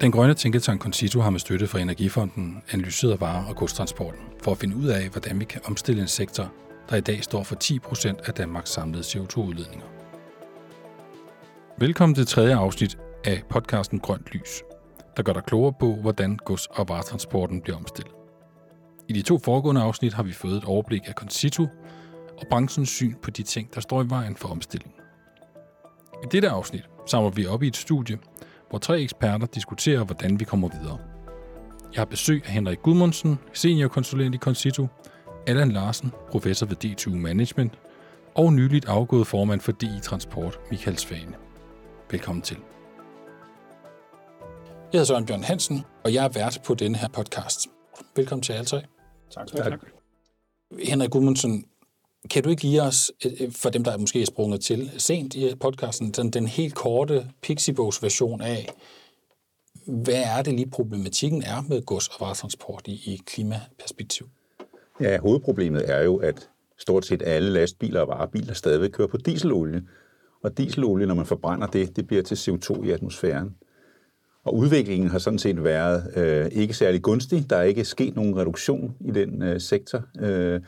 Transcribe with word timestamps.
Den 0.00 0.12
grønne 0.12 0.34
tænketank 0.34 0.82
Concito 0.82 1.20
har 1.20 1.30
med 1.30 1.40
støtte 1.40 1.66
fra 1.66 1.80
Energifonden 1.80 2.62
analyseret 2.72 3.20
varer- 3.20 3.48
og 3.48 3.56
godstransporten 3.56 4.20
for 4.42 4.52
at 4.52 4.58
finde 4.58 4.76
ud 4.76 4.86
af, 4.86 5.08
hvordan 5.08 5.40
vi 5.40 5.44
kan 5.44 5.60
omstille 5.64 6.02
en 6.02 6.08
sektor, 6.08 6.52
der 6.90 6.96
i 6.96 7.00
dag 7.00 7.24
står 7.24 7.42
for 7.42 7.56
10% 7.64 8.28
af 8.28 8.34
Danmarks 8.34 8.70
samlede 8.70 9.02
CO2-udledninger. 9.02 9.86
Velkommen 11.78 12.14
til 12.14 12.26
tredje 12.26 12.56
afsnit 12.56 12.98
af 13.24 13.42
podcasten 13.50 14.00
Grønt 14.00 14.26
Lys, 14.32 14.62
der 15.16 15.22
gør 15.22 15.32
dig 15.32 15.42
klogere 15.42 15.72
på, 15.80 15.94
hvordan 15.94 16.38
gods- 16.44 16.66
og 16.70 16.88
varetransporten 16.88 17.60
bliver 17.60 17.76
omstillet. 17.76 18.12
I 19.08 19.12
de 19.12 19.22
to 19.22 19.38
foregående 19.38 19.80
afsnit 19.80 20.12
har 20.12 20.22
vi 20.22 20.32
fået 20.32 20.56
et 20.56 20.64
overblik 20.64 21.02
af 21.06 21.12
Concito 21.14 21.62
og 22.38 22.46
branchens 22.50 22.88
syn 22.88 23.14
på 23.22 23.30
de 23.30 23.42
ting, 23.42 23.74
der 23.74 23.80
står 23.80 24.02
i 24.02 24.06
vejen 24.08 24.36
for 24.36 24.48
omstillingen. 24.48 25.00
I 26.24 26.26
dette 26.32 26.48
afsnit 26.48 26.88
samler 27.06 27.30
vi 27.30 27.46
op 27.46 27.62
i 27.62 27.66
et 27.66 27.76
studie, 27.76 28.18
hvor 28.70 28.78
tre 28.78 29.00
eksperter 29.00 29.46
diskuterer, 29.46 30.04
hvordan 30.04 30.40
vi 30.40 30.44
kommer 30.44 30.68
videre. 30.68 30.98
Jeg 31.92 32.00
har 32.00 32.04
besøg 32.04 32.42
af 32.46 32.52
Henrik 32.52 32.78
Gudmundsen, 32.82 33.38
seniorkonsulent 33.52 34.34
i 34.34 34.38
Concito, 34.38 34.86
Allan 35.46 35.72
Larsen, 35.72 36.12
professor 36.30 36.66
ved 36.66 36.76
DTU 36.76 37.10
Management, 37.10 37.78
og 38.34 38.52
nyligt 38.52 38.84
afgået 38.88 39.26
formand 39.26 39.60
for 39.60 39.72
DI 39.72 40.00
Transport, 40.02 40.60
Michael 40.70 40.98
Svane. 40.98 41.34
Velkommen 42.10 42.42
til. 42.42 42.56
Jeg 44.92 44.98
hedder 44.98 45.04
Søren 45.04 45.26
Bjørn 45.26 45.42
Hansen, 45.42 45.84
og 46.04 46.14
jeg 46.14 46.24
er 46.24 46.28
vært 46.28 46.60
på 46.64 46.74
denne 46.74 46.98
her 46.98 47.08
podcast. 47.08 47.68
Velkommen 48.16 48.42
til 48.42 48.52
alle 48.52 48.64
tre. 48.64 48.82
Tak 49.30 49.48
skal 49.48 49.64
du 49.64 49.70
have. 49.70 49.78
Henrik 50.84 51.10
Gudmundsen, 51.10 51.64
kan 52.30 52.42
du 52.42 52.48
ikke 52.48 52.60
give 52.60 52.82
os, 52.82 53.12
øh, 53.26 53.32
øh, 53.40 53.52
for 53.52 53.70
dem, 53.70 53.84
der 53.84 53.98
måske 53.98 54.22
er 54.22 54.26
sprunget 54.26 54.60
til 54.60 54.90
sent 54.98 55.34
i 55.34 55.54
podcasten, 55.60 56.10
den, 56.10 56.30
den 56.30 56.46
helt 56.46 56.74
korte 56.74 57.26
Pixiebogs 57.42 58.02
version 58.02 58.40
af, 58.40 58.68
hvad 59.86 60.22
er 60.24 60.42
det 60.42 60.54
lige 60.54 60.70
problematikken 60.70 61.42
er 61.42 61.64
med 61.68 61.82
gods- 61.82 62.08
og 62.08 62.14
varetransport 62.20 62.82
i, 62.86 62.92
i 62.92 63.20
klimaperspektiv? 63.26 64.28
Ja, 65.00 65.18
hovedproblemet 65.18 65.90
er 65.90 66.02
jo, 66.02 66.16
at 66.16 66.48
stort 66.78 67.06
set 67.06 67.22
alle 67.26 67.50
lastbiler 67.50 68.00
og 68.00 68.08
varebiler 68.08 68.54
stadigvæk 68.54 68.90
kører 68.90 69.08
på 69.08 69.16
dieselolie. 69.16 69.82
Og 70.42 70.58
dieselolie, 70.58 71.06
når 71.06 71.14
man 71.14 71.26
forbrænder 71.26 71.66
det, 71.66 71.96
det 71.96 72.06
bliver 72.06 72.22
til 72.22 72.34
CO2 72.34 72.84
i 72.84 72.90
atmosfæren. 72.90 73.56
Og 74.44 74.54
udviklingen 74.54 75.10
har 75.10 75.18
sådan 75.18 75.38
set 75.38 75.64
været 75.64 76.16
øh, 76.16 76.46
ikke 76.52 76.74
særlig 76.74 77.02
gunstig. 77.02 77.50
Der 77.50 77.56
er 77.56 77.62
ikke 77.62 77.84
sket 77.84 78.16
nogen 78.16 78.36
reduktion 78.36 78.96
i 79.00 79.10
den 79.10 79.42
øh, 79.42 79.60
sektor. 79.60 80.02
Øh, 80.20 80.60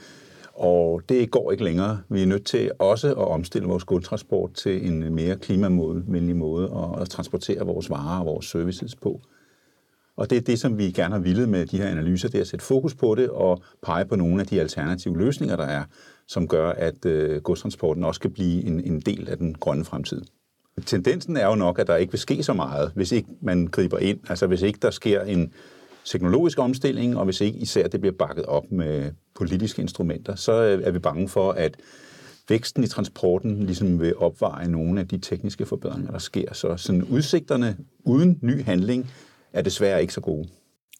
og 0.58 1.02
det 1.08 1.30
går 1.30 1.52
ikke 1.52 1.64
længere. 1.64 2.00
Vi 2.08 2.22
er 2.22 2.26
nødt 2.26 2.46
til 2.46 2.70
også 2.78 3.08
at 3.08 3.28
omstille 3.28 3.68
vores 3.68 3.84
godstransport 3.84 4.52
til 4.52 4.86
en 4.86 5.14
mere 5.14 5.36
klimavenlig 5.36 6.36
måde 6.36 6.64
at, 6.64 7.02
at 7.02 7.08
transportere 7.08 7.66
vores 7.66 7.90
varer 7.90 8.20
og 8.20 8.26
vores 8.26 8.46
services 8.46 8.94
på. 8.94 9.20
Og 10.16 10.30
det 10.30 10.38
er 10.38 10.42
det, 10.42 10.58
som 10.58 10.78
vi 10.78 10.90
gerne 10.90 11.14
har 11.14 11.20
ville 11.20 11.46
med 11.46 11.66
de 11.66 11.78
her 11.78 11.88
analyser, 11.88 12.28
det 12.28 12.38
er 12.38 12.42
at 12.42 12.48
sætte 12.48 12.64
fokus 12.64 12.94
på 12.94 13.14
det 13.14 13.30
og 13.30 13.62
pege 13.82 14.04
på 14.04 14.16
nogle 14.16 14.40
af 14.40 14.46
de 14.46 14.60
alternative 14.60 15.18
løsninger, 15.18 15.56
der 15.56 15.64
er, 15.64 15.84
som 16.26 16.48
gør, 16.48 16.70
at 16.70 17.06
øh, 17.06 17.42
godstransporten 17.42 18.04
også 18.04 18.20
kan 18.20 18.30
blive 18.30 18.64
en, 18.64 18.80
en 18.80 19.00
del 19.00 19.28
af 19.28 19.38
den 19.38 19.54
grønne 19.54 19.84
fremtid. 19.84 20.22
Tendensen 20.86 21.36
er 21.36 21.46
jo 21.46 21.54
nok, 21.54 21.78
at 21.78 21.86
der 21.86 21.96
ikke 21.96 22.12
vil 22.12 22.20
ske 22.20 22.42
så 22.42 22.52
meget, 22.52 22.92
hvis 22.94 23.12
ikke 23.12 23.28
man 23.40 23.66
griber 23.66 23.98
ind. 23.98 24.18
Altså 24.28 24.46
hvis 24.46 24.62
ikke 24.62 24.78
der 24.82 24.90
sker 24.90 25.22
en 25.22 25.52
teknologisk 26.10 26.58
omstilling, 26.58 27.16
og 27.16 27.24
hvis 27.24 27.40
ikke 27.40 27.58
især 27.58 27.88
det 27.88 28.00
bliver 28.00 28.14
bakket 28.18 28.44
op 28.44 28.72
med 28.72 29.12
politiske 29.34 29.82
instrumenter, 29.82 30.34
så 30.34 30.52
øh, 30.52 30.82
er 30.84 30.90
vi 30.90 30.98
bange 30.98 31.28
for, 31.28 31.52
at 31.52 31.76
væksten 32.48 32.84
i 32.84 32.86
transporten 32.86 33.62
ligesom 33.66 34.00
vil 34.00 34.16
opveje 34.16 34.68
nogle 34.68 35.00
af 35.00 35.08
de 35.08 35.18
tekniske 35.18 35.66
forbedringer, 35.66 36.10
der 36.10 36.18
sker. 36.18 36.54
Så 36.54 36.76
sådan 36.76 37.02
udsigterne 37.02 37.76
uden 38.04 38.38
ny 38.42 38.64
handling 38.64 39.10
er 39.52 39.62
desværre 39.62 40.00
ikke 40.00 40.14
så 40.14 40.20
gode. 40.20 40.48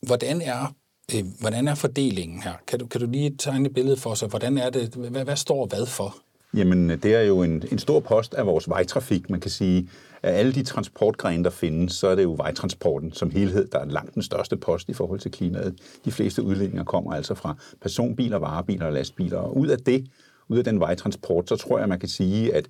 Hvordan 0.03 0.41
er, 0.41 0.75
øh, 1.15 1.25
hvordan 1.41 1.69
er 1.69 1.75
fordelingen 1.75 2.43
her? 2.43 2.53
Kan 2.66 2.78
du, 2.78 2.87
kan 2.87 3.00
du 3.00 3.06
lige 3.06 3.37
tegne 3.38 3.66
et 3.66 3.75
billede 3.75 3.97
for 3.97 4.11
os? 4.11 4.21
Hvordan 4.21 4.59
er 4.59 4.71
det? 4.71 4.94
Hvad, 4.94 5.25
hvad 5.25 5.37
står 5.37 5.66
hvad 5.66 5.87
for? 5.87 6.16
Jamen, 6.54 6.91
det 6.91 7.14
er 7.14 7.20
jo 7.20 7.42
en, 7.42 7.64
en 7.72 7.78
stor 7.78 8.00
post 8.00 8.34
af 8.34 8.47
vores 8.47 8.69
vejtrafik. 8.69 9.31
Man 9.31 9.41
kan 9.41 9.50
sige, 9.50 9.88
af 10.22 10.38
alle 10.38 10.53
de 10.53 10.62
transportgrene, 10.62 11.44
der 11.44 11.50
findes, 11.50 11.92
så 11.92 12.09
er 12.09 12.14
det 12.14 12.22
jo 12.22 12.34
vejtransporten 12.34 13.12
som 13.12 13.31
helhed, 13.31 13.69
der 13.69 13.78
er 13.78 13.84
langt 13.84 14.14
den 14.14 14.22
største 14.22 14.56
post 14.56 14.88
i 14.88 14.92
forhold 14.92 15.20
til 15.20 15.31
klimaet. 15.31 15.75
De 16.04 16.12
fleste 16.12 16.42
udledninger 16.42 16.84
kommer 16.84 17.12
altså 17.12 17.34
fra 17.34 17.56
personbiler, 17.81 18.37
varebiler 18.37 18.87
og 18.87 18.92
lastbiler. 18.92 19.38
Og 19.38 19.56
ud 19.56 19.66
af 19.66 19.78
det, 19.78 20.06
ud 20.48 20.58
af 20.58 20.64
den 20.64 20.81
vejtransport, 20.81 21.48
så 21.48 21.56
tror 21.56 21.78
jeg, 21.78 21.88
man 21.88 21.98
kan 21.98 22.08
sige, 22.08 22.54
at 22.54 22.69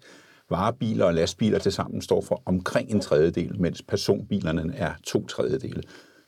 varebiler 0.50 1.04
og 1.04 1.14
lastbiler 1.14 1.58
til 1.58 1.72
sammen 1.72 2.02
står 2.02 2.20
for 2.20 2.42
omkring 2.46 2.90
en 2.90 3.00
tredjedel, 3.00 3.60
mens 3.60 3.82
personbilerne 3.82 4.74
er 4.76 4.92
to 5.04 5.26
tredjedele. 5.26 5.82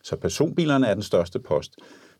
Så 0.04 0.16
personbilerne 0.16 0.86
er 0.86 0.94
den 0.94 1.02
største 1.02 1.38
post. 1.38 1.74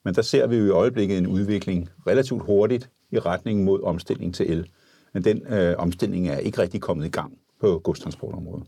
Men 0.04 0.14
der 0.14 0.22
ser 0.22 0.46
vi 0.46 0.56
jo 0.56 0.66
i 0.66 0.70
øjeblikket 0.70 1.18
en 1.18 1.26
udvikling 1.26 1.88
relativt 2.06 2.42
hurtigt 2.42 2.90
i 3.12 3.18
retning 3.18 3.64
mod 3.64 3.82
omstilling 3.82 4.34
til 4.34 4.50
el. 4.50 4.66
Men 5.14 5.24
den 5.24 5.52
øh, 5.52 5.74
omstilling 5.78 6.28
er 6.28 6.38
ikke 6.38 6.58
rigtig 6.58 6.80
kommet 6.80 7.06
i 7.06 7.10
gang 7.10 7.38
på 7.60 7.80
godstransportområdet. 7.84 8.66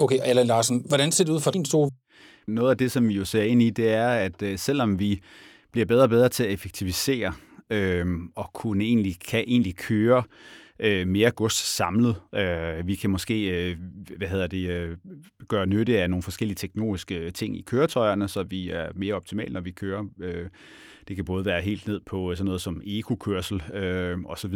Okay, 0.00 0.18
Allan 0.22 0.46
Larsen, 0.46 0.84
hvordan 0.88 1.12
ser 1.12 1.24
det 1.24 1.32
ud 1.32 1.40
for 1.40 1.50
din 1.50 1.64
stol? 1.64 1.90
Noget 2.46 2.70
af 2.70 2.78
det, 2.78 2.92
som 2.92 3.08
vi 3.08 3.14
jo 3.14 3.24
ser 3.24 3.42
ind 3.42 3.62
i, 3.62 3.70
det 3.70 3.92
er, 3.92 4.08
at 4.08 4.42
øh, 4.42 4.58
selvom 4.58 4.98
vi 4.98 5.20
bliver 5.72 5.86
bedre 5.86 6.02
og 6.02 6.08
bedre 6.08 6.28
til 6.28 6.44
at 6.44 6.50
effektivisere 6.50 7.32
øh, 7.70 8.06
og 8.36 8.50
kunne 8.52 8.84
egentlig, 8.84 9.16
kan 9.20 9.44
egentlig 9.46 9.76
køre 9.76 10.22
øh, 10.78 11.08
mere 11.08 11.30
gods 11.30 11.54
samlet. 11.54 12.16
Øh, 12.34 12.86
vi 12.86 12.94
kan 12.94 13.10
måske 13.10 13.70
øh, 13.70 13.76
hvad 14.16 14.28
hedder 14.28 14.46
det, 14.46 14.68
øh, 14.68 14.96
gøre 15.48 15.66
nytte 15.66 16.02
af 16.02 16.10
nogle 16.10 16.22
forskellige 16.22 16.56
teknologiske 16.56 17.30
ting 17.30 17.58
i 17.58 17.62
køretøjerne, 17.62 18.28
så 18.28 18.42
vi 18.42 18.70
er 18.70 18.88
mere 18.94 19.14
optimale, 19.14 19.52
når 19.52 19.60
vi 19.60 19.70
kører. 19.70 20.04
Øh, 20.20 20.46
det 21.08 21.16
kan 21.16 21.24
både 21.24 21.44
være 21.44 21.60
helt 21.60 21.86
ned 21.86 22.00
på 22.06 22.34
sådan 22.34 22.44
noget 22.44 22.60
som 22.60 22.82
ekokørsel 22.84 23.62
øh, 23.74 24.18
osv., 24.24 24.54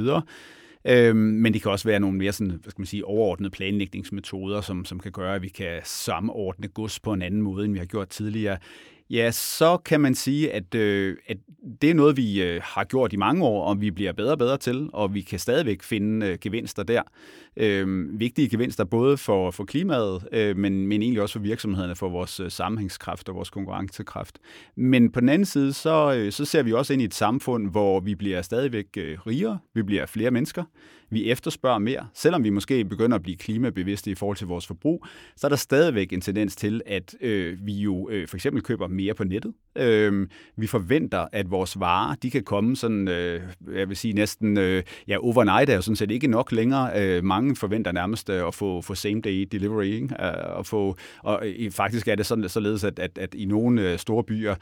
Øhm, 0.84 1.16
men 1.16 1.52
det 1.52 1.62
kan 1.62 1.70
også 1.70 1.88
være 1.88 2.00
nogle 2.00 2.18
mere 2.18 2.32
sådan, 2.32 2.50
hvad 2.50 2.70
skal 2.70 2.80
man 2.80 2.86
sige, 2.86 3.04
overordnede 3.04 3.50
planlægningsmetoder, 3.50 4.60
som, 4.60 4.84
som 4.84 5.00
kan 5.00 5.12
gøre, 5.12 5.34
at 5.34 5.42
vi 5.42 5.48
kan 5.48 5.80
samordne 5.84 6.68
gods 6.68 7.00
på 7.00 7.12
en 7.12 7.22
anden 7.22 7.42
måde, 7.42 7.64
end 7.64 7.72
vi 7.72 7.78
har 7.78 7.86
gjort 7.86 8.08
tidligere. 8.08 8.58
Ja, 9.10 9.30
så 9.30 9.76
kan 9.76 10.00
man 10.00 10.14
sige, 10.14 10.52
at, 10.52 10.74
øh, 10.74 11.16
at 11.26 11.36
det 11.82 11.90
er 11.90 11.94
noget, 11.94 12.16
vi 12.16 12.42
øh, 12.42 12.60
har 12.64 12.84
gjort 12.84 13.12
i 13.12 13.16
mange 13.16 13.44
år, 13.44 13.64
og 13.64 13.80
vi 13.80 13.90
bliver 13.90 14.12
bedre 14.12 14.32
og 14.32 14.38
bedre 14.38 14.56
til, 14.56 14.90
og 14.92 15.14
vi 15.14 15.20
kan 15.20 15.38
stadigvæk 15.38 15.82
finde 15.82 16.26
øh, 16.26 16.38
gevinster 16.40 16.82
der. 16.82 17.02
Øh, 17.56 18.06
vigtige 18.20 18.48
gevinster 18.48 18.84
både 18.84 19.16
for, 19.16 19.50
for 19.50 19.64
klimaet, 19.64 20.28
øh, 20.32 20.56
men, 20.56 20.86
men 20.86 21.02
egentlig 21.02 21.22
også 21.22 21.32
for 21.32 21.40
virksomhederne, 21.40 21.94
for 21.94 22.08
vores 22.08 22.40
øh, 22.40 22.50
sammenhængskraft 22.50 23.28
og 23.28 23.34
vores 23.34 23.50
konkurrencekraft. 23.50 24.38
Men 24.76 25.12
på 25.12 25.20
den 25.20 25.28
anden 25.28 25.46
side, 25.46 25.72
så, 25.72 26.14
øh, 26.16 26.32
så 26.32 26.44
ser 26.44 26.62
vi 26.62 26.72
også 26.72 26.92
ind 26.92 27.02
i 27.02 27.04
et 27.04 27.14
samfund, 27.14 27.70
hvor 27.70 28.00
vi 28.00 28.14
bliver 28.14 28.42
stadigvæk 28.42 28.86
øh, 28.96 29.18
rigere, 29.26 29.58
vi 29.74 29.82
bliver 29.82 30.06
flere 30.06 30.30
mennesker, 30.30 30.64
vi 31.10 31.30
efterspørger 31.30 31.78
mere. 31.78 32.06
Selvom 32.14 32.44
vi 32.44 32.50
måske 32.50 32.84
begynder 32.84 33.14
at 33.14 33.22
blive 33.22 33.36
klimabevidste 33.36 34.10
i 34.10 34.14
forhold 34.14 34.36
til 34.36 34.46
vores 34.46 34.66
forbrug, 34.66 35.06
så 35.36 35.46
er 35.46 35.48
der 35.48 35.56
stadigvæk 35.56 36.12
en 36.12 36.20
tendens 36.20 36.56
til, 36.56 36.82
at 36.86 37.14
øh, 37.20 37.66
vi 37.66 37.72
jo 37.72 38.08
øh, 38.10 38.28
for 38.28 38.36
eksempel 38.36 38.62
køber 38.62 38.86
mere 38.86 39.14
på 39.14 39.24
nettet. 39.24 39.52
Øh, 39.76 40.28
vi 40.56 40.66
forventer, 40.66 41.26
at 41.32 41.50
vores 41.50 41.80
varer, 41.80 42.14
de 42.14 42.30
kan 42.30 42.42
komme 42.42 42.76
sådan, 42.76 43.08
øh, 43.08 43.42
jeg 43.74 43.88
vil 43.88 43.96
sige 43.96 44.14
næsten, 44.14 44.58
øh, 44.58 44.82
ja, 45.08 45.16
overnight 45.18 45.70
er 45.70 45.74
jo 45.74 45.82
sådan 45.82 45.96
set 45.96 46.10
ikke 46.10 46.26
nok 46.26 46.52
længere. 46.52 46.90
Øh, 47.02 47.24
mange 47.24 47.56
forventer 47.56 47.92
nærmest 47.92 48.30
øh, 48.30 48.46
at 48.46 48.54
få, 48.54 48.80
få 48.80 48.94
same 48.94 49.20
day 49.20 49.48
delivery, 49.52 49.84
ikke? 49.84 50.04
Øh, 50.04 50.58
at 50.58 50.66
få, 50.66 50.96
og 51.22 51.46
øh, 51.46 51.70
faktisk 51.70 52.08
er 52.08 52.14
det 52.14 52.26
sådan, 52.26 52.48
således, 52.48 52.84
at, 52.84 52.98
at, 52.98 53.18
at 53.18 53.34
i 53.34 53.44
nogle 53.44 53.92
øh, 53.92 53.98
store 53.98 54.24
byer, 54.24 54.54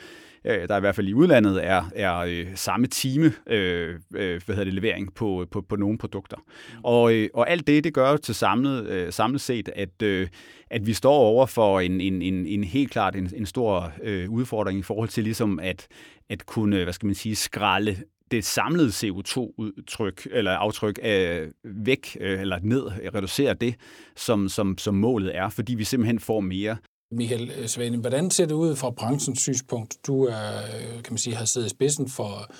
øh, 0.44 0.68
der 0.68 0.76
i 0.76 0.80
hvert 0.80 0.94
fald 0.94 1.08
i 1.08 1.14
udlandet 1.14 1.66
er, 1.66 1.84
er 1.94 2.16
øh, 2.16 2.46
samme 2.54 2.86
time 2.86 3.32
øh, 3.46 3.94
øh, 4.14 4.40
hvad 4.46 4.56
hedder 4.56 4.64
det, 4.64 4.74
levering 4.74 5.14
på, 5.14 5.46
på, 5.50 5.60
på 5.60 5.76
nogle 5.76 5.98
produkter. 5.98 6.35
Og, 6.82 7.14
øh, 7.14 7.28
og 7.34 7.50
alt 7.50 7.66
det, 7.66 7.84
det 7.84 7.94
gør 7.94 8.16
til 8.16 8.34
samlet, 8.34 8.86
øh, 8.86 9.12
samlet 9.12 9.40
set, 9.40 9.68
at, 9.74 10.02
øh, 10.02 10.28
at 10.70 10.86
vi 10.86 10.92
står 10.92 11.14
over 11.14 11.46
for 11.46 11.80
en, 11.80 12.00
en, 12.00 12.22
en, 12.22 12.46
en 12.46 12.64
helt 12.64 12.90
klart 12.90 13.16
en, 13.16 13.30
en 13.36 13.46
stor 13.46 13.92
øh, 14.02 14.30
udfordring 14.30 14.78
i 14.78 14.82
forhold 14.82 15.08
til 15.08 15.24
ligesom 15.24 15.58
at, 15.58 15.86
at 16.30 16.46
kunne, 16.46 16.82
hvad 16.82 16.92
skal 16.92 17.06
man 17.06 17.14
sige, 17.14 17.36
skralde 17.36 17.96
det 18.30 18.44
samlede 18.44 18.88
CO2-udtryk 18.88 20.26
eller 20.30 20.50
aftryk 20.50 20.98
øh, 21.02 21.50
væk 21.64 22.16
øh, 22.20 22.40
eller 22.40 22.58
ned, 22.62 22.86
øh, 23.02 23.14
reducere 23.14 23.54
det, 23.54 23.74
som, 24.16 24.48
som, 24.48 24.78
som 24.78 24.94
målet 24.94 25.36
er, 25.36 25.48
fordi 25.48 25.74
vi 25.74 25.84
simpelthen 25.84 26.20
får 26.20 26.40
mere 26.40 26.76
Michael 27.12 27.52
øh, 27.58 27.66
Svane, 27.66 27.96
hvordan 27.96 28.30
ser 28.30 28.46
det 28.46 28.54
ud 28.54 28.76
fra 28.76 28.90
branchens 28.90 29.40
synspunkt? 29.40 29.96
Du 30.06 30.24
er, 30.24 30.56
øh, 30.58 31.02
kan 31.02 31.12
man 31.12 31.18
sige, 31.18 31.36
har 31.36 31.44
siddet 31.44 31.66
i 31.66 31.70
spidsen 31.70 32.08
for, 32.08 32.50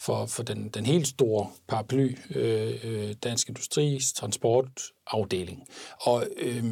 for, 0.00 0.26
for 0.26 0.42
den, 0.42 0.68
den 0.68 0.86
helt 0.86 1.06
store 1.06 1.46
paraply, 1.68 2.16
øh, 2.34 2.74
øh, 2.84 3.14
Dansk 3.22 3.48
Industris 3.48 4.12
transportafdeling. 4.12 5.66
Og 6.00 6.22
øh, 6.36 6.64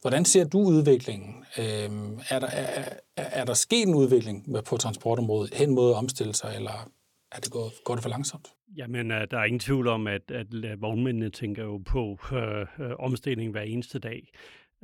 hvordan 0.00 0.24
ser 0.24 0.44
du 0.44 0.58
udviklingen? 0.58 1.44
Øh, 1.58 1.90
er, 2.30 2.38
der, 2.38 2.46
er, 2.46 2.84
er, 3.16 3.44
der 3.44 3.54
sket 3.54 3.88
en 3.88 3.94
udvikling 3.94 4.56
på 4.66 4.76
transportområdet 4.76 5.54
hen 5.54 5.74
mod 5.74 5.90
at 5.90 5.96
omstille 5.96 6.34
sig, 6.34 6.52
eller 6.56 6.90
er 7.32 7.40
det 7.40 7.50
gået, 7.50 7.72
går 7.84 7.94
det 7.94 8.02
for 8.02 8.10
langsomt? 8.10 8.48
Jamen, 8.76 9.10
øh, 9.10 9.26
der 9.30 9.38
er 9.38 9.44
ingen 9.44 9.60
tvivl 9.60 9.88
om, 9.88 10.06
at, 10.06 10.30
at 10.30 10.46
vognmændene 10.80 11.30
tænker 11.30 11.64
jo 11.64 11.78
på 11.86 12.18
øh, 12.32 12.60
øh, 12.60 12.90
omstilling 12.98 13.50
hver 13.50 13.62
eneste 13.62 13.98
dag. 13.98 14.32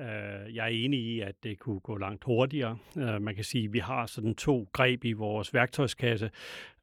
Øh, 0.01 0.55
jeg 0.55 0.65
er 0.65 0.85
enig 0.85 1.01
i, 1.01 1.21
at 1.21 1.35
det 1.43 1.59
kunne 1.59 1.81
gå 1.81 1.97
langt 1.97 2.25
hurtigere. 2.25 2.79
Øh, 2.97 3.23
man 3.23 3.35
kan 3.35 3.45
sige, 3.45 3.65
at 3.65 3.73
vi 3.73 3.79
har 3.79 4.07
sådan 4.07 4.35
to 4.35 4.69
greb 4.73 5.05
i 5.05 5.13
vores 5.13 5.55
værktøjskasse 5.55 6.31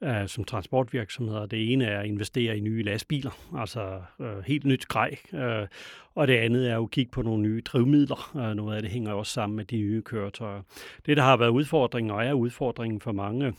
øh, 0.04 0.28
som 0.28 0.44
transportvirksomheder. 0.44 1.46
Det 1.46 1.74
ene 1.74 1.86
er 1.86 2.00
at 2.00 2.06
investere 2.06 2.58
i 2.58 2.60
nye 2.60 2.84
lastbiler, 2.84 3.58
altså 3.58 4.02
øh, 4.20 4.44
helt 4.46 4.66
nyt 4.66 4.88
grej. 4.88 5.16
Øh, 5.34 5.68
og 6.16 6.28
det 6.28 6.34
andet 6.34 6.70
er 6.70 6.76
jo 6.76 6.84
at 6.84 6.92
kigge 6.92 7.12
på 7.12 7.22
nogle 7.22 7.44
nye 7.44 7.62
drivmidler. 7.62 8.38
Øh, 8.38 8.56
noget 8.56 8.76
af 8.76 8.82
det 8.82 8.92
hænger 8.92 9.14
også 9.14 9.34
sammen 9.34 9.56
med 9.56 9.66
de 9.66 9.78
nye 9.78 10.02
køretøjer. 10.02 10.62
Det, 11.06 11.18
der 11.18 11.24
har 11.24 11.38
været 11.38 11.50
udfordringen, 11.50 12.12
og 12.12 12.26
er 12.26 12.34
udfordringen 12.34 13.02
for 13.02 13.12
mange 13.12 13.54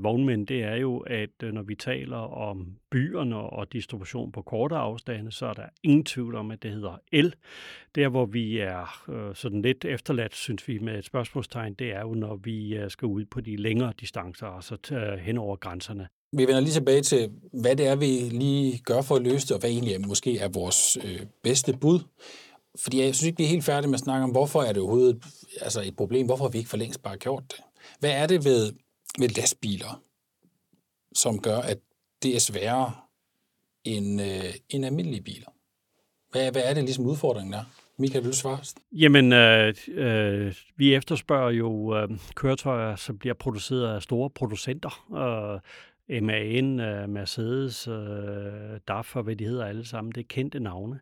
vognmænd, 0.00 0.46
det 0.46 0.62
er 0.62 0.76
jo, 0.76 0.98
at 0.98 1.30
når 1.42 1.62
vi 1.62 1.74
taler 1.74 2.16
om 2.16 2.66
byerne 2.90 3.36
og 3.36 3.72
distribution 3.72 4.32
på 4.32 4.42
korte 4.42 4.76
afstande, 4.76 5.32
så 5.32 5.46
er 5.46 5.52
der 5.52 5.66
ingen 5.82 6.04
tvivl 6.04 6.34
om, 6.34 6.50
at 6.50 6.62
det 6.62 6.70
hedder 6.70 7.00
el. 7.12 7.34
Der, 7.94 8.08
hvor 8.08 8.26
vi 8.26 8.58
er 8.58 9.10
øh, 9.10 9.34
sådan 9.34 9.62
lidt 9.62 9.84
efterladt, 9.84 10.34
synes 10.34 10.68
vi, 10.68 10.78
med 10.78 10.98
et 10.98 11.04
spørgsmålstegn, 11.04 11.74
det 11.74 11.94
er 11.94 12.00
jo, 12.00 12.14
når 12.14 12.36
vi 12.36 12.76
øh, 12.76 12.90
skal 12.90 13.06
ud 13.06 13.24
på 13.24 13.40
de 13.40 13.56
længere 13.56 13.92
distancer, 14.00 14.46
altså 14.46 14.76
t- 14.86 15.16
hen 15.16 15.38
over 15.38 15.56
grænserne. 15.86 16.08
Vi 16.32 16.46
vender 16.46 16.60
lige 16.60 16.72
tilbage 16.72 17.02
til, 17.02 17.32
hvad 17.52 17.76
det 17.76 17.86
er, 17.86 17.96
vi 17.96 18.06
lige 18.28 18.78
gør 18.78 19.02
for 19.02 19.16
at 19.16 19.22
løse 19.22 19.46
det, 19.46 19.52
og 19.52 19.60
hvad 19.60 19.70
egentlig 19.70 19.94
er, 19.94 19.98
måske 19.98 20.38
er 20.38 20.48
vores 20.48 20.98
øh, 21.04 21.26
bedste 21.42 21.72
bud. 21.72 22.00
Fordi 22.78 23.00
jeg 23.00 23.14
synes 23.14 23.26
ikke, 23.26 23.38
vi 23.38 23.44
er 23.44 23.48
helt 23.48 23.64
færdige 23.64 23.88
med 23.88 23.94
at 23.94 24.04
snakke 24.04 24.24
om, 24.24 24.30
hvorfor 24.30 24.62
er 24.62 24.72
det 24.72 24.82
overhovedet 24.82 25.24
altså 25.60 25.82
et 25.82 25.96
problem, 25.96 26.26
hvorfor 26.26 26.44
har 26.44 26.50
vi 26.50 26.58
ikke 26.58 26.70
for 26.70 26.76
længst 26.76 27.02
bare 27.02 27.16
gjort 27.16 27.42
det. 27.48 27.60
Hvad 28.00 28.10
er 28.10 28.26
det 28.26 28.44
ved, 28.44 28.72
ved 29.18 29.28
lastbiler, 29.28 30.02
som 31.14 31.42
gør, 31.42 31.58
at 31.58 31.78
det 32.22 32.36
er 32.36 32.40
sværere 32.40 32.92
end, 33.84 34.22
øh, 34.22 34.54
end 34.68 34.86
almindelige 34.86 35.22
biler? 35.22 35.50
Hvad, 36.30 36.52
hvad 36.52 36.62
er 36.64 36.74
det 36.74 36.84
ligesom 36.84 37.06
udfordringen 37.06 37.52
der? 37.52 37.64
Michael, 37.98 38.24
vil 38.24 38.32
du 38.32 38.36
svare? 38.36 38.58
Jamen, 38.92 39.32
øh, 39.32 39.74
øh, 39.88 40.54
vi 40.76 40.94
efterspørger 40.94 41.50
jo 41.50 41.96
øh, 41.96 42.08
køretøjer, 42.34 42.96
som 42.96 43.18
bliver 43.18 43.34
produceret 43.34 43.94
af 43.94 44.02
store 44.02 44.30
producenter. 44.30 45.06
Øh, 45.16 45.60
MAN, 46.08 46.80
øh, 46.80 47.08
Mercedes, 47.08 47.88
øh, 47.88 47.94
DAF 48.88 49.16
og 49.16 49.22
hvad 49.22 49.36
de 49.36 49.44
hedder 49.44 49.64
alle 49.64 49.84
sammen, 49.84 50.12
det 50.12 50.20
er 50.20 50.26
kendte 50.28 50.60
navne. 50.60 51.00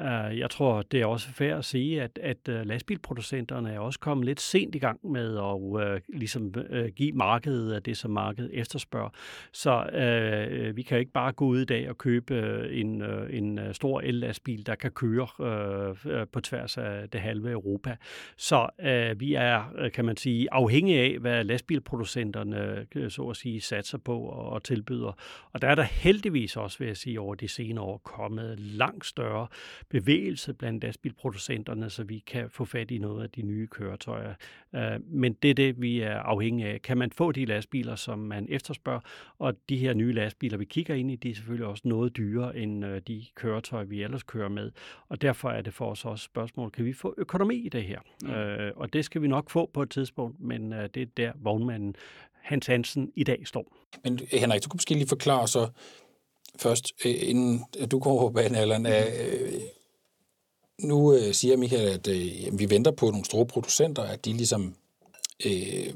Øh, 0.00 0.38
jeg 0.38 0.50
tror, 0.50 0.82
det 0.82 1.00
er 1.00 1.06
også 1.06 1.28
fair 1.28 1.56
at 1.56 1.64
sige, 1.64 2.02
at, 2.02 2.18
at 2.22 2.48
øh, 2.48 2.66
lastbilproducenterne 2.66 3.72
er 3.72 3.78
også 3.78 4.00
kommet 4.00 4.26
lidt 4.26 4.40
sent 4.40 4.74
i 4.74 4.78
gang 4.78 5.10
med 5.10 5.38
at 5.38 5.88
øh, 5.88 6.00
ligesom, 6.08 6.54
øh, 6.70 6.88
give 6.88 7.12
markedet 7.12 7.72
af 7.72 7.82
det, 7.82 7.96
som 7.96 8.10
markedet 8.10 8.50
efterspørger. 8.52 9.10
Så 9.52 9.84
øh, 9.84 10.76
vi 10.76 10.82
kan 10.82 10.98
ikke 10.98 11.12
bare 11.12 11.32
gå 11.32 11.44
ud 11.44 11.60
i 11.60 11.64
dag 11.64 11.90
og 11.90 11.98
købe 11.98 12.34
øh, 12.34 12.80
en, 12.80 13.02
øh, 13.02 13.38
en 13.38 13.58
øh, 13.58 13.74
stor 13.74 14.00
el-lastbil, 14.00 14.66
der 14.66 14.74
kan 14.74 14.90
køre 14.90 15.28
øh, 15.40 15.96
øh, 16.20 16.26
på 16.32 16.40
tværs 16.40 16.78
af 16.78 17.10
det 17.10 17.20
halve 17.20 17.50
Europa. 17.50 17.96
Så 18.36 18.68
øh, 18.80 19.20
vi 19.20 19.34
er, 19.34 19.88
kan 19.94 20.04
man 20.04 20.16
sige, 20.16 20.48
afhængige 20.52 21.00
af, 21.00 21.18
hvad 21.18 21.44
lastbilproducenterne 21.44 22.86
så 23.08 23.22
at 23.22 23.36
sige 23.36 23.60
satser 23.60 23.98
på 23.98 24.43
og 24.44 24.62
tilbyder. 24.62 25.12
Og 25.52 25.62
der 25.62 25.68
er 25.68 25.74
der 25.74 25.82
heldigvis 25.82 26.56
også, 26.56 26.78
vil 26.78 26.86
jeg 26.86 26.96
sige, 26.96 27.20
over 27.20 27.34
de 27.34 27.48
senere 27.48 27.84
år 27.84 27.98
kommet 27.98 28.60
langt 28.60 29.06
større 29.06 29.46
bevægelse 29.88 30.54
blandt 30.54 30.84
lastbilproducenterne, 30.84 31.90
så 31.90 32.04
vi 32.04 32.18
kan 32.18 32.50
få 32.50 32.64
fat 32.64 32.90
i 32.90 32.98
noget 32.98 33.22
af 33.22 33.30
de 33.30 33.42
nye 33.42 33.66
køretøjer. 33.66 34.34
Øh, 34.74 35.00
men 35.06 35.32
det 35.32 35.50
er 35.50 35.54
det, 35.54 35.82
vi 35.82 36.00
er 36.00 36.18
afhængige 36.18 36.68
af. 36.68 36.82
Kan 36.82 36.98
man 36.98 37.10
få 37.10 37.32
de 37.32 37.44
lastbiler, 37.44 37.94
som 37.94 38.18
man 38.18 38.46
efterspørger? 38.48 39.00
Og 39.38 39.54
de 39.68 39.76
her 39.76 39.94
nye 39.94 40.12
lastbiler, 40.12 40.58
vi 40.58 40.64
kigger 40.64 40.94
ind 40.94 41.10
i, 41.10 41.16
de 41.16 41.30
er 41.30 41.34
selvfølgelig 41.34 41.66
også 41.66 41.82
noget 41.88 42.16
dyrere 42.16 42.56
end 42.56 42.84
øh, 42.84 43.00
de 43.08 43.24
køretøjer, 43.34 43.84
vi 43.84 44.02
ellers 44.02 44.22
kører 44.22 44.48
med. 44.48 44.70
Og 45.08 45.22
derfor 45.22 45.50
er 45.50 45.62
det 45.62 45.74
for 45.74 45.90
os 45.90 46.04
også 46.04 46.24
spørgsmål, 46.24 46.70
kan 46.70 46.84
vi 46.84 46.92
få 46.92 47.14
økonomi 47.18 47.56
i 47.56 47.68
det 47.68 47.82
her? 47.82 48.00
Mm. 48.22 48.30
Øh, 48.30 48.72
og 48.76 48.92
det 48.92 49.04
skal 49.04 49.22
vi 49.22 49.28
nok 49.28 49.50
få 49.50 49.70
på 49.74 49.82
et 49.82 49.90
tidspunkt, 49.90 50.40
men 50.40 50.72
det 50.72 50.96
er 50.96 51.06
der 51.16 51.32
vognmanden 51.36 51.94
Hans 52.44 52.66
Hansen 52.66 53.10
i 53.16 53.24
dag 53.24 53.46
står. 53.46 53.64
Men 54.04 54.20
Henrik, 54.32 54.64
du 54.64 54.68
kunne 54.68 54.78
måske 54.78 54.94
lige 54.94 55.08
forklare 55.08 55.48
så, 55.48 55.68
først, 56.58 56.92
øh, 57.04 57.14
inden 57.18 57.64
du 57.90 58.00
kommer 58.00 58.20
på 58.20 58.30
banen, 58.30 58.54
Allan, 58.54 58.86
øh, 58.86 59.60
nu 60.80 61.14
øh, 61.14 61.34
siger 61.34 61.56
Michael, 61.56 61.88
at 61.88 62.08
øh, 62.08 62.58
vi 62.58 62.70
venter 62.70 62.90
på 62.90 63.06
nogle 63.06 63.24
store 63.24 63.46
producenter, 63.46 64.02
at 64.02 64.24
de 64.24 64.32
ligesom 64.32 64.74
øh, 65.46 65.94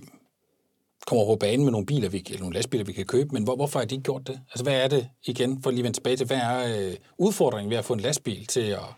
kommer 1.06 1.24
på 1.24 1.36
banen 1.36 1.64
med 1.64 1.72
nogle 1.72 1.86
biler, 1.86 2.08
vi, 2.08 2.24
eller 2.26 2.40
nogle 2.40 2.54
lastbiler, 2.54 2.84
vi 2.84 2.92
kan 2.92 3.06
købe, 3.06 3.30
men 3.32 3.44
hvor, 3.44 3.56
hvorfor 3.56 3.78
har 3.78 3.86
de 3.86 3.94
ikke 3.94 4.04
gjort 4.04 4.26
det? 4.26 4.40
Altså, 4.50 4.64
hvad 4.64 4.84
er 4.84 4.88
det, 4.88 5.08
igen, 5.24 5.62
for 5.62 5.70
at 5.70 5.74
lige 5.74 5.84
vende 5.84 5.96
tilbage 5.96 6.16
til, 6.16 6.26
hvad 6.26 6.36
er 6.36 6.88
øh, 6.88 6.96
udfordringen 7.18 7.70
ved 7.70 7.76
at 7.76 7.84
få 7.84 7.92
en 7.92 8.00
lastbil 8.00 8.46
til 8.46 8.60
at, 8.60 8.88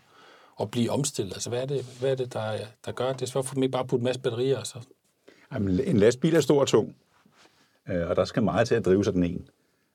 at 0.61 0.71
blive 0.71 0.91
omstillet? 0.91 1.33
Altså, 1.33 1.49
hvad 1.49 1.61
er 1.61 1.65
det, 1.65 1.85
hvad 1.99 2.11
er 2.11 2.15
det 2.15 2.33
der, 2.33 2.57
der 2.85 2.91
gør 2.91 3.13
det? 3.13 3.31
Hvorfor 3.31 3.53
dem 3.53 3.63
ikke 3.63 3.71
bare 3.71 3.87
putte 3.87 4.01
en 4.01 4.03
masse 4.03 4.21
batterier? 4.21 4.57
Altså? 4.57 4.79
Jamen, 5.53 5.79
en 5.79 5.97
lastbil 5.97 6.35
er 6.35 6.41
stor 6.41 6.61
og 6.61 6.67
tung, 6.67 6.95
Øh, 7.89 8.09
og 8.09 8.15
der 8.15 8.25
skal 8.25 8.43
meget 8.43 8.67
til 8.67 8.75
at 8.75 8.85
drive 8.85 9.03
sådan 9.03 9.23
en. 9.23 9.47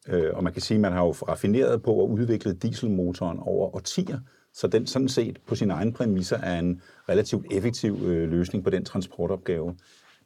Øh, 0.09 0.31
og 0.35 0.44
man 0.44 0.53
kan 0.53 0.62
sige, 0.62 0.77
at 0.77 0.81
man 0.81 0.93
har 0.93 1.05
jo 1.05 1.11
raffineret 1.11 1.83
på 1.83 2.05
at 2.05 2.09
udvikle 2.09 2.55
dieselmotoren 2.55 3.38
over 3.38 3.77
årtier, 3.77 4.19
så 4.55 4.67
den 4.67 4.87
sådan 4.87 5.09
set 5.09 5.38
på 5.47 5.55
sine 5.55 5.73
egne 5.73 5.93
præmisser 5.93 6.38
er 6.38 6.59
en 6.59 6.83
relativt 7.09 7.47
effektiv 7.50 7.99
øh, 8.05 8.31
løsning 8.31 8.65
på 8.65 8.71
den 8.71 8.85
transportopgave. 8.85 9.77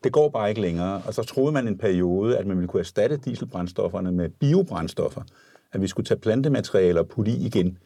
Det 0.04 0.12
går 0.12 0.28
bare 0.28 0.48
ikke 0.48 0.60
længere, 0.60 1.02
og 1.06 1.14
så 1.14 1.22
troede 1.22 1.52
man 1.52 1.68
en 1.68 1.78
periode, 1.78 2.38
at 2.38 2.46
man 2.46 2.56
ville 2.56 2.68
kunne 2.68 2.80
erstatte 2.80 3.16
dieselbrændstofferne 3.16 4.12
med 4.12 4.28
biobrændstoffer, 4.28 5.22
at 5.72 5.80
vi 5.82 5.86
skulle 5.86 6.06
tage 6.06 6.20
plantematerialer 6.20 7.00
og 7.00 7.08
putte 7.08 7.32
i 7.32 7.46
igen. 7.46 7.78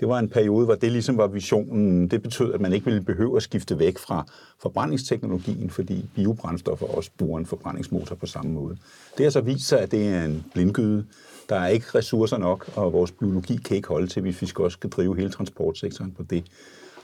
Det 0.00 0.08
var 0.08 0.18
en 0.18 0.28
periode, 0.28 0.64
hvor 0.64 0.74
det 0.74 0.92
ligesom 0.92 1.16
var 1.18 1.26
visionen. 1.26 2.08
Det 2.08 2.22
betød, 2.22 2.54
at 2.54 2.60
man 2.60 2.72
ikke 2.72 2.84
ville 2.84 3.02
behøve 3.02 3.36
at 3.36 3.42
skifte 3.42 3.78
væk 3.78 3.98
fra 3.98 4.26
forbrændingsteknologien, 4.62 5.70
fordi 5.70 6.04
biobrændstoffer 6.14 6.86
også 6.86 7.10
bruger 7.18 7.38
en 7.38 7.46
forbrændingsmotor 7.46 8.14
på 8.14 8.26
samme 8.26 8.52
måde. 8.52 8.76
Det 9.16 9.26
har 9.26 9.30
så 9.30 9.40
vist 9.40 9.68
sig, 9.68 9.80
at 9.80 9.90
det 9.90 10.08
er 10.08 10.24
en 10.24 10.44
blindgyde. 10.52 11.06
Der 11.48 11.56
er 11.56 11.66
ikke 11.66 11.86
ressourcer 11.94 12.38
nok, 12.38 12.70
og 12.74 12.92
vores 12.92 13.12
biologi 13.12 13.56
kan 13.56 13.76
ikke 13.76 13.88
holde 13.88 14.06
til, 14.06 14.22
hvis 14.22 14.42
vi 14.42 14.46
skal 14.46 14.64
også 14.64 14.76
skal 14.76 14.90
drive 14.90 15.16
hele 15.16 15.30
transportsektoren 15.30 16.12
på 16.12 16.22
det. 16.22 16.44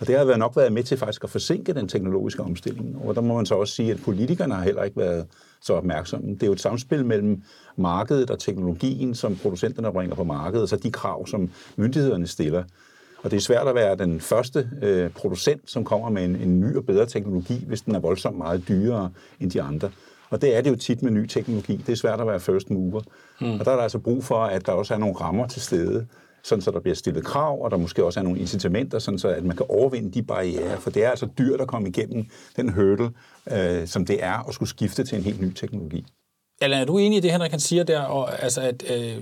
Og 0.01 0.07
det 0.07 0.19
har 0.19 0.37
nok 0.37 0.57
været 0.57 0.73
med 0.73 0.83
til 0.83 0.99
faktisk 0.99 1.25
at 1.25 1.31
forsinke 1.31 1.75
den 1.75 1.89
teknologiske 1.89 2.43
omstilling. 2.43 2.97
Og 3.05 3.15
der 3.15 3.21
må 3.21 3.37
man 3.37 3.47
så 3.47 3.55
også 3.55 3.75
sige, 3.75 3.91
at 3.91 4.01
politikerne 4.05 4.55
har 4.55 4.63
heller 4.63 4.83
ikke 4.83 4.97
været 4.97 5.27
så 5.63 5.75
opmærksomme. 5.75 6.35
Det 6.35 6.43
er 6.43 6.47
jo 6.47 6.53
et 6.53 6.61
samspil 6.61 7.07
mellem 7.07 7.43
markedet 7.77 8.31
og 8.31 8.39
teknologien, 8.39 9.15
som 9.15 9.37
producenterne 9.37 9.93
bringer 9.93 10.15
på 10.17 10.25
markedet, 10.25 10.63
og 10.63 10.69
så 10.69 10.77
de 10.77 10.91
krav, 10.93 11.27
som 11.27 11.51
myndighederne 11.77 12.27
stiller. 12.27 12.65
Og 13.23 13.31
det 13.31 13.37
er 13.37 13.41
svært 13.41 13.69
at 13.69 13.75
være 13.75 13.97
den 13.97 14.21
første 14.21 14.71
øh, 14.83 15.11
producent, 15.11 15.71
som 15.71 15.85
kommer 15.85 16.11
med 16.11 16.25
en, 16.25 16.37
en 16.37 16.61
ny 16.61 16.77
og 16.77 16.87
bedre 16.87 17.07
teknologi, 17.07 17.65
hvis 17.67 17.83
den 17.83 17.95
er 17.95 18.01
voldsomt 18.01 18.39
meget 18.39 18.69
dyrere 18.69 19.11
end 19.41 19.51
de 19.51 19.63
andre. 19.63 19.91
Og 20.31 20.43
det 20.43 20.57
er 20.57 20.61
det 20.61 20.71
jo 20.71 20.77
tit 20.77 21.03
med 21.03 21.11
ny 21.11 21.27
teknologi. 21.27 21.77
Det 21.77 21.93
er 21.93 21.97
svært 21.97 22.21
at 22.21 22.27
være 22.27 22.41
first 22.41 22.71
mover. 22.71 23.01
Mm. 23.41 23.61
Og 23.61 23.65
der 23.65 23.71
er 23.71 23.77
der 23.77 23.83
altså 23.83 23.99
brug 23.99 24.25
for, 24.25 24.45
at 24.45 24.67
der 24.67 24.73
også 24.73 24.95
er 24.95 24.99
nogle 24.99 25.15
rammer 25.15 25.47
til 25.47 25.63
stede, 25.63 26.07
sådan 26.45 26.63
så 26.63 26.71
der 26.71 26.81
bliver 26.81 26.95
stillet 26.95 27.25
krav, 27.25 27.65
og 27.65 27.71
der 27.71 27.77
måske 27.77 28.05
også 28.05 28.21
er 28.21 28.25
nogle 28.25 28.41
incitamenter, 28.41 28.99
sådan 28.99 29.19
så 29.19 29.29
at 29.29 29.45
man 29.45 29.57
kan 29.57 29.67
overvinde 29.69 30.13
de 30.13 30.23
barriere. 30.23 30.81
For 30.81 30.91
det 30.91 31.05
er 31.05 31.11
altså 31.11 31.29
dyrt 31.39 31.61
at 31.61 31.69
komme 31.69 31.89
igennem 31.89 32.25
den 32.57 32.69
hurdle, 32.69 33.11
øh, 33.53 33.87
som 33.87 34.07
det 34.07 34.25
er 34.25 34.49
at 34.49 34.55
skulle 34.55 34.69
skifte 34.69 35.05
til 35.05 35.19
en 35.19 35.25
helt 35.25 35.41
ny 35.41 35.53
teknologi. 35.53 36.05
Allan, 36.61 36.81
er 36.81 36.85
du 36.85 36.99
enig 36.99 37.17
i 37.17 37.21
det, 37.21 37.33
Henrik 37.33 37.51
han 37.51 37.61
siger 37.61 37.85
der, 37.85 38.01
og, 38.01 38.43
altså, 38.43 38.61
at, 38.61 38.85
øh, 38.91 39.17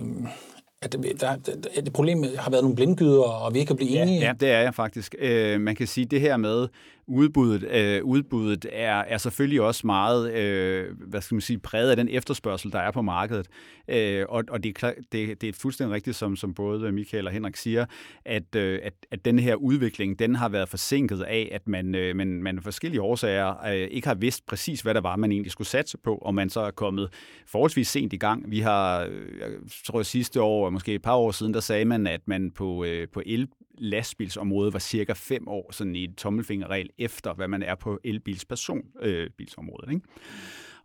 at, 0.82 0.96
der, 1.20 1.30
at 1.76 1.84
det 1.84 1.92
problem 1.92 2.24
har 2.38 2.50
været 2.50 2.64
nogle 2.64 2.76
blindgyder, 2.76 3.22
og 3.22 3.54
vi 3.54 3.58
ikke 3.58 3.68
kan 3.68 3.76
blive 3.76 3.90
enige? 3.90 4.20
Ja, 4.20 4.26
ja 4.26 4.32
det 4.40 4.50
er 4.50 4.60
jeg 4.60 4.74
faktisk. 4.74 5.14
Øh, 5.18 5.60
man 5.60 5.76
kan 5.76 5.86
sige, 5.86 6.04
det 6.04 6.20
her 6.20 6.36
med, 6.36 6.68
udbuddet, 7.10 7.62
øh, 7.70 8.04
udbuddet 8.04 8.66
er, 8.72 8.94
er 8.94 9.18
selvfølgelig 9.18 9.60
også 9.60 9.86
meget 9.86 10.32
øh, 10.34 10.86
hvad 11.08 11.20
skal 11.20 11.34
man 11.34 11.40
sige, 11.40 11.58
præget 11.58 11.90
af 11.90 11.96
den 11.96 12.08
efterspørgsel, 12.08 12.72
der 12.72 12.78
er 12.78 12.90
på 12.90 13.02
markedet. 13.02 13.48
Øh, 13.88 14.26
og 14.28 14.44
og 14.48 14.64
det, 14.64 14.82
er, 14.82 14.92
det, 15.12 15.40
det 15.40 15.48
er 15.48 15.52
fuldstændig 15.52 15.94
rigtigt, 15.94 16.16
som, 16.16 16.36
som 16.36 16.54
både 16.54 16.92
Michael 16.92 17.26
og 17.26 17.32
Henrik 17.32 17.56
siger, 17.56 17.86
at, 18.24 18.54
øh, 18.56 18.80
at, 18.82 18.94
at 19.10 19.24
den 19.24 19.38
her 19.38 19.54
udvikling, 19.54 20.18
den 20.18 20.34
har 20.34 20.48
været 20.48 20.68
forsinket 20.68 21.22
af, 21.22 21.48
at 21.52 21.68
man, 21.68 21.94
øh, 21.94 22.16
man, 22.16 22.42
man 22.42 22.56
af 22.56 22.62
forskellige 22.62 23.02
årsager 23.02 23.66
øh, 23.66 23.74
ikke 23.74 24.08
har 24.08 24.14
vidst 24.14 24.46
præcis, 24.46 24.80
hvad 24.80 24.94
der 24.94 25.00
var, 25.00 25.16
man 25.16 25.32
egentlig 25.32 25.52
skulle 25.52 25.68
satse 25.68 25.98
på, 25.98 26.14
og 26.14 26.34
man 26.34 26.50
så 26.50 26.60
er 26.60 26.70
kommet 26.70 27.08
forholdsvis 27.46 27.88
sent 27.88 28.12
i 28.12 28.16
gang. 28.16 28.50
Vi 28.50 28.60
har, 28.60 29.04
øh, 29.04 29.38
jeg 29.40 29.48
tror 29.86 30.02
sidste 30.02 30.42
år, 30.42 30.70
måske 30.70 30.94
et 30.94 31.02
par 31.02 31.16
år 31.16 31.30
siden, 31.30 31.54
der 31.54 31.60
sagde 31.60 31.84
man, 31.84 32.06
at 32.06 32.20
man 32.26 32.50
på, 32.50 32.84
øh, 32.84 33.08
på 33.08 33.22
el 33.26 33.48
lastbilsområdet 33.80 34.72
var 34.72 34.78
cirka 34.78 35.12
fem 35.12 35.48
år 35.48 35.72
sådan 35.72 35.96
i 35.96 36.04
et 36.04 36.16
tommelfingerregel 36.16 36.90
efter, 37.00 37.34
hvad 37.34 37.48
man 37.48 37.62
er 37.62 37.74
på 37.74 38.00
elbils 38.04 38.44
personbilsområdet. 38.44 39.88
Øh, 39.88 39.94
ikke? 39.94 40.06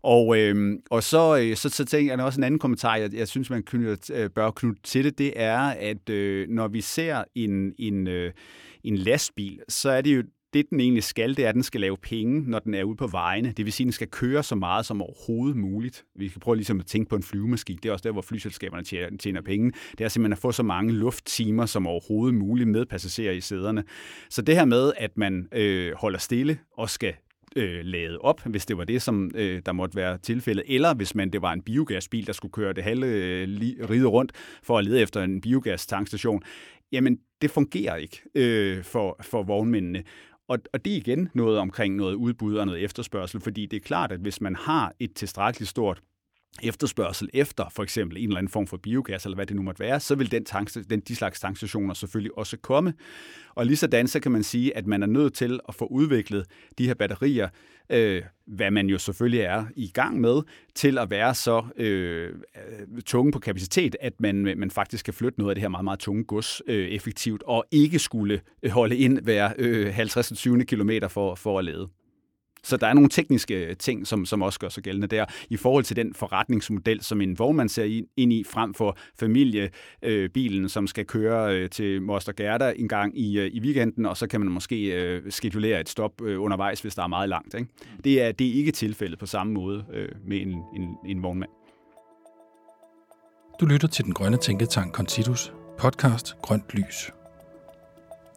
Og, 0.03 0.37
øh, 0.37 0.79
og 0.89 1.03
så, 1.03 1.37
øh, 1.37 1.55
så, 1.55 1.69
så 1.69 1.85
tænker 1.85 2.13
jeg 2.13 2.25
også 2.25 2.39
en 2.39 2.43
anden 2.43 2.59
kommentar, 2.59 2.95
jeg, 2.95 3.13
jeg 3.13 3.27
synes, 3.27 3.49
man 3.49 3.63
kunne, 3.63 3.97
øh, 4.13 4.29
bør 4.29 4.51
knytte 4.51 4.81
til 4.83 5.03
det, 5.03 5.17
det 5.17 5.33
er, 5.35 5.59
at 5.59 6.09
øh, 6.09 6.49
når 6.49 6.67
vi 6.67 6.81
ser 6.81 7.23
en, 7.35 7.73
en, 7.79 8.07
øh, 8.07 8.31
en 8.83 8.97
lastbil, 8.97 9.59
så 9.69 9.89
er 9.89 10.01
det 10.01 10.15
jo 10.17 10.23
det, 10.55 10.69
den 10.69 10.79
egentlig 10.79 11.03
skal, 11.03 11.37
det 11.37 11.45
er, 11.45 11.49
at 11.49 11.55
den 11.55 11.63
skal 11.63 11.81
lave 11.81 11.97
penge, 11.97 12.49
når 12.49 12.59
den 12.59 12.73
er 12.73 12.83
ude 12.83 12.95
på 12.95 13.07
vejene. 13.07 13.53
Det 13.57 13.65
vil 13.65 13.73
sige, 13.73 13.85
at 13.85 13.85
den 13.85 13.91
skal 13.91 14.07
køre 14.07 14.43
så 14.43 14.55
meget 14.55 14.85
som 14.85 15.01
overhovedet 15.01 15.57
muligt. 15.57 16.05
Vi 16.15 16.29
skal 16.29 16.39
prøve 16.41 16.55
ligesom 16.55 16.79
at 16.79 16.85
tænke 16.85 17.09
på 17.09 17.15
en 17.15 17.23
flyvemaskine. 17.23 17.79
Det 17.83 17.89
er 17.89 17.93
også 17.93 18.03
der, 18.03 18.11
hvor 18.11 18.21
flyselskaberne 18.21 18.83
tjener, 19.17 19.41
penge. 19.41 19.71
Det 19.97 20.01
er 20.01 20.07
simpelthen 20.07 20.33
at 20.33 20.37
få 20.37 20.51
så 20.51 20.63
mange 20.63 20.93
lufttimer 20.93 21.65
som 21.65 21.87
overhovedet 21.87 22.35
muligt 22.35 22.69
med 22.69 22.85
passagerer 22.85 23.33
i 23.33 23.41
sæderne. 23.41 23.83
Så 24.29 24.41
det 24.41 24.55
her 24.55 24.65
med, 24.65 24.91
at 24.97 25.17
man 25.17 25.47
øh, 25.51 25.93
holder 25.95 26.19
stille 26.19 26.59
og 26.77 26.89
skal 26.89 27.13
øh, 27.55 27.85
lade 27.85 28.17
op, 28.17 28.41
hvis 28.45 28.65
det 28.65 28.77
var 28.77 28.83
det, 28.83 29.01
som 29.01 29.31
øh, 29.35 29.61
der 29.65 29.71
måtte 29.71 29.95
være 29.95 30.17
tilfældet, 30.17 30.63
eller 30.67 30.93
hvis 30.93 31.15
man 31.15 31.29
det 31.29 31.41
var 31.41 31.53
en 31.53 31.61
biogasbil, 31.61 32.27
der 32.27 32.33
skulle 32.33 32.51
køre 32.51 32.73
det 32.73 32.83
halve 32.83 33.07
øh, 33.07 33.47
ride 33.89 34.05
rundt 34.05 34.31
for 34.63 34.77
at 34.77 34.85
lede 34.85 35.01
efter 35.01 35.23
en 35.23 35.41
biogas-tankstation, 35.41 36.41
jamen 36.91 37.19
det 37.41 37.51
fungerer 37.51 37.95
ikke 37.95 38.21
øh, 38.35 38.83
for, 38.83 39.17
for 39.21 39.43
vognmændene. 39.43 40.03
Og, 40.47 40.59
og 40.73 40.85
det 40.85 40.93
er 40.93 40.97
igen 40.97 41.29
noget 41.33 41.59
omkring 41.59 41.95
noget 41.95 42.15
udbud 42.15 42.55
og 42.55 42.65
noget 42.65 42.83
efterspørgsel, 42.83 43.41
fordi 43.41 43.65
det 43.65 43.77
er 43.77 43.81
klart, 43.81 44.11
at 44.11 44.19
hvis 44.19 44.41
man 44.41 44.55
har 44.55 44.93
et 44.99 45.13
tilstrækkeligt 45.13 45.69
stort 45.69 46.01
efterspørgsel 46.63 47.29
efter 47.33 47.69
for 47.69 47.83
eksempel 47.83 48.17
en 48.17 48.23
eller 48.23 48.37
anden 48.37 48.51
form 48.51 48.67
for 48.67 48.77
biogas, 48.77 49.25
eller 49.25 49.35
hvad 49.35 49.45
det 49.45 49.55
nu 49.55 49.61
måtte 49.61 49.79
være, 49.79 49.99
så 49.99 50.15
vil 50.15 50.31
den, 50.31 50.45
tank, 50.45 50.69
den 50.89 50.99
de 50.99 51.15
slags 51.15 51.39
tankstationer 51.39 51.93
selvfølgelig 51.93 52.37
også 52.37 52.57
komme. 52.57 52.93
Og 53.55 53.65
lige 53.65 53.77
sådan 53.77 54.07
så 54.07 54.19
kan 54.19 54.31
man 54.31 54.43
sige, 54.43 54.77
at 54.77 54.87
man 54.87 55.03
er 55.03 55.07
nødt 55.07 55.33
til 55.33 55.59
at 55.67 55.75
få 55.75 55.85
udviklet 55.85 56.45
de 56.77 56.87
her 56.87 56.93
batterier, 56.93 57.49
øh, 57.89 58.23
hvad 58.47 58.71
man 58.71 58.87
jo 58.87 58.97
selvfølgelig 58.97 59.39
er 59.39 59.65
i 59.75 59.87
gang 59.87 60.21
med, 60.21 60.41
til 60.75 60.97
at 60.97 61.09
være 61.09 61.35
så 61.35 61.63
øh, 61.77 62.33
tunge 63.05 63.31
på 63.31 63.39
kapacitet, 63.39 63.95
at 64.01 64.21
man, 64.21 64.35
man 64.35 64.71
faktisk 64.71 65.05
kan 65.05 65.13
flytte 65.13 65.39
noget 65.39 65.51
af 65.51 65.55
det 65.55 65.61
her 65.61 65.69
meget, 65.69 65.83
meget 65.83 65.99
tunge 65.99 66.23
gods 66.23 66.61
øh, 66.67 66.87
effektivt, 66.87 67.43
og 67.43 67.65
ikke 67.71 67.99
skulle 67.99 68.41
holde 68.69 68.97
ind 68.97 69.19
hver 69.19 69.53
øh, 69.57 69.99
50-20 69.99 70.63
km 70.63 70.91
for, 71.09 71.35
for 71.35 71.59
at 71.59 71.65
lade. 71.65 71.89
Så 72.65 72.77
der 72.77 72.87
er 72.87 72.93
nogle 72.93 73.09
tekniske 73.09 73.65
øh, 73.65 73.75
ting, 73.77 74.07
som, 74.07 74.25
som 74.25 74.41
også 74.41 74.59
gør 74.59 74.69
sig 74.69 74.83
gældende 74.83 75.07
der, 75.07 75.25
i 75.49 75.57
forhold 75.57 75.83
til 75.83 75.95
den 75.95 76.13
forretningsmodel, 76.13 77.01
som 77.01 77.21
en 77.21 77.39
vognmand 77.39 77.69
ser 77.69 78.01
ind 78.17 78.33
i, 78.33 78.43
frem 78.43 78.73
for 78.73 78.97
familiebilen, 79.19 80.63
øh, 80.63 80.69
som 80.69 80.87
skal 80.87 81.05
køre 81.05 81.55
øh, 81.55 81.69
til 81.69 82.01
Moster 82.01 82.33
Gerda 82.33 82.73
en 82.75 82.87
gang 82.87 83.19
i, 83.19 83.39
øh, 83.39 83.51
i 83.53 83.59
weekenden, 83.59 84.05
og 84.05 84.17
så 84.17 84.27
kan 84.27 84.41
man 84.41 84.51
måske 84.51 84.85
øh, 84.85 85.31
skedulere 85.31 85.81
et 85.81 85.89
stop 85.89 86.21
øh, 86.21 86.41
undervejs, 86.41 86.81
hvis 86.81 86.95
der 86.95 87.03
er 87.03 87.07
meget 87.07 87.29
langt. 87.29 87.53
Ikke? 87.53 87.67
Det, 88.03 88.21
er, 88.21 88.31
det 88.31 88.47
er 88.47 88.53
ikke 88.53 88.71
tilfældet 88.71 89.19
på 89.19 89.25
samme 89.25 89.53
måde 89.53 89.85
øh, 89.93 90.09
med 90.27 90.41
en, 90.41 90.63
en, 90.75 90.97
en 91.05 91.23
vognmand. 91.23 91.51
Du 93.59 93.65
lytter 93.65 93.87
til 93.87 94.05
den 94.05 94.13
grønne 94.13 94.37
tænketank 94.37 94.93
Contitus, 94.93 95.53
podcast 95.77 96.35
Grønt 96.41 96.73
Lys. 96.73 97.11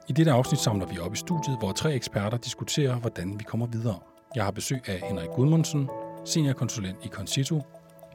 I 0.08 0.12
dette 0.12 0.32
afsnit 0.32 0.60
samler 0.60 0.86
vi 0.86 0.98
op 0.98 1.14
i 1.14 1.16
studiet, 1.16 1.58
hvor 1.58 1.72
tre 1.72 1.94
eksperter 1.94 2.36
diskuterer, 2.36 2.96
hvordan 2.96 3.38
vi 3.38 3.44
kommer 3.44 3.66
videre. 3.66 3.98
Jeg 4.34 4.44
har 4.44 4.50
besøg 4.50 4.88
af 4.88 5.00
Henrik 5.08 5.28
Gudmundsen, 5.28 5.88
seniorkonsulent 6.24 6.96
i 7.04 7.08
Concito, 7.08 7.62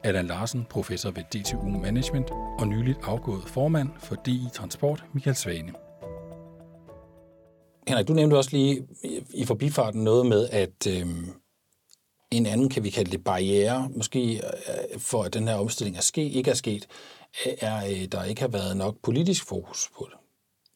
Allan 0.04 0.26
Larsen, 0.26 0.66
professor 0.70 1.10
ved 1.10 1.22
DTU 1.22 1.68
Management 1.68 2.30
og 2.58 2.68
nyligt 2.68 2.98
afgået 3.02 3.42
formand 3.46 3.88
for 3.98 4.14
DI 4.26 4.48
Transport, 4.52 5.04
Michael 5.14 5.36
Svane. 5.36 5.72
Henrik, 7.88 8.08
du 8.08 8.12
nævnte 8.12 8.36
også 8.36 8.50
lige 8.52 8.86
i 9.34 9.44
forbifarten 9.44 10.04
noget 10.04 10.26
med, 10.26 10.48
at 10.48 10.86
øh, 10.88 11.06
en 12.30 12.46
anden, 12.46 12.68
kan 12.68 12.84
vi 12.84 12.90
kalde 12.90 13.10
det, 13.10 13.24
barriere, 13.24 13.88
måske 13.96 14.34
øh, 14.34 15.00
for 15.00 15.22
at 15.22 15.34
den 15.34 15.48
her 15.48 15.54
omstilling 15.54 15.96
er 15.96 16.02
ske, 16.02 16.30
ikke 16.30 16.50
er 16.50 16.54
sket, 16.54 16.86
er, 17.60 17.76
at 17.76 17.90
øh, 17.90 18.04
der 18.12 18.24
ikke 18.24 18.40
har 18.40 18.48
været 18.48 18.76
nok 18.76 18.96
politisk 19.02 19.48
fokus 19.48 19.90
på 19.98 20.08
det. 20.10 20.18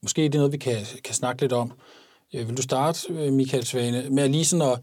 Måske 0.03 0.25
er 0.25 0.29
det 0.29 0.39
noget, 0.39 0.53
vi 0.53 0.59
kan, 0.59 0.77
kan 1.05 1.15
snakke 1.15 1.43
lidt 1.43 1.53
om. 1.53 1.73
Øh, 2.35 2.49
vil 2.49 2.57
du 2.57 2.63
starte, 2.63 3.13
øh, 3.13 3.33
Michael 3.33 3.67
Svane, 3.67 4.11
med 4.11 4.23
at 4.23 4.31
lige 4.31 4.45
sådan 4.45 4.73
at 4.73 4.81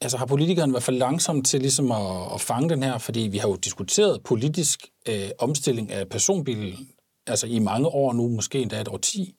altså 0.00 0.16
har 0.16 0.26
politikerne 0.26 0.72
været 0.72 0.82
for 0.82 0.92
langsomme 0.92 1.42
til 1.42 1.60
ligesom 1.60 1.92
at, 1.92 2.34
at 2.34 2.40
fange 2.40 2.68
den 2.68 2.82
her? 2.82 2.98
Fordi 2.98 3.20
vi 3.20 3.38
har 3.38 3.48
jo 3.48 3.56
diskuteret 3.56 4.22
politisk 4.22 4.86
øh, 5.08 5.30
omstilling 5.38 5.92
af 5.92 6.08
personbilen 6.08 6.88
altså 7.26 7.46
i 7.46 7.58
mange 7.58 7.88
år 7.88 8.12
nu, 8.12 8.28
måske 8.28 8.58
endda 8.58 8.80
et 8.80 8.88
10, 9.02 9.34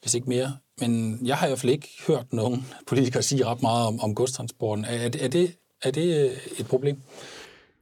hvis 0.00 0.14
ikke 0.14 0.28
mere. 0.28 0.56
Men 0.80 1.20
jeg 1.24 1.36
har 1.36 1.46
i 1.46 1.50
hvert 1.50 1.58
fald 1.58 1.72
ikke 1.72 1.88
hørt 2.06 2.32
nogen 2.32 2.66
politikere 2.86 3.22
sige 3.22 3.44
ret 3.44 3.62
meget 3.62 3.86
om, 3.86 4.00
om 4.00 4.14
godstransporten. 4.14 4.84
Er, 4.84 5.10
er, 5.20 5.28
det, 5.28 5.56
er 5.82 5.90
det 5.90 6.38
et 6.58 6.66
problem? 6.66 7.02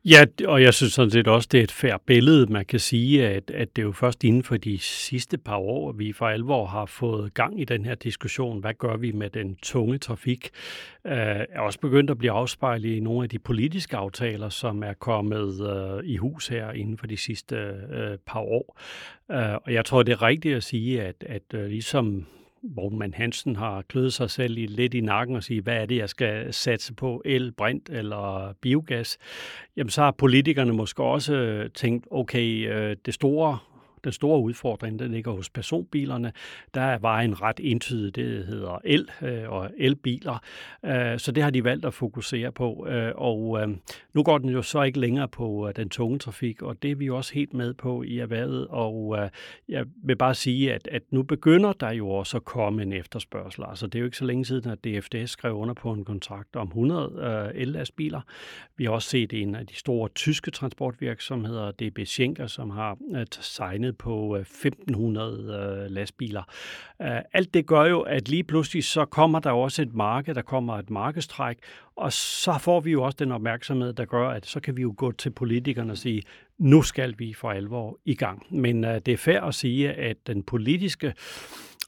Ja, 0.06 0.24
og 0.46 0.62
jeg 0.62 0.74
synes 0.74 0.92
sådan 0.92 1.10
set 1.10 1.28
også, 1.28 1.48
det 1.52 1.60
er 1.60 1.64
et 1.64 1.72
færre 1.72 1.98
billede. 2.06 2.52
Man 2.52 2.64
kan 2.64 2.80
sige, 2.80 3.28
at, 3.28 3.50
at 3.50 3.76
det 3.76 3.82
er 3.82 3.86
jo 3.86 3.92
først 3.92 4.24
inden 4.24 4.42
for 4.42 4.56
de 4.56 4.78
sidste 4.78 5.38
par 5.38 5.56
år, 5.56 5.88
at 5.88 5.98
vi 5.98 6.12
for 6.12 6.26
alvor 6.26 6.66
har 6.66 6.86
fået 6.86 7.34
gang 7.34 7.60
i 7.60 7.64
den 7.64 7.84
her 7.84 7.94
diskussion. 7.94 8.60
Hvad 8.60 8.74
gør 8.74 8.96
vi 8.96 9.12
med 9.12 9.30
den 9.30 9.56
tunge 9.62 9.98
trafik? 9.98 10.50
Øh, 11.06 11.12
er 11.12 11.60
også 11.60 11.80
begyndt 11.80 12.10
at 12.10 12.18
blive 12.18 12.32
afspejlet 12.32 12.88
i 12.88 13.00
nogle 13.00 13.22
af 13.22 13.28
de 13.28 13.38
politiske 13.38 13.96
aftaler, 13.96 14.48
som 14.48 14.82
er 14.82 14.92
kommet 14.92 15.70
øh, 15.70 16.04
i 16.04 16.16
hus 16.16 16.48
her 16.48 16.72
inden 16.72 16.98
for 16.98 17.06
de 17.06 17.16
sidste 17.16 17.56
øh, 17.90 18.18
par 18.26 18.40
år. 18.40 18.80
Øh, 19.30 19.54
og 19.54 19.72
jeg 19.72 19.84
tror, 19.84 20.02
det 20.02 20.12
er 20.12 20.22
rigtigt 20.22 20.56
at 20.56 20.64
sige, 20.64 21.02
at, 21.02 21.24
at 21.26 21.54
øh, 21.54 21.66
ligesom 21.66 22.26
Vognmand 22.74 23.14
Hansen 23.14 23.56
har 23.56 23.82
kløet 23.82 24.12
sig 24.12 24.30
selv 24.30 24.58
i, 24.58 24.66
lidt 24.66 24.94
i 24.94 25.00
nakken 25.00 25.36
og 25.36 25.42
sige, 25.42 25.60
hvad 25.60 25.76
er 25.76 25.86
det, 25.86 25.96
jeg 25.96 26.08
skal 26.08 26.52
satse 26.52 26.94
på, 26.94 27.22
el, 27.24 27.52
brint 27.52 27.88
eller 27.88 28.54
biogas, 28.60 29.18
jamen 29.76 29.90
så 29.90 30.02
har 30.02 30.10
politikerne 30.10 30.72
måske 30.72 31.02
også 31.02 31.34
øh, 31.34 31.70
tænkt, 31.70 32.06
okay, 32.10 32.72
øh, 32.74 32.96
det 33.06 33.14
store 33.14 33.58
den 34.04 34.12
store 34.12 34.40
udfordring, 34.40 34.98
den 34.98 35.10
ligger 35.10 35.32
hos 35.32 35.50
personbilerne. 35.50 36.32
Der 36.74 36.80
er 36.80 36.98
vejen 36.98 37.42
ret 37.42 37.60
entydig, 37.62 38.16
det 38.16 38.46
hedder 38.46 38.78
el 38.84 39.08
øh, 39.22 39.50
og 39.50 39.70
elbiler. 39.78 40.38
Øh, 40.84 41.18
så 41.18 41.32
det 41.32 41.42
har 41.42 41.50
de 41.50 41.64
valgt 41.64 41.84
at 41.84 41.94
fokusere 41.94 42.52
på. 42.52 42.86
Øh, 42.88 43.12
og 43.14 43.62
øh, 43.62 43.68
nu 44.12 44.22
går 44.22 44.38
den 44.38 44.48
jo 44.48 44.62
så 44.62 44.82
ikke 44.82 45.00
længere 45.00 45.28
på 45.28 45.68
øh, 45.68 45.76
den 45.76 45.88
tunge 45.88 46.18
trafik, 46.18 46.62
og 46.62 46.82
det 46.82 46.90
er 46.90 46.94
vi 46.94 47.10
også 47.10 47.34
helt 47.34 47.54
med 47.54 47.74
på 47.74 48.02
i 48.02 48.18
erhvervet. 48.18 48.66
Og 48.70 49.18
øh, 49.18 49.28
jeg 49.68 49.84
vil 50.04 50.16
bare 50.16 50.34
sige, 50.34 50.74
at, 50.74 50.88
at 50.92 51.02
nu 51.10 51.22
begynder 51.22 51.72
der 51.72 51.92
jo 51.92 52.08
også 52.08 52.36
at 52.36 52.44
komme 52.44 52.82
en 52.82 52.92
efterspørgsel. 52.92 53.64
Altså 53.68 53.86
det 53.86 53.94
er 53.94 54.00
jo 54.00 54.04
ikke 54.04 54.16
så 54.16 54.24
længe 54.24 54.44
siden, 54.44 54.70
at 54.70 54.84
DFDS 54.84 55.30
skrev 55.30 55.54
under 55.54 55.74
på 55.74 55.92
en 55.92 56.04
kontrakt 56.04 56.56
om 56.56 56.66
100 56.66 57.54
øh. 57.54 58.20
Vi 58.76 58.84
har 58.84 58.92
også 58.92 59.08
set 59.08 59.32
en 59.32 59.54
af 59.54 59.66
de 59.66 59.74
store 59.74 60.08
tyske 60.08 60.50
transportvirksomheder, 60.50 61.70
DB 61.70 61.98
Schenker, 62.04 62.46
som 62.46 62.70
har 62.70 62.98
øh, 63.14 63.26
signet 63.30 63.93
på 63.94 64.36
øh, 64.36 64.40
1500 64.40 65.84
øh, 65.84 65.90
lastbiler. 65.90 66.42
Øh, 67.02 67.20
alt 67.32 67.54
det 67.54 67.66
gør 67.66 67.84
jo, 67.84 68.00
at 68.00 68.28
lige 68.28 68.44
pludselig 68.44 68.84
så 68.84 69.04
kommer 69.04 69.38
der 69.38 69.50
også 69.50 69.82
et 69.82 69.94
marked, 69.94 70.34
der 70.34 70.42
kommer 70.42 70.78
et 70.78 70.90
markedstræk, 70.90 71.58
og 71.96 72.12
så 72.12 72.58
får 72.60 72.80
vi 72.80 72.90
jo 72.90 73.02
også 73.02 73.16
den 73.18 73.32
opmærksomhed, 73.32 73.92
der 73.92 74.04
gør, 74.04 74.28
at 74.28 74.46
så 74.46 74.60
kan 74.60 74.76
vi 74.76 74.82
jo 74.82 74.94
gå 74.96 75.12
til 75.12 75.30
politikerne 75.30 75.92
og 75.92 75.98
sige, 75.98 76.22
nu 76.58 76.82
skal 76.82 77.14
vi 77.18 77.32
for 77.32 77.50
alvor 77.50 77.98
i 78.04 78.14
gang. 78.14 78.46
Men 78.50 78.82
det 78.82 79.08
er 79.08 79.16
fair 79.16 79.40
at 79.40 79.54
sige, 79.54 79.92
at 79.92 80.16
den 80.26 80.42
politiske 80.42 81.14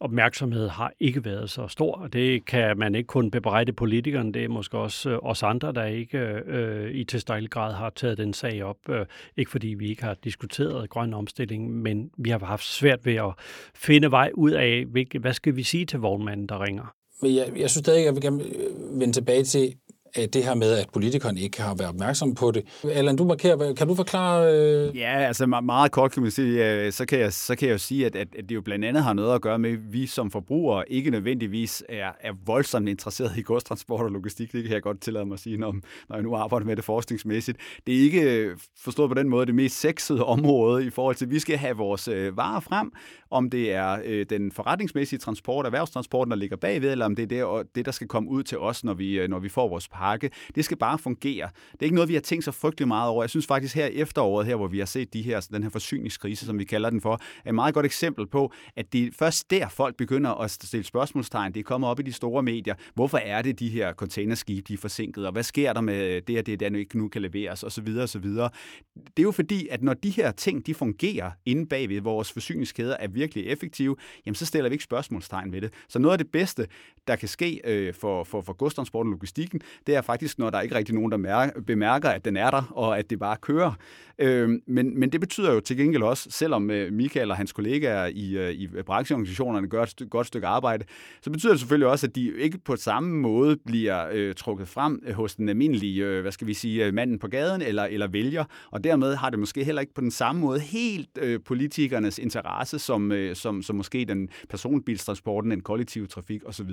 opmærksomhed 0.01 0.69
har 0.69 0.93
ikke 1.01 1.25
været 1.25 1.51
så 1.51 1.69
stor, 1.69 1.93
og 1.95 2.13
det 2.13 2.45
kan 2.45 2.79
man 2.79 2.95
ikke 2.95 3.07
kun 3.07 3.31
bebrejde 3.31 3.73
politikerne, 3.73 4.33
det 4.33 4.45
er 4.45 4.49
måske 4.49 4.79
også 4.79 5.11
øh, 5.11 5.19
os 5.23 5.43
andre, 5.43 5.73
der 5.73 5.85
ikke 5.85 6.19
øh, 6.47 6.91
i 6.91 7.05
tilstrækkelig 7.05 7.51
grad 7.51 7.75
har 7.75 7.91
taget 7.91 8.19
den 8.19 8.33
sag 8.33 8.63
op. 8.63 8.77
Øh, 8.89 9.07
ikke 9.37 9.51
fordi 9.51 9.69
vi 9.69 9.89
ikke 9.89 10.05
har 10.05 10.17
diskuteret 10.25 10.91
grøn 10.91 11.15
omstilling, 11.15 11.71
men 11.71 12.11
vi 12.19 12.31
har 12.31 12.39
haft 12.39 12.65
svært 12.65 13.07
ved 13.07 13.15
at 13.15 13.33
finde 13.75 14.11
vej 14.11 14.31
ud 14.35 14.51
af, 14.51 14.85
hvilke, 14.85 15.19
hvad 15.19 15.33
skal 15.33 15.57
vi 15.57 15.63
sige 15.63 15.87
til 15.87 15.99
vognmanden, 15.99 16.47
der 16.47 16.65
ringer. 16.65 16.95
Men 17.23 17.35
Jeg, 17.35 17.53
jeg 17.57 17.71
synes 17.71 17.85
stadig, 17.85 18.01
at 18.01 18.07
jeg 18.07 18.15
vil 18.15 18.23
gerne 18.23 18.45
øh, 18.45 19.01
vende 19.01 19.13
tilbage 19.13 19.45
til, 19.45 19.75
det 20.17 20.45
her 20.45 20.55
med, 20.55 20.73
at 20.73 20.87
politikerne 20.93 21.41
ikke 21.41 21.63
har 21.63 21.75
været 21.75 21.91
opmærksomme 21.91 22.35
på 22.35 22.51
det. 22.51 22.65
Allan, 22.85 23.17
du 23.17 23.25
markerer, 23.25 23.75
kan 23.75 23.89
du 23.89 23.95
forklare? 23.95 24.55
Øh... 24.55 24.97
Ja, 24.97 25.19
altså 25.19 25.47
meget 25.47 25.93
kort 25.93 26.13
kan 26.13 26.23
man 26.23 26.31
sige, 26.31 26.93
så 26.93 27.07
kan 27.07 27.19
jeg, 27.19 27.33
så 27.33 27.57
kan 27.57 27.69
jeg 27.69 27.73
jo 27.73 27.79
sige, 27.79 28.07
at, 28.07 28.17
at, 28.17 28.29
at 28.39 28.49
det 28.49 28.55
jo 28.55 28.61
blandt 28.61 28.85
andet 28.85 29.03
har 29.03 29.13
noget 29.13 29.35
at 29.35 29.41
gøre 29.41 29.59
med, 29.59 29.71
at 29.71 29.93
vi 29.93 30.07
som 30.07 30.31
forbrugere 30.31 30.93
ikke 30.93 31.11
nødvendigvis 31.11 31.83
er, 31.89 32.11
er 32.21 32.33
voldsomt 32.47 32.89
interesseret 32.89 33.33
i 33.37 33.43
godstransport 33.43 34.05
og 34.05 34.11
logistik. 34.11 34.53
Det 34.53 34.65
kan 34.65 34.73
jeg 34.73 34.83
godt 34.83 35.01
tillade 35.01 35.27
mig 35.27 35.35
at 35.35 35.41
sige, 35.41 35.57
når, 35.57 35.73
når 36.09 36.17
jeg 36.17 36.23
nu 36.23 36.35
arbejder 36.35 36.67
med 36.67 36.77
det 36.77 36.85
forskningsmæssigt. 36.85 37.59
Det 37.87 37.95
er 37.95 38.01
ikke 38.01 38.23
øh, 38.23 38.57
forstået 38.79 39.11
på 39.11 39.15
den 39.15 39.29
måde 39.29 39.47
det 39.47 39.55
mest 39.55 39.81
sexede 39.81 40.25
område 40.25 40.87
i 40.87 40.91
forhold 40.91 41.17
til, 41.17 41.25
at 41.25 41.31
vi 41.31 41.39
skal 41.39 41.57
have 41.57 41.77
vores 41.77 42.09
øh, 42.09 42.37
varer 42.37 42.61
frem, 42.61 42.93
om 43.31 43.51
det 43.51 43.73
er 43.73 43.99
øh, 44.05 44.27
den 44.31 44.53
forretningsmæssige 44.53 45.19
transport, 45.19 45.67
erhvervstransporten, 45.67 46.31
der 46.31 46.37
ligger 46.37 46.57
bagved, 46.57 46.93
eller 46.93 47.05
om 47.05 47.17
det 47.17 47.33
er 47.33 47.59
det, 47.59 47.67
det, 47.75 47.87
der 47.87 47.93
skal 47.93 48.09
komme 48.09 48.31
ud 48.31 48.43
til 48.43 48.59
os, 48.59 48.85
når 48.85 48.95
vi, 48.95 49.19
øh, 49.19 49.29
når 49.29 49.39
vi 49.39 49.49
får 49.49 49.69
vores 49.69 49.89
hakke. 50.07 50.31
Det 50.55 50.65
skal 50.65 50.77
bare 50.77 50.99
fungere. 50.99 51.49
Det 51.73 51.81
er 51.81 51.85
ikke 51.85 51.95
noget, 51.95 52.09
vi 52.09 52.15
har 52.15 52.21
tænkt 52.21 52.45
så 52.45 52.53
frygtelig 52.53 52.89
meget 52.89 53.11
over. 53.11 53.23
Jeg 53.23 53.31
synes 53.31 53.47
faktisk 53.47 53.75
her 53.75 53.87
efteråret, 53.87 54.47
her 54.47 54.57
hvor 54.57 54.67
vi 54.69 54.79
har 54.79 54.87
set 54.87 55.13
de 55.13 55.23
her, 55.23 55.41
den 55.41 55.63
her 55.63 55.71
forsyningskrise, 55.71 56.47
som 56.47 56.59
vi 56.59 56.65
kalder 56.65 56.91
den 56.91 57.01
for, 57.01 57.21
er 57.45 57.49
et 57.49 57.55
meget 57.55 57.75
godt 57.75 57.87
eksempel 57.87 58.27
på, 58.27 58.53
at 58.77 58.93
det 58.93 59.15
først 59.15 59.51
der 59.51 59.69
folk 59.69 59.97
begynder 59.97 60.31
at 60.31 60.51
stille 60.51 60.85
spørgsmålstegn. 60.85 61.55
Det 61.55 61.61
er 61.61 61.65
kommet 61.65 61.91
op 61.91 62.01
i 62.01 62.03
de 62.03 62.13
store 62.13 62.43
medier. 62.43 62.75
Hvorfor 62.95 63.19
er 63.19 63.43
det, 63.43 63.59
de 63.59 63.69
her 63.69 63.93
containerskib 63.93 64.69
de 64.69 64.75
er 64.75 64.79
forsinket, 64.79 65.27
og 65.27 65.33
hvad 65.33 65.43
sker 65.43 65.73
der 65.73 65.81
med 65.81 66.21
det, 66.21 66.37
at 66.37 66.47
det 66.47 66.61
der 66.61 66.71
nu 66.71 66.79
ikke 66.79 66.99
nu 66.99 67.09
kan 67.09 67.23
leveres, 67.23 67.63
osv. 67.63 67.89
osv. 68.03 68.23
Det 68.25 69.19
er 69.19 69.23
jo 69.23 69.31
fordi, 69.31 69.69
at 69.69 69.83
når 69.83 69.95
de 69.95 70.11
her 70.11 70.31
ting 70.31 70.67
de 70.67 70.75
fungerer 70.75 71.31
inde 71.47 71.67
bagved 71.67 72.01
vores 72.01 72.33
forsyningskæder 72.33 72.97
er 73.01 73.09
virkelig 73.09 73.47
effektive, 73.47 73.97
jamen 74.27 74.35
så 74.35 74.47
stiller 74.47 74.69
vi 74.69 74.75
ikke 74.75 74.85
spørgsmålstegn 74.85 75.53
ved 75.53 75.61
det. 75.61 75.73
Så 75.89 75.99
noget 75.99 76.13
af 76.13 76.19
det 76.19 76.33
bedste, 76.33 76.67
der 77.07 77.17
kan 77.17 77.29
ske 77.29 77.61
øh, 77.65 77.95
for, 77.95 78.25
for, 78.25 78.41
for 78.41 78.53
godstransporten 78.53 79.13
og 79.13 79.13
logistikken, 79.13 79.61
det 79.87 79.95
er 79.95 80.01
faktisk, 80.01 80.39
når 80.39 80.51
der 80.51 80.61
ikke 80.61 80.75
rigtig 80.75 80.95
nogen, 80.95 81.13
der 81.13 81.19
mærker, 81.19 81.61
bemærker, 81.61 82.09
at 82.09 82.25
den 82.25 82.37
er 82.37 82.51
der, 82.51 82.63
og 82.71 82.99
at 82.99 83.11
det 83.11 83.19
bare 83.19 83.37
kører. 83.37 83.73
Øh, 84.19 84.51
men, 84.67 85.01
men 85.01 85.13
det 85.13 85.21
betyder 85.21 85.53
jo 85.53 85.61
til 85.61 85.77
gengæld 85.77 86.03
også, 86.03 86.27
selvom 86.31 86.71
øh, 86.71 86.93
Michael 86.93 87.31
og 87.31 87.37
hans 87.37 87.53
kollegaer 87.53 88.07
i, 88.07 88.39
øh, 88.39 88.51
i 88.51 88.69
brancheorganisationerne 88.87 89.69
gør 89.69 89.83
et 89.83 90.03
godt 90.11 90.27
stykke 90.27 90.47
arbejde, 90.47 90.85
så 91.23 91.31
betyder 91.31 91.53
det 91.53 91.61
selvfølgelig 91.61 91.89
også, 91.89 92.07
at 92.07 92.15
de 92.15 92.33
ikke 92.39 92.59
på 92.59 92.77
samme 92.77 93.17
måde 93.17 93.57
bliver 93.67 94.09
øh, 94.13 94.35
trukket 94.35 94.69
frem 94.69 95.03
øh, 95.07 95.15
hos 95.15 95.35
den 95.35 95.49
almindelige, 95.49 96.05
øh, 96.05 96.23
hvad 96.23 96.33
skal 96.33 96.47
vi 96.47 96.55
sige, 96.55 96.93
manden 96.93 97.19
på 97.19 97.29
gaden 97.29 97.63
eller, 97.63 97.85
eller 97.85 98.07
vælger, 98.07 98.45
og 98.71 98.85
dermed 98.85 99.15
har 99.15 99.31
det 99.31 99.39
måske 99.39 99.65
heller 99.65 99.81
ikke 99.81 99.95
på 99.95 100.01
den 100.01 100.11
samme 100.11 100.41
måde 100.41 100.61
helt 100.61 101.19
øh, 101.19 101.41
politikernes 101.45 102.19
interesse, 102.19 102.79
som, 102.79 103.13
øh, 103.13 103.37
som, 103.37 103.63
som 103.63 103.77
måske 103.77 104.05
den 104.05 104.29
personbilstransporten, 104.49 105.51
den 105.51 105.61
kollektive 105.61 106.07
trafik 106.07 106.43
osv. 106.47 106.71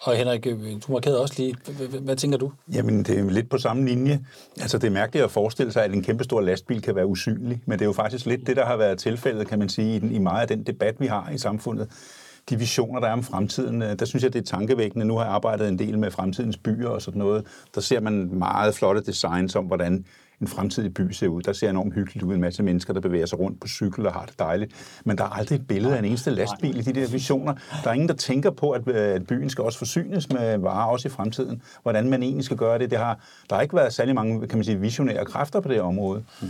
Og 0.00 0.16
Henrik, 0.16 0.46
øh, 0.46 0.72
du 0.86 0.92
markerede 0.92 1.20
også 1.20 1.34
lige, 1.38 1.56
hvad 2.00 2.16
tænker 2.16 2.38
du? 2.38 2.52
Jamen, 2.72 3.02
det 3.02 3.18
er 3.18 3.30
lidt 3.30 3.50
på 3.50 3.58
samme 3.58 3.86
linje. 3.86 4.24
Altså, 4.60 4.78
det 4.78 4.86
er 4.86 4.90
mærkeligt 4.90 5.24
at 5.24 5.30
forestille 5.30 5.72
sig, 5.72 5.84
at 5.84 5.92
en 5.92 6.02
kæmpestor 6.02 6.40
lastbil 6.40 6.82
kan 6.82 6.94
være 6.94 7.06
usynlig, 7.06 7.62
men 7.66 7.78
det 7.78 7.84
er 7.84 7.88
jo 7.88 7.92
faktisk 7.92 8.26
lidt 8.26 8.46
det, 8.46 8.56
der 8.56 8.64
har 8.64 8.76
været 8.76 8.98
tilfældet, 8.98 9.48
kan 9.48 9.58
man 9.58 9.68
sige, 9.68 9.96
i, 9.96 9.98
den, 9.98 10.12
i 10.12 10.18
meget 10.18 10.40
af 10.40 10.48
den 10.48 10.62
debat, 10.62 11.00
vi 11.00 11.06
har 11.06 11.30
i 11.30 11.38
samfundet. 11.38 11.88
De 12.50 12.58
visioner, 12.58 13.00
der 13.00 13.08
er 13.08 13.12
om 13.12 13.22
fremtiden, 13.22 13.82
øh, 13.82 13.98
der 13.98 14.04
synes 14.04 14.22
jeg, 14.22 14.32
det 14.32 14.38
er 14.38 14.44
tankevækkende. 14.44 15.06
Nu 15.06 15.16
har 15.16 15.24
jeg 15.24 15.32
arbejdet 15.32 15.68
en 15.68 15.78
del 15.78 15.98
med 15.98 16.10
fremtidens 16.10 16.56
byer 16.56 16.88
og 16.88 17.02
sådan 17.02 17.18
noget. 17.18 17.46
Der 17.74 17.80
ser 17.80 18.00
man 18.00 18.34
meget 18.34 18.74
flotte 18.74 19.02
designs 19.02 19.56
om, 19.56 19.64
hvordan 19.64 20.04
en 20.44 20.48
fremtidig 20.48 20.94
by 20.94 21.10
ser 21.10 21.28
ud. 21.28 21.42
Der 21.42 21.52
ser 21.52 21.70
enormt 21.70 21.94
hyggeligt 21.94 22.24
ud, 22.24 22.34
en 22.34 22.40
masse 22.40 22.62
mennesker, 22.62 22.92
der 22.92 23.00
bevæger 23.00 23.26
sig 23.26 23.38
rundt 23.38 23.60
på 23.60 23.68
cykel 23.68 24.06
og 24.06 24.12
har 24.12 24.24
det 24.26 24.38
dejligt. 24.38 25.00
Men 25.04 25.18
der 25.18 25.24
er 25.24 25.28
aldrig 25.28 25.56
et 25.56 25.66
billede 25.66 25.94
af 25.94 25.98
en 25.98 26.04
eneste 26.04 26.30
lastbil 26.30 26.78
i 26.78 26.82
de 26.82 26.92
der 26.92 27.08
visioner. 27.08 27.54
Der 27.84 27.90
er 27.90 27.94
ingen, 27.94 28.08
der 28.08 28.14
tænker 28.14 28.50
på, 28.50 28.70
at, 28.70 28.88
at 28.88 29.26
byen 29.26 29.50
skal 29.50 29.64
også 29.64 29.78
forsynes 29.78 30.32
med 30.32 30.58
varer 30.58 30.86
også 30.86 31.08
i 31.08 31.10
fremtiden. 31.10 31.62
Hvordan 31.82 32.10
man 32.10 32.22
egentlig 32.22 32.44
skal 32.44 32.56
gøre 32.56 32.78
det, 32.78 32.90
det 32.90 32.98
har, 32.98 33.18
der 33.50 33.54
har 33.56 33.62
ikke 33.62 33.76
været 33.76 33.92
særlig 33.92 34.14
mange 34.14 34.46
kan 34.48 34.58
man 34.58 34.64
sige, 34.64 34.80
visionære 34.80 35.24
kræfter 35.24 35.60
på 35.60 35.68
det 35.68 35.80
område. 35.80 36.24
Mm. 36.42 36.48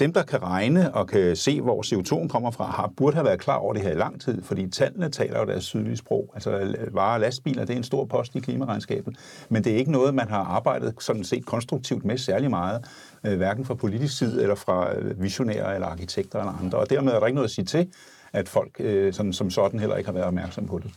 Dem, 0.00 0.12
der 0.12 0.22
kan 0.22 0.42
regne 0.42 0.94
og 0.94 1.08
kan 1.08 1.36
se, 1.36 1.60
hvor 1.60 1.82
CO2'en 1.82 2.28
kommer 2.28 2.50
fra, 2.50 2.64
har, 2.64 2.92
burde 2.96 3.14
have 3.14 3.24
været 3.24 3.40
klar 3.40 3.56
over 3.56 3.72
det 3.72 3.82
her 3.82 3.90
i 3.90 3.94
lang 3.94 4.20
tid, 4.20 4.42
fordi 4.42 4.70
tallene 4.70 5.08
taler 5.08 5.40
jo 5.40 5.46
deres 5.46 5.64
sydlige 5.64 5.96
sprog. 5.96 6.30
Altså 6.34 6.76
varer 6.92 7.14
og 7.14 7.20
lastbiler, 7.20 7.64
det 7.64 7.72
er 7.72 7.76
en 7.76 7.84
stor 7.84 8.04
post 8.04 8.34
i 8.34 8.40
klimaregnskabet, 8.40 9.16
men 9.48 9.64
det 9.64 9.72
er 9.72 9.76
ikke 9.76 9.92
noget, 9.92 10.14
man 10.14 10.28
har 10.28 10.44
arbejdet 10.44 10.94
sådan 10.98 11.24
set 11.24 11.46
konstruktivt 11.46 12.04
med 12.04 12.18
særlig 12.18 12.50
meget, 12.50 12.84
øh, 13.26 13.36
hverken 13.36 13.64
fra 13.64 13.74
politisk 13.74 14.18
side 14.18 14.42
eller 14.42 14.54
fra 14.54 14.96
øh, 14.96 15.22
visionære 15.22 15.74
eller 15.74 15.88
arkitekter 15.88 16.38
eller 16.38 16.52
andre. 16.52 16.78
Og 16.78 16.90
dermed 16.90 17.12
er 17.12 17.18
der 17.18 17.26
ikke 17.26 17.34
noget 17.34 17.48
at 17.48 17.54
sige 17.54 17.64
til, 17.64 17.88
at 18.32 18.48
folk 18.48 18.76
øh, 18.78 19.12
sådan, 19.12 19.32
som 19.32 19.50
sådan 19.50 19.80
heller 19.80 19.96
ikke 19.96 20.08
har 20.08 20.14
været 20.14 20.26
opmærksom 20.26 20.66
på 20.66 20.78
det. 20.78 20.90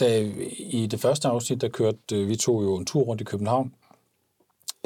Da, 0.00 0.28
I 0.58 0.86
det 0.86 1.00
første 1.00 1.28
afsnit, 1.28 1.60
der 1.60 1.68
kørte 1.68 1.98
øh, 2.12 2.28
vi 2.28 2.36
to 2.36 2.62
jo 2.62 2.76
en 2.76 2.86
tur 2.86 3.02
rundt 3.02 3.20
i 3.20 3.24
København, 3.24 3.72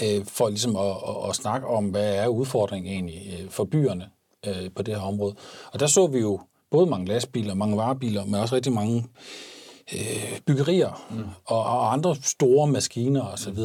øh, 0.02 0.25
for 0.26 0.49
ligesom 0.49 0.76
at, 0.76 0.96
at, 1.08 1.28
at 1.28 1.37
snakke 1.37 1.66
om, 1.66 1.84
hvad 1.84 2.14
er 2.14 2.26
udfordringen 2.28 2.92
egentlig 2.92 3.38
øh, 3.40 3.50
for 3.50 3.64
byerne 3.64 4.11
øh, 4.46 4.70
på 4.76 4.82
det 4.82 4.94
her 4.94 5.02
område. 5.02 5.34
Og 5.72 5.80
der 5.80 5.87
så 5.87 6.06
vi 6.06 6.18
jo 6.18 6.40
både 6.70 6.87
mange 6.87 7.06
lastbiler, 7.06 7.54
mange 7.54 7.76
varebiler, 7.76 8.25
men 8.25 8.34
også 8.34 8.54
rigtig 8.54 8.72
mange 8.72 9.06
øh, 9.94 10.40
byggerier 10.46 11.04
mm. 11.11 11.25
og, 11.44 11.64
og 11.64 11.92
andre 11.92 12.16
store 12.22 12.66
maskiner 12.66 13.22
osv. 13.22 13.58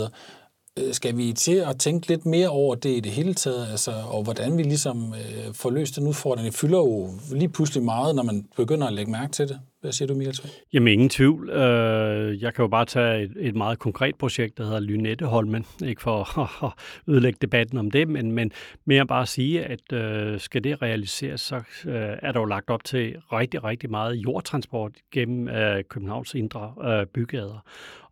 Øh, 0.79 0.93
skal 0.93 1.17
vi 1.17 1.33
til 1.33 1.55
at 1.55 1.79
tænke 1.79 2.07
lidt 2.07 2.25
mere 2.25 2.49
over 2.49 2.75
det 2.75 2.89
i 2.89 2.99
det 2.99 3.11
hele 3.11 3.33
taget, 3.33 3.67
altså, 3.71 3.91
og 3.91 4.23
hvordan 4.23 4.57
vi 4.57 4.63
ligesom 4.63 5.13
øh, 5.13 5.53
får 5.53 5.69
løst 5.69 5.95
den 5.95 6.07
udfordring? 6.07 6.45
Det 6.45 6.53
fylder 6.53 6.77
jo 6.77 7.09
lige 7.31 7.49
pludselig 7.49 7.83
meget, 7.83 8.15
når 8.15 8.23
man 8.23 8.45
begynder 8.55 8.87
at 8.87 8.93
lægge 8.93 9.11
mærke 9.11 9.31
til 9.31 9.47
det. 9.47 9.59
Hvad 9.87 9.93
siger 9.93 10.07
du, 10.07 10.15
Michael 10.15 10.49
Jamen, 10.73 10.93
ingen 10.93 11.09
tvivl. 11.09 11.49
Øh, 11.49 12.41
jeg 12.41 12.53
kan 12.53 12.63
jo 12.63 12.67
bare 12.67 12.85
tage 12.85 13.23
et, 13.23 13.31
et 13.39 13.55
meget 13.55 13.79
konkret 13.79 14.15
projekt, 14.15 14.57
der 14.57 14.63
hedder 14.63 14.79
Lynetteholmen. 14.79 15.65
Ikke 15.85 16.01
for 16.01 16.39
at 16.65 16.73
ødelægge 17.07 17.37
debatten 17.41 17.77
om 17.77 17.91
det, 17.91 18.07
men, 18.07 18.31
men 18.31 18.51
mere 18.85 19.07
bare 19.07 19.21
at 19.21 19.27
sige, 19.27 19.65
at 19.65 19.93
øh, 19.93 20.39
skal 20.39 20.63
det 20.63 20.81
realiseres, 20.81 21.41
så 21.41 21.55
øh, 21.55 21.93
er 22.21 22.31
der 22.31 22.39
jo 22.39 22.45
lagt 22.45 22.69
op 22.69 22.83
til 22.83 23.15
rigtig, 23.31 23.63
rigtig 23.63 23.91
meget 23.91 24.15
jordtransport 24.15 24.91
gennem 25.11 25.47
øh, 25.47 25.83
Københavns 25.89 26.33
indre 26.33 26.73
øh, 26.83 27.05
bygader. 27.05 27.63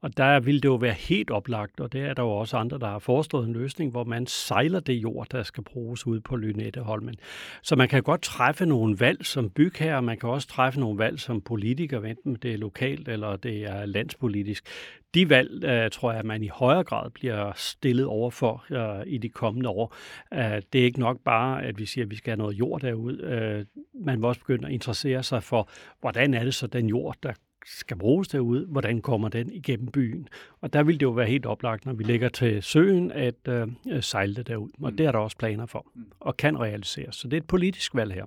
Og 0.05 0.17
der 0.17 0.39
vil 0.39 0.55
det 0.55 0.65
jo 0.65 0.75
være 0.75 0.93
helt 0.93 1.31
oplagt, 1.31 1.79
og 1.79 1.93
det 1.93 2.01
er 2.01 2.13
der 2.13 2.23
jo 2.23 2.29
også 2.29 2.57
andre, 2.57 2.79
der 2.79 2.87
har 2.87 2.99
foreslået 2.99 3.47
en 3.47 3.53
løsning, 3.53 3.91
hvor 3.91 4.03
man 4.03 4.27
sejler 4.27 4.79
det 4.79 4.93
jord, 4.93 5.27
der 5.31 5.43
skal 5.43 5.63
bruges 5.63 6.07
ud 6.07 6.19
på 6.19 6.35
Lynetteholmen. 6.35 7.15
Så 7.61 7.75
man 7.75 7.87
kan 7.87 8.03
godt 8.03 8.21
træffe 8.21 8.65
nogle 8.65 8.99
valg 8.99 9.25
som 9.25 9.49
bygherre, 9.49 10.01
man 10.01 10.17
kan 10.17 10.29
også 10.29 10.47
træffe 10.47 10.79
nogle 10.79 10.99
valg 10.99 11.19
som 11.19 11.41
politiker, 11.41 12.01
enten 12.01 12.35
det 12.35 12.53
er 12.53 12.57
lokalt 12.57 13.07
eller 13.07 13.35
det 13.35 13.63
er 13.63 13.85
landspolitisk. 13.85 14.65
De 15.13 15.29
valg, 15.29 15.63
øh, 15.63 15.91
tror 15.91 16.11
jeg, 16.11 16.19
at 16.19 16.25
man 16.25 16.43
i 16.43 16.47
højere 16.47 16.83
grad 16.83 17.09
bliver 17.09 17.51
stillet 17.55 18.05
overfor 18.05 18.65
uh, 18.69 19.07
i 19.07 19.17
de 19.17 19.29
kommende 19.29 19.69
år. 19.69 19.95
Øh, 20.33 20.61
det 20.73 20.81
er 20.81 20.85
ikke 20.85 20.99
nok 20.99 21.19
bare, 21.25 21.63
at 21.63 21.79
vi 21.79 21.85
siger, 21.85 22.05
at 22.05 22.11
vi 22.11 22.15
skal 22.15 22.31
have 22.31 22.37
noget 22.37 22.59
jord 22.59 22.81
derud. 22.81 23.65
Man 23.93 24.17
vil 24.17 24.25
også 24.25 24.41
begynde 24.41 24.67
at 24.67 24.73
interessere 24.73 25.23
sig 25.23 25.43
for, 25.43 25.69
hvordan 26.01 26.33
er 26.33 26.43
det 26.43 26.53
så 26.53 26.67
den 26.67 26.89
jord, 26.89 27.15
der 27.23 27.33
skal 27.65 27.97
bruges 27.97 28.27
derude, 28.27 28.65
hvordan 28.65 29.01
kommer 29.01 29.29
den 29.29 29.51
igennem 29.53 29.87
byen? 29.87 30.27
Og 30.61 30.73
der 30.73 30.83
vil 30.83 30.99
det 30.99 31.01
jo 31.01 31.09
være 31.09 31.27
helt 31.27 31.45
oplagt, 31.45 31.85
når 31.85 31.93
vi 31.93 32.03
ligger 32.03 32.29
til 32.29 32.63
søen, 32.63 33.11
at 33.11 33.47
øh, 33.47 33.67
sejle 34.01 34.35
det 34.35 34.47
derud. 34.47 34.69
Og 34.81 34.91
mm. 34.91 34.97
det 34.97 35.05
er 35.05 35.11
der 35.11 35.19
også 35.19 35.37
planer 35.37 35.65
for, 35.65 35.85
mm. 35.95 36.05
og 36.19 36.37
kan 36.37 36.59
realiseres. 36.59 37.15
Så 37.15 37.27
det 37.27 37.37
er 37.37 37.41
et 37.41 37.47
politisk 37.47 37.95
valg 37.95 38.13
her. 38.13 38.25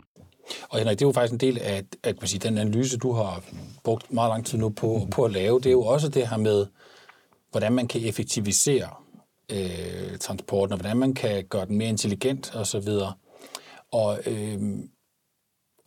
Og 0.71 0.79
Henrik, 0.79 0.99
det 0.99 1.05
er 1.05 1.09
jo 1.09 1.13
faktisk 1.13 1.33
en 1.33 1.41
del 1.41 1.59
af 1.59 1.85
at, 2.03 2.23
at 2.23 2.29
sige, 2.29 2.49
den 2.49 2.59
analyse, 2.59 2.99
du 2.99 3.13
har 3.13 3.45
brugt 3.85 4.13
meget 4.13 4.31
lang 4.31 4.47
tid 4.47 4.59
nu 4.59 4.69
på, 4.69 5.09
på 5.11 5.25
at 5.25 5.33
lave. 5.33 5.59
Det 5.59 5.67
er 5.67 5.73
jo 5.73 5.83
også 5.83 6.09
det 6.09 6.29
her 6.29 6.37
med, 6.37 6.67
hvordan 7.51 7.73
man 7.73 7.89
kan 7.89 8.05
effektivisere 8.05 8.91
øh, 9.53 10.19
transporten, 10.21 10.73
og 10.73 10.79
hvordan 10.79 10.97
man 10.97 11.15
kan 11.15 11.45
gøre 11.45 11.67
den 11.67 11.79
mere 11.79 11.89
intelligent 11.89 12.57
osv. 12.57 12.89
Og, 13.93 14.19
øh, 14.27 14.59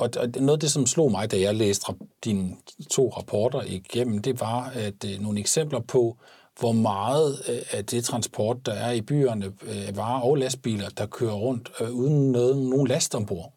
og, 0.02 0.10
og 0.18 0.28
noget 0.36 0.58
af 0.58 0.60
det, 0.60 0.72
som 0.72 0.86
slog 0.86 1.12
mig, 1.12 1.32
da 1.32 1.40
jeg 1.40 1.56
læste 1.56 1.94
dine 2.26 2.56
to 2.92 3.10
rapporter 3.10 3.62
igennem, 3.62 4.22
det 4.22 4.40
var 4.40 4.72
at 4.76 5.06
øh, 5.06 5.22
nogle 5.22 5.40
eksempler 5.40 5.80
på, 5.80 6.18
hvor 6.60 6.72
meget 6.72 7.42
øh, 7.50 7.62
af 7.72 7.86
det 7.86 8.04
transport, 8.04 8.66
der 8.66 8.74
er 8.74 8.92
i 8.92 9.02
byerne, 9.02 9.46
øh, 9.46 9.98
varer 9.98 10.22
og 10.22 10.36
lastbiler, 10.36 10.90
der 10.90 11.06
kører 11.06 11.34
rundt 11.34 11.72
øh, 11.82 11.92
uden 11.92 12.32
noget, 12.32 12.58
nogen 12.58 12.88
last 12.88 13.16
ombord. 13.16 13.54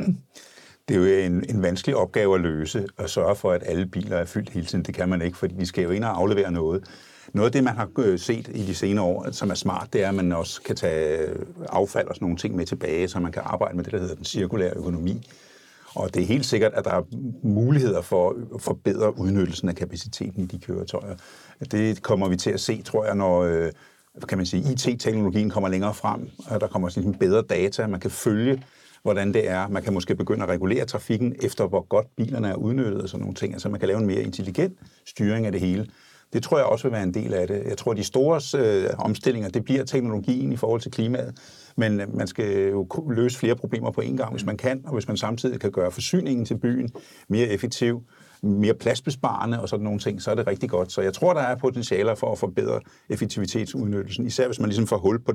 Det 0.88 0.96
er 0.96 1.00
jo 1.00 1.26
en, 1.26 1.44
en 1.50 1.62
vanskelig 1.62 1.96
opgave 1.96 2.34
at 2.34 2.40
løse, 2.40 2.86
at 2.98 3.10
sørge 3.10 3.36
for, 3.36 3.52
at 3.52 3.62
alle 3.66 3.86
biler 3.86 4.16
er 4.16 4.24
fyldt 4.24 4.50
hele 4.50 4.66
tiden. 4.66 4.84
Det 4.84 4.94
kan 4.94 5.08
man 5.08 5.22
ikke, 5.22 5.38
fordi 5.38 5.54
de 5.54 5.66
skal 5.66 5.84
jo 5.84 5.90
ind 5.90 6.04
og 6.04 6.18
aflevere 6.18 6.52
noget. 6.52 6.84
Noget 7.32 7.46
af 7.46 7.52
det, 7.52 7.64
man 7.64 7.76
har 7.76 7.88
øh, 7.98 8.18
set 8.18 8.48
i 8.54 8.62
de 8.66 8.74
senere 8.74 9.04
år, 9.04 9.30
som 9.30 9.50
er 9.50 9.54
smart, 9.54 9.92
det 9.92 10.04
er, 10.04 10.08
at 10.08 10.14
man 10.14 10.32
også 10.32 10.62
kan 10.62 10.76
tage 10.76 11.18
øh, 11.18 11.46
affald 11.68 12.08
og 12.08 12.14
sådan 12.14 12.24
nogle 12.24 12.36
ting 12.36 12.56
med 12.56 12.66
tilbage, 12.66 13.08
så 13.08 13.20
man 13.20 13.32
kan 13.32 13.42
arbejde 13.44 13.76
med 13.76 13.84
det, 13.84 13.92
der 13.92 13.98
hedder 13.98 14.14
den 14.14 14.24
cirkulære 14.24 14.72
økonomi. 14.76 15.26
Og 15.98 16.14
det 16.14 16.22
er 16.22 16.26
helt 16.26 16.46
sikkert, 16.46 16.72
at 16.74 16.84
der 16.84 16.90
er 16.90 17.02
muligheder 17.42 18.02
for 18.02 18.36
at 18.54 18.60
forbedre 18.60 19.18
udnyttelsen 19.18 19.68
af 19.68 19.76
kapaciteten 19.76 20.42
i 20.42 20.46
de 20.46 20.58
køretøjer. 20.58 21.16
Det 21.70 22.02
kommer 22.02 22.28
vi 22.28 22.36
til 22.36 22.50
at 22.50 22.60
se, 22.60 22.82
tror 22.82 23.04
jeg, 23.04 23.14
når 23.14 23.42
øh, 23.42 23.72
kan 24.28 24.38
man 24.38 24.46
sige, 24.46 24.72
IT-teknologien 24.72 25.50
kommer 25.50 25.68
længere 25.68 25.94
frem, 25.94 26.30
og 26.46 26.60
der 26.60 26.66
kommer 26.66 26.88
sådan 26.88 27.14
bedre 27.14 27.42
data, 27.42 27.86
man 27.86 28.00
kan 28.00 28.10
følge, 28.10 28.62
hvordan 29.02 29.34
det 29.34 29.48
er. 29.48 29.68
Man 29.68 29.82
kan 29.82 29.92
måske 29.92 30.14
begynde 30.14 30.42
at 30.42 30.48
regulere 30.48 30.84
trafikken 30.84 31.34
efter, 31.42 31.66
hvor 31.66 31.86
godt 31.88 32.06
bilerne 32.16 32.48
er 32.48 32.54
udnyttet 32.54 33.02
og 33.02 33.08
sådan 33.08 33.20
nogle 33.20 33.34
ting. 33.34 33.52
Altså 33.52 33.68
man 33.68 33.80
kan 33.80 33.88
lave 33.88 34.00
en 34.00 34.06
mere 34.06 34.22
intelligent 34.22 34.78
styring 35.06 35.46
af 35.46 35.52
det 35.52 35.60
hele. 35.60 35.86
Det 36.32 36.42
tror 36.42 36.56
jeg 36.56 36.66
også 36.66 36.84
vil 36.84 36.92
være 36.92 37.02
en 37.02 37.14
del 37.14 37.34
af 37.34 37.46
det. 37.46 37.62
Jeg 37.66 37.78
tror, 37.78 37.90
at 37.90 37.96
de 37.98 38.04
store 38.04 38.40
øh, 38.64 38.90
omstillinger, 38.98 39.50
det 39.50 39.64
bliver 39.64 39.84
teknologien 39.84 40.52
i 40.52 40.56
forhold 40.56 40.80
til 40.80 40.90
klimaet. 40.90 41.34
Men 41.78 42.00
øh, 42.00 42.16
man 42.16 42.26
skal 42.26 42.68
jo 42.70 42.86
løse 43.10 43.38
flere 43.38 43.56
problemer 43.56 43.90
på 43.90 44.00
en 44.00 44.16
gang, 44.16 44.32
hvis 44.32 44.46
man 44.46 44.56
kan, 44.56 44.80
og 44.86 44.92
hvis 44.92 45.08
man 45.08 45.16
samtidig 45.16 45.60
kan 45.60 45.70
gøre 45.70 45.90
forsyningen 45.90 46.44
til 46.44 46.58
byen 46.58 46.90
mere 47.28 47.46
effektiv, 47.46 48.02
mere 48.42 48.74
pladsbesparende 48.74 49.60
og 49.60 49.68
sådan 49.68 49.84
nogle 49.84 49.98
ting, 49.98 50.22
så 50.22 50.30
er 50.30 50.34
det 50.34 50.46
rigtig 50.46 50.70
godt. 50.70 50.92
Så 50.92 51.00
jeg 51.00 51.14
tror, 51.14 51.32
der 51.32 51.40
er 51.40 51.56
potentialer 51.56 52.14
for 52.14 52.32
at 52.32 52.38
forbedre 52.38 52.80
effektivitetsudnyttelsen, 53.08 54.26
især 54.26 54.46
hvis 54.46 54.60
man 54.60 54.68
ligesom 54.68 54.86
får 54.86 54.96
hul 54.96 55.18
på, 55.18 55.32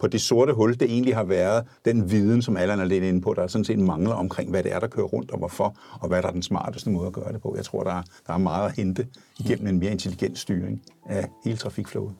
på 0.00 0.06
det 0.06 0.20
sorte 0.20 0.52
hul, 0.52 0.72
det 0.72 0.82
egentlig 0.82 1.16
har 1.16 1.24
været 1.24 1.64
den 1.84 2.10
viden, 2.10 2.42
som 2.42 2.56
Allan 2.56 2.80
er 2.80 2.84
lidt 2.84 3.04
inde 3.04 3.20
på, 3.20 3.34
der 3.34 3.46
sådan 3.46 3.64
set 3.64 3.78
mangler 3.78 4.14
omkring, 4.14 4.50
hvad 4.50 4.62
det 4.62 4.72
er, 4.72 4.78
der 4.78 4.86
kører 4.86 5.06
rundt, 5.06 5.30
og 5.30 5.38
hvorfor, 5.38 5.76
og 6.00 6.08
hvad 6.08 6.22
der 6.22 6.28
er 6.28 6.32
den 6.32 6.42
smarteste 6.42 6.90
måde 6.90 7.06
at 7.06 7.12
gøre 7.12 7.32
det 7.32 7.42
på. 7.42 7.54
Jeg 7.56 7.64
tror, 7.64 7.82
der 7.82 7.92
er, 7.92 8.02
der 8.26 8.32
er 8.32 8.38
meget 8.38 8.68
at 8.68 8.76
hente 8.76 9.06
igennem 9.38 9.66
en 9.66 9.78
mere 9.78 9.90
intelligent 9.90 10.38
styring 10.38 10.82
af 11.06 11.28
hele 11.44 11.56
trafikflowet. 11.56 12.14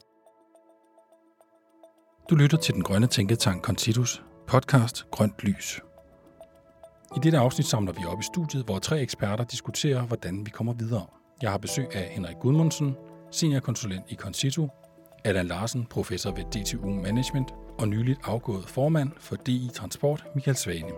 Du 2.30 2.34
lytter 2.34 2.58
til 2.58 2.74
den 2.74 2.82
grønne 2.82 3.06
tænketank 3.06 3.64
Contitus 3.64 4.22
podcast 4.46 5.10
Grønt 5.10 5.42
Lys. 5.42 5.80
I 7.16 7.18
dette 7.22 7.38
afsnit 7.38 7.66
samler 7.66 7.92
vi 7.92 8.04
op 8.06 8.20
i 8.20 8.22
studiet, 8.22 8.64
hvor 8.64 8.78
tre 8.78 9.00
eksperter 9.00 9.44
diskuterer, 9.44 10.02
hvordan 10.02 10.46
vi 10.46 10.50
kommer 10.50 10.72
videre. 10.72 11.06
Jeg 11.42 11.50
har 11.50 11.58
besøg 11.58 11.96
af 11.96 12.08
Henrik 12.10 12.36
Gudmundsen, 12.40 12.96
seniorkonsulent 13.30 14.04
i 14.08 14.14
Concito, 14.14 14.68
Allan 15.24 15.46
Larsen, 15.46 15.86
professor 15.90 16.30
ved 16.30 16.44
DTU 16.44 16.90
Management 16.90 17.54
og 17.78 17.88
nyligt 17.88 18.20
afgået 18.24 18.68
formand 18.68 19.10
for 19.18 19.36
DI 19.36 19.70
Transport, 19.74 20.24
Michael 20.34 20.56
Svane. 20.56 20.92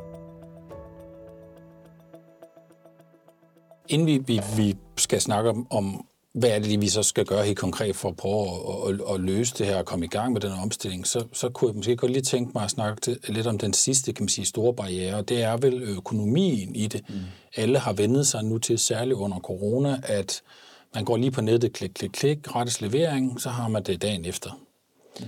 Inden 3.88 4.06
vi, 4.06 4.18
vi, 4.18 4.40
vi 4.56 4.74
skal 4.96 5.20
snakke 5.20 5.50
om, 5.50 5.66
om 5.72 6.06
hvad 6.34 6.50
er 6.50 6.58
det, 6.58 6.80
vi 6.80 6.88
så 6.88 7.02
skal 7.02 7.24
gøre 7.24 7.44
helt 7.44 7.58
konkret 7.58 7.96
for 7.96 8.08
at 8.08 8.16
prøve 8.16 8.42
at, 8.42 8.94
at, 8.94 9.14
at 9.14 9.20
løse 9.20 9.54
det 9.58 9.66
her 9.66 9.76
og 9.76 9.84
komme 9.84 10.04
i 10.04 10.08
gang 10.08 10.32
med 10.32 10.40
den 10.40 10.52
omstilling, 10.52 11.06
så, 11.06 11.24
så 11.32 11.48
kunne 11.48 11.68
jeg 11.68 11.76
måske 11.76 11.96
godt 11.96 12.12
lige 12.12 12.22
tænke 12.22 12.50
mig 12.54 12.64
at 12.64 12.70
snakke 12.70 13.00
til, 13.00 13.18
lidt 13.28 13.46
om 13.46 13.58
den 13.58 13.72
sidste 13.72 14.12
kan 14.12 14.22
man 14.22 14.28
sige, 14.28 14.44
store 14.44 14.74
barriere, 14.74 15.22
det 15.22 15.42
er 15.42 15.56
vel 15.56 15.82
økonomien 15.82 16.76
i 16.76 16.86
det. 16.86 17.04
Mm. 17.08 17.14
Alle 17.56 17.78
har 17.78 17.92
vendet 17.92 18.26
sig 18.26 18.44
nu 18.44 18.58
til, 18.58 18.78
særligt 18.78 19.16
under 19.16 19.38
corona, 19.38 20.00
at 20.02 20.42
man 20.94 21.04
går 21.04 21.16
lige 21.16 21.30
på 21.30 21.40
nettet, 21.40 21.72
klik, 21.72 21.90
klik, 21.94 22.10
klik, 22.10 22.42
gratis 22.42 22.80
levering, 22.80 23.40
så 23.40 23.48
har 23.48 23.68
man 23.68 23.82
det 23.82 24.02
dagen 24.02 24.24
efter. 24.24 24.60
Mm. 25.20 25.26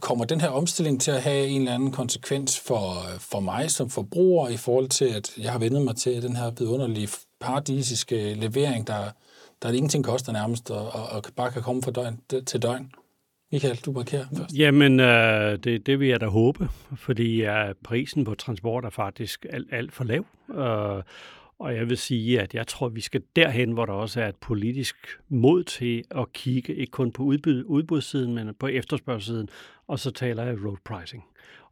Kommer 0.00 0.24
den 0.24 0.40
her 0.40 0.48
omstilling 0.48 1.00
til 1.00 1.10
at 1.10 1.22
have 1.22 1.46
en 1.46 1.60
eller 1.60 1.74
anden 1.74 1.92
konsekvens 1.92 2.58
for, 2.58 3.06
for 3.18 3.40
mig 3.40 3.70
som 3.70 3.90
forbruger 3.90 4.48
i 4.48 4.56
forhold 4.56 4.88
til, 4.88 5.04
at 5.04 5.30
jeg 5.38 5.52
har 5.52 5.58
vendet 5.58 5.82
mig 5.82 5.96
til 5.96 6.22
den 6.22 6.36
her 6.36 6.50
vidunderlige 6.50 7.08
paradisiske 7.40 8.34
levering, 8.34 8.86
der 8.86 9.10
der 9.62 9.68
er 9.68 9.72
ingenting 9.72 10.04
koster 10.04 10.32
nærmest, 10.32 10.70
og, 10.70 10.86
og, 10.86 11.08
og 11.08 11.22
bare 11.36 11.50
kan 11.52 11.62
komme 11.62 11.82
fra 11.82 11.90
døgn 11.90 12.20
til 12.46 12.62
døgn. 12.62 12.92
Michael, 13.52 13.76
du 13.76 13.92
markerer 13.92 14.24
først. 14.36 14.54
Jamen, 14.54 15.00
øh, 15.00 15.58
det, 15.58 15.86
det 15.86 16.00
vil 16.00 16.08
jeg 16.08 16.20
da 16.20 16.26
håbe, 16.26 16.68
fordi 16.96 17.44
øh, 17.44 17.74
prisen 17.84 18.24
på 18.24 18.34
transport 18.34 18.84
er 18.84 18.90
faktisk 18.90 19.46
alt, 19.50 19.68
alt 19.72 19.92
for 19.92 20.04
lav. 20.04 20.26
Øh, 20.50 21.02
og 21.58 21.74
jeg 21.74 21.88
vil 21.88 21.96
sige, 21.96 22.40
at 22.40 22.54
jeg 22.54 22.66
tror, 22.66 22.86
at 22.86 22.94
vi 22.94 23.00
skal 23.00 23.22
derhen, 23.36 23.72
hvor 23.72 23.86
der 23.86 23.92
også 23.92 24.20
er 24.20 24.28
et 24.28 24.36
politisk 24.36 24.96
mod 25.28 25.64
til 25.64 26.04
at 26.10 26.32
kigge 26.32 26.74
ikke 26.74 26.90
kun 26.90 27.12
på 27.12 27.22
udbud, 27.22 27.64
udbudssiden, 27.64 28.34
men 28.34 28.54
på 28.54 28.66
efterspørgselssiden, 28.66 29.48
og 29.86 29.98
så 29.98 30.10
taler 30.10 30.44
jeg 30.44 30.64
road 30.64 30.76
pricing. 30.84 31.24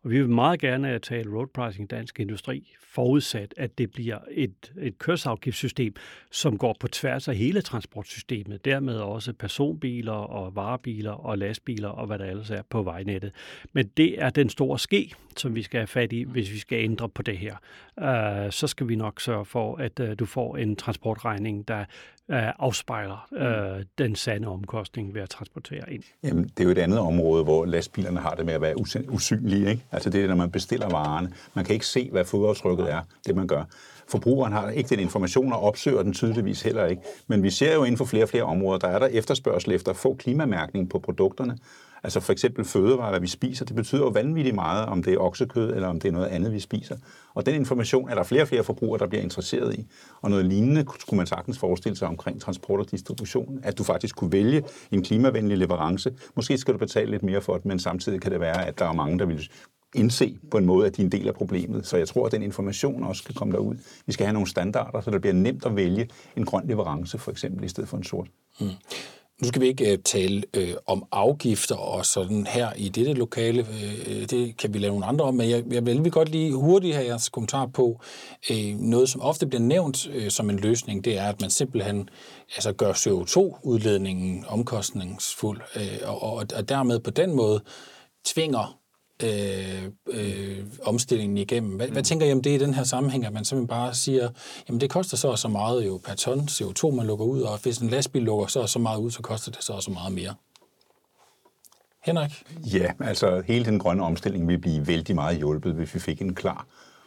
Og 0.04 0.10
vi 0.10 0.20
vil 0.20 0.28
meget 0.28 0.60
gerne 0.60 0.98
tale 0.98 1.30
road 1.36 1.46
pricing 1.46 1.84
i 1.84 1.94
dansk 1.94 2.20
industri, 2.20 2.74
forudsat, 2.80 3.54
at 3.56 3.78
det 3.78 3.90
bliver 3.90 4.18
et, 4.30 4.72
et 4.80 4.98
kørselsafgiftssystem, 4.98 5.94
som 6.30 6.58
går 6.58 6.76
på 6.80 6.88
tværs 6.88 7.28
af 7.28 7.36
hele 7.36 7.60
transportsystemet, 7.60 8.64
dermed 8.64 8.96
også 8.96 9.32
personbiler 9.32 10.12
og 10.12 10.56
varebiler 10.56 11.10
og 11.10 11.38
lastbiler 11.38 11.88
og 11.88 12.06
hvad 12.06 12.18
der 12.18 12.24
ellers 12.24 12.50
er 12.50 12.62
på 12.70 12.82
vejnettet. 12.82 13.32
Men 13.72 13.86
det 13.96 14.22
er 14.22 14.30
den 14.30 14.48
store 14.48 14.78
ske, 14.78 15.14
som 15.36 15.54
vi 15.54 15.62
skal 15.62 15.78
have 15.78 15.86
fat 15.86 16.12
i, 16.12 16.22
hvis 16.22 16.52
vi 16.52 16.58
skal 16.58 16.84
ændre 16.84 17.08
på 17.08 17.22
det 17.22 17.38
her. 17.38 17.56
Uh, 17.96 18.50
så 18.50 18.66
skal 18.66 18.88
vi 18.88 18.96
nok 18.96 19.20
sørge 19.20 19.44
for, 19.44 19.76
at 19.76 20.00
uh, 20.00 20.08
du 20.18 20.26
får 20.26 20.56
en 20.56 20.76
transportregning, 20.76 21.68
der 21.68 21.84
afspejler 22.58 23.28
uh, 23.30 23.82
den 23.98 24.16
sande 24.16 24.48
omkostning 24.48 25.14
ved 25.14 25.22
at 25.22 25.28
transportere 25.28 25.92
ind. 25.92 26.02
Jamen, 26.22 26.44
det 26.44 26.60
er 26.60 26.64
jo 26.64 26.70
et 26.70 26.78
andet 26.78 26.98
område, 26.98 27.44
hvor 27.44 27.64
lastbilerne 27.64 28.20
har 28.20 28.34
det 28.34 28.46
med 28.46 28.54
at 28.54 28.60
være 28.60 28.78
usynlige. 29.08 29.70
Ikke? 29.70 29.84
Altså 29.92 30.10
det 30.10 30.24
er, 30.24 30.28
når 30.28 30.36
man 30.36 30.50
bestiller 30.50 30.88
varerne. 30.88 31.32
Man 31.54 31.64
kan 31.64 31.74
ikke 31.74 31.86
se, 31.86 32.08
hvad 32.12 32.24
fodaftryk 32.24 32.82
markedet 32.82 32.92
er, 32.92 33.02
det 33.26 33.36
man 33.36 33.46
gør. 33.46 33.64
Forbrugeren 34.12 34.52
har 34.52 34.70
ikke 34.70 34.88
den 34.88 35.00
information 35.00 35.52
og 35.52 35.60
opsøger 35.60 36.02
den 36.02 36.12
tydeligvis 36.12 36.62
heller 36.62 36.86
ikke. 36.86 37.02
Men 37.26 37.42
vi 37.42 37.50
ser 37.50 37.74
jo 37.74 37.84
inden 37.84 37.96
for 37.96 38.04
flere 38.04 38.24
og 38.24 38.28
flere 38.28 38.42
områder, 38.42 38.78
der 38.78 38.88
er 38.88 38.98
der 38.98 39.06
efterspørgsel 39.06 39.72
efter 39.72 39.90
at 39.90 39.96
få 39.96 40.14
klimamærkning 40.14 40.90
på 40.90 40.98
produkterne. 40.98 41.58
Altså 42.04 42.20
for 42.20 42.32
eksempel 42.32 42.64
fødevarer, 42.64 43.10
hvad 43.10 43.20
vi 43.20 43.26
spiser, 43.26 43.64
det 43.64 43.76
betyder 43.76 44.02
jo 44.02 44.08
vanvittigt 44.08 44.54
meget, 44.54 44.86
om 44.86 45.02
det 45.02 45.14
er 45.14 45.18
oksekød 45.18 45.74
eller 45.74 45.88
om 45.88 46.00
det 46.00 46.08
er 46.08 46.12
noget 46.12 46.26
andet, 46.26 46.52
vi 46.52 46.60
spiser. 46.60 46.96
Og 47.34 47.46
den 47.46 47.54
information 47.54 48.10
er 48.10 48.14
der 48.14 48.22
flere 48.22 48.42
og 48.42 48.48
flere 48.48 48.64
forbrugere, 48.64 48.98
der 48.98 49.06
bliver 49.06 49.22
interesseret 49.22 49.74
i. 49.74 49.86
Og 50.20 50.30
noget 50.30 50.46
lignende 50.46 50.86
skulle 51.00 51.18
man 51.18 51.26
sagtens 51.26 51.58
forestille 51.58 51.96
sig 51.96 52.08
omkring 52.08 52.40
transport 52.40 52.80
og 52.80 52.90
distribution, 52.90 53.60
at 53.62 53.78
du 53.78 53.84
faktisk 53.84 54.16
kunne 54.16 54.32
vælge 54.32 54.62
en 54.90 55.02
klimavenlig 55.02 55.58
leverance. 55.58 56.12
Måske 56.36 56.58
skal 56.58 56.74
du 56.74 56.78
betale 56.78 57.10
lidt 57.10 57.22
mere 57.22 57.40
for 57.40 57.56
det, 57.56 57.64
men 57.64 57.78
samtidig 57.78 58.20
kan 58.20 58.32
det 58.32 58.40
være, 58.40 58.66
at 58.66 58.78
der 58.78 58.88
er 58.88 58.92
mange, 58.92 59.18
der 59.18 59.26
vil 59.26 59.50
indse 59.94 60.38
på 60.50 60.58
en 60.58 60.66
måde, 60.66 60.86
at 60.86 60.96
de 60.96 61.02
er 61.02 61.06
en 61.06 61.12
del 61.12 61.28
af 61.28 61.34
problemet. 61.34 61.86
Så 61.86 61.96
jeg 61.96 62.08
tror, 62.08 62.26
at 62.26 62.32
den 62.32 62.42
information 62.42 63.04
også 63.04 63.22
skal 63.22 63.34
komme 63.34 63.52
derud. 63.52 63.74
Vi 64.06 64.12
skal 64.12 64.26
have 64.26 64.32
nogle 64.32 64.48
standarder, 64.48 65.00
så 65.00 65.10
det 65.10 65.20
bliver 65.20 65.34
nemt 65.34 65.66
at 65.66 65.76
vælge 65.76 66.08
en 66.36 66.44
grøn 66.44 66.66
leverance, 66.66 67.18
for 67.18 67.30
eksempel, 67.30 67.64
i 67.64 67.68
stedet 67.68 67.88
for 67.88 67.96
en 67.96 68.04
sort. 68.04 68.28
Mm. 68.60 68.68
Nu 69.42 69.48
skal 69.48 69.62
vi 69.62 69.66
ikke 69.66 69.92
uh, 69.92 69.98
tale 70.04 70.42
øh, 70.56 70.74
om 70.86 71.04
afgifter 71.12 71.74
og 71.74 72.06
sådan 72.06 72.46
her 72.46 72.72
i 72.76 72.88
dette 72.88 73.12
lokale. 73.12 73.60
Øh, 73.60 74.16
øh, 74.20 74.30
det 74.30 74.56
kan 74.56 74.74
vi 74.74 74.78
lave 74.78 74.90
nogle 74.90 75.06
andre 75.06 75.24
om, 75.24 75.34
men 75.34 75.50
jeg, 75.50 75.64
jeg 75.70 75.86
vil 75.86 75.96
lige 75.96 76.10
godt 76.10 76.28
lige 76.28 76.54
hurtigt 76.54 76.94
have 76.94 77.06
jeres 77.06 77.28
kommentar 77.28 77.66
på 77.66 78.00
øh, 78.50 78.74
noget, 78.78 79.08
som 79.08 79.20
ofte 79.20 79.46
bliver 79.46 79.62
nævnt 79.62 80.08
øh, 80.08 80.30
som 80.30 80.50
en 80.50 80.58
løsning, 80.58 81.04
det 81.04 81.18
er, 81.18 81.28
at 81.28 81.40
man 81.40 81.50
simpelthen 81.50 82.08
altså, 82.56 82.72
gør 82.72 82.92
CO2-udledningen 82.92 84.44
omkostningsfuld, 84.48 85.60
øh, 85.76 85.98
og, 86.04 86.22
og, 86.22 86.34
og 86.56 86.68
dermed 86.68 86.98
på 86.98 87.10
den 87.10 87.36
måde 87.36 87.60
tvinger 88.24 88.81
øh, 89.24 89.90
øh, 90.06 90.64
omstillingen 90.82 91.36
igennem. 91.36 91.76
Hvad, 91.76 91.86
mm. 91.86 91.92
hvad 91.92 92.02
tænker 92.02 92.26
I 92.26 92.32
om 92.32 92.42
det 92.42 92.50
i 92.50 92.58
den 92.58 92.74
her 92.74 92.84
sammenhæng, 92.84 93.26
at 93.26 93.32
man 93.32 93.44
simpelthen 93.44 93.68
bare 93.68 93.94
siger, 93.94 94.28
jamen 94.68 94.80
det 94.80 94.90
koster 94.90 95.16
så 95.16 95.28
og 95.28 95.38
så 95.38 95.48
meget 95.48 95.86
jo 95.86 96.00
per 96.04 96.14
ton 96.14 96.40
CO2, 96.40 96.94
man 96.94 97.06
lukker 97.06 97.24
ud, 97.24 97.40
og 97.40 97.58
hvis 97.62 97.78
en 97.78 97.88
lastbil 97.88 98.22
lukker 98.22 98.46
så 98.46 98.60
og 98.60 98.68
så 98.68 98.78
meget 98.78 98.98
ud, 98.98 99.10
så 99.10 99.22
koster 99.22 99.50
det 99.50 99.64
så 99.64 99.72
og 99.72 99.82
så 99.82 99.90
meget 99.90 100.12
mere. 100.12 100.34
Henrik? 102.04 102.42
Ja, 102.74 102.92
altså 103.00 103.42
hele 103.46 103.64
den 103.64 103.78
grønne 103.78 104.02
omstilling 104.02 104.48
vil 104.48 104.58
blive 104.58 104.86
vældig 104.86 105.14
meget 105.14 105.36
hjulpet, 105.36 105.74
hvis 105.74 105.94
vi 105.94 105.98
fik 106.00 106.22
en 106.22 106.34
klar 106.34 106.66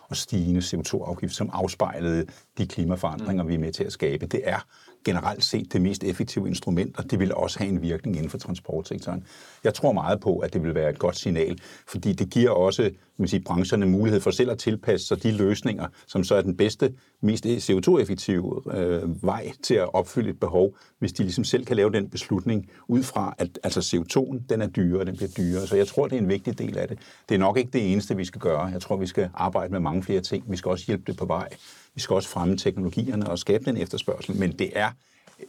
og 0.10 0.16
stigende 0.16 0.60
CO2-afgift, 0.60 1.36
som 1.36 1.50
afspejlede 1.54 2.26
de 2.58 2.68
klimaforandringer, 2.68 3.44
mm. 3.44 3.50
vi 3.50 3.56
er 3.56 3.60
med 3.60 3.72
til 3.72 3.84
at 3.84 3.92
skabe. 3.92 4.26
Det 4.26 4.42
er 4.44 4.60
generelt 5.06 5.44
set 5.44 5.74
det 5.74 5.82
mest 5.82 6.04
effektive 6.04 6.48
instrument, 6.48 6.98
og 6.98 7.12
det 7.12 7.20
vil 7.20 7.34
også 7.34 7.60
have 7.60 7.70
en 7.70 7.82
virkning 7.82 8.16
inden 8.16 8.30
for 8.30 8.38
transportsektoren. 8.38 9.24
Jeg 9.64 9.74
tror 9.74 9.92
meget 9.92 10.20
på, 10.20 10.38
at 10.38 10.54
det 10.54 10.64
vil 10.64 10.76
være 10.76 10.90
et 10.90 11.00
godt 11.00 11.18
signal, 11.18 11.60
fordi 11.88 12.14
det 12.14 12.30
giver 12.30 12.50
også 12.50 12.92
man 13.18 13.28
sige, 13.28 13.40
brancherne 13.40 13.86
mulighed 13.86 14.22
for 14.22 14.32
selv 14.32 14.52
at 14.52 14.58
tilpasse 14.58 15.08
sig 15.08 15.24
de 15.24 15.32
løsninger, 15.32 15.88
som 16.08 16.24
så 16.24 16.36
er 16.36 16.42
den 16.42 16.58
bedste, 16.58 16.94
mest 17.22 17.46
CO2-effektive 17.46 18.62
øh, 18.74 19.24
vej 19.24 19.52
til 19.64 19.76
at 19.76 19.94
opfylde 19.94 20.30
et 20.30 20.40
behov, 20.40 20.76
hvis 21.00 21.14
de 21.14 21.24
ligesom 21.24 21.44
selv 21.44 21.66
kan 21.66 21.76
lave 21.76 21.92
den 21.92 22.10
beslutning 22.10 22.70
ud 22.88 23.04
fra, 23.04 23.36
at 23.38 23.60
altså 23.64 23.80
CO2'en, 23.80 24.42
den 24.50 24.62
er 24.62 24.68
dyrere, 24.68 25.06
den 25.06 25.16
bliver 25.16 25.32
dyrere. 25.38 25.68
Så 25.68 25.76
jeg 25.76 25.88
tror, 25.88 26.08
det 26.08 26.16
er 26.16 26.22
en 26.22 26.30
vigtig 26.30 26.58
del 26.58 26.78
af 26.78 26.88
det. 26.88 27.00
Det 27.30 27.36
er 27.36 27.40
nok 27.40 27.58
ikke 27.58 27.72
det 27.74 27.92
eneste, 27.92 28.18
vi 28.18 28.26
skal 28.26 28.42
gøre. 28.42 28.62
Jeg 28.62 28.82
tror, 28.82 28.98
vi 28.98 29.08
skal 29.08 29.30
arbejde 29.34 29.72
med 29.72 29.80
mange 29.80 30.04
flere 30.04 30.22
ting. 30.22 30.52
Vi 30.52 30.58
skal 30.58 30.70
også 30.70 30.86
hjælpe 30.88 31.04
det 31.08 31.18
på 31.18 31.26
vej. 31.26 31.50
Vi 31.96 32.02
skal 32.02 32.14
også 32.14 32.30
fremme 32.30 32.58
teknologierne 32.58 33.30
og 33.30 33.40
skabe 33.40 33.66
den 33.66 33.78
efterspørgsel, 33.78 34.36
men 34.36 34.60
det 34.60 34.72
er 34.76 34.90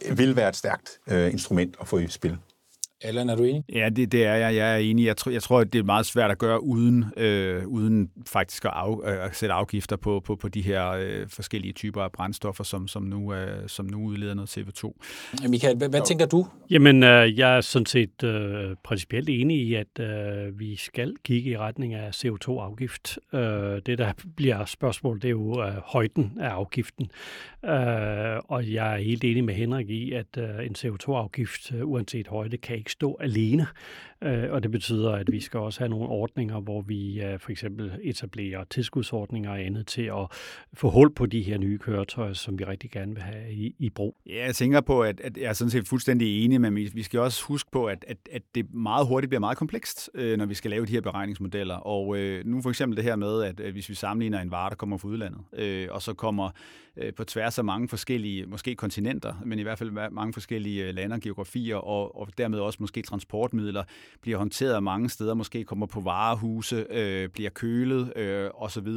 øh, 0.05 0.17
vil 0.17 0.35
være 0.35 0.49
et 0.49 0.55
stærkt 0.55 0.99
øh, 1.07 1.31
instrument 1.31 1.75
at 1.81 1.87
få 1.87 1.97
i 1.97 2.07
spil. 2.07 2.37
Allan, 3.01 3.29
er 3.29 3.35
du 3.35 3.43
enig? 3.43 3.63
Ja, 3.73 3.89
det, 3.89 4.11
det 4.11 4.25
er 4.25 4.35
jeg. 4.35 4.55
Jeg 4.55 4.73
er 4.73 4.77
enig. 4.77 5.05
Jeg 5.05 5.17
tror, 5.17 5.31
jeg 5.31 5.43
tror, 5.43 5.63
det 5.63 5.79
er 5.79 5.83
meget 5.83 6.05
svært 6.05 6.31
at 6.31 6.37
gøre 6.37 6.63
uden, 6.63 7.05
øh, 7.17 7.67
uden 7.67 8.09
faktisk 8.27 8.65
at, 8.65 8.71
af, 8.75 8.99
øh, 9.03 9.25
at 9.25 9.35
sætte 9.35 9.53
afgifter 9.53 9.95
på, 9.95 10.19
på, 10.19 10.35
på 10.35 10.47
de 10.47 10.61
her 10.61 10.89
øh, 10.89 11.29
forskellige 11.29 11.73
typer 11.73 12.01
af 12.01 12.11
brændstoffer, 12.11 12.63
som, 12.63 12.87
som, 12.87 13.03
nu, 13.03 13.33
øh, 13.33 13.69
som 13.69 13.85
nu 13.85 14.03
udleder 14.03 14.33
noget 14.33 14.57
CO2. 14.57 14.91
Michael, 15.49 15.77
hvad, 15.77 15.89
hvad 15.89 16.01
tænker 16.05 16.25
du? 16.25 16.47
Jamen, 16.69 17.03
øh, 17.03 17.39
jeg 17.39 17.57
er 17.57 17.61
sådan 17.61 17.85
set 17.85 18.23
øh, 18.23 18.75
principielt 18.83 19.29
enig 19.29 19.57
i, 19.57 19.73
at 19.73 19.99
øh, 19.99 20.59
vi 20.59 20.75
skal 20.75 21.15
kigge 21.23 21.51
i 21.51 21.57
retning 21.57 21.93
af 21.93 22.25
CO2-afgift. 22.25 23.19
Øh, 23.33 23.41
det, 23.85 23.97
der 23.97 24.13
bliver 24.35 24.65
spørgsmål, 24.65 25.15
det 25.15 25.25
er 25.25 25.29
jo 25.29 25.63
øh, 25.63 25.73
højden 25.85 26.37
af 26.39 26.49
afgiften. 26.49 27.11
Øh, 27.65 27.71
og 28.47 28.73
jeg 28.73 28.93
er 28.93 28.97
helt 28.97 29.23
enig 29.23 29.43
med 29.43 29.53
Henrik 29.53 29.89
i, 29.89 30.13
at 30.13 30.37
øh, 30.37 30.65
en 30.65 30.75
CO2-afgift, 30.77 31.73
øh, 31.73 31.87
uanset 31.87 32.27
højde, 32.27 32.57
kan 32.57 32.75
ikke 32.75 32.86
ikke 32.87 32.91
stå 32.91 33.17
alene. 33.19 33.67
Øh, 34.21 34.51
og 34.51 34.63
det 34.63 34.71
betyder, 34.71 35.11
at 35.11 35.31
vi 35.31 35.39
skal 35.39 35.59
også 35.59 35.79
have 35.79 35.89
nogle 35.89 36.09
ordninger, 36.09 36.59
hvor 36.59 36.81
vi 36.81 37.21
øh, 37.21 37.39
for 37.39 37.51
eksempel 37.51 37.91
etablerer 38.03 38.63
tilskudsordninger 38.69 39.51
og 39.51 39.61
andet 39.61 39.87
til 39.87 40.01
at 40.01 40.27
få 40.73 40.89
hul 40.89 41.13
på 41.13 41.25
de 41.25 41.41
her 41.41 41.57
nye 41.57 41.77
køretøjer, 41.77 42.33
som 42.33 42.59
vi 42.59 42.63
rigtig 42.63 42.91
gerne 42.91 43.13
vil 43.13 43.23
have 43.23 43.51
i, 43.51 43.75
i 43.79 43.89
brug. 43.89 44.17
Ja, 44.25 44.45
jeg 44.45 44.55
tænker 44.55 44.81
på, 44.81 45.01
at, 45.01 45.19
at 45.19 45.37
jeg 45.37 45.45
er 45.45 45.53
sådan 45.53 45.71
set 45.71 45.87
fuldstændig 45.87 46.45
enig, 46.45 46.61
men 46.61 46.75
vi, 46.75 46.91
vi 46.93 47.03
skal 47.03 47.19
også 47.19 47.43
huske 47.45 47.71
på, 47.71 47.85
at, 47.85 48.05
at, 48.07 48.17
at 48.31 48.41
det 48.55 48.73
meget 48.73 49.07
hurtigt 49.07 49.29
bliver 49.29 49.39
meget 49.39 49.57
komplekst, 49.57 50.09
øh, 50.13 50.37
når 50.37 50.45
vi 50.45 50.53
skal 50.53 50.71
lave 50.71 50.85
de 50.85 50.91
her 50.91 51.01
beregningsmodeller. 51.01 51.75
Og 51.75 52.17
øh, 52.17 52.45
nu 52.45 52.61
for 52.61 52.69
eksempel 52.69 52.97
det 52.97 53.03
her 53.03 53.15
med, 53.15 53.43
at 53.43 53.71
hvis 53.71 53.89
vi 53.89 53.95
sammenligner 53.95 54.41
en 54.41 54.51
vare, 54.51 54.69
der 54.69 54.75
kommer 54.75 54.97
fra 54.97 55.07
udlandet, 55.07 55.41
øh, 55.53 55.87
og 55.91 56.01
så 56.01 56.13
kommer 56.13 56.49
øh, 56.97 57.13
på 57.13 57.23
tværs 57.23 57.57
af 57.57 57.65
mange 57.65 57.87
forskellige, 57.87 58.45
måske 58.45 58.75
kontinenter, 58.75 59.33
men 59.45 59.59
i 59.59 59.61
hvert 59.61 59.77
fald 59.77 60.11
mange 60.11 60.33
forskellige 60.33 60.87
øh, 60.87 60.95
lande 60.95 61.13
og 61.13 61.21
geografier, 61.21 61.75
og, 61.75 62.19
og 62.19 62.27
dermed 62.37 62.59
også 62.59 62.76
måske 62.79 63.01
transportmidler, 63.01 63.83
bliver 64.21 64.37
håndteret 64.37 64.83
mange 64.83 65.09
steder, 65.09 65.33
måske 65.33 65.63
kommer 65.63 65.85
på 65.85 65.99
varehuse, 65.99 66.85
øh, 66.89 67.29
bliver 67.29 67.49
kølet 67.49 68.13
øh, 68.17 68.49
osv., 68.53 68.87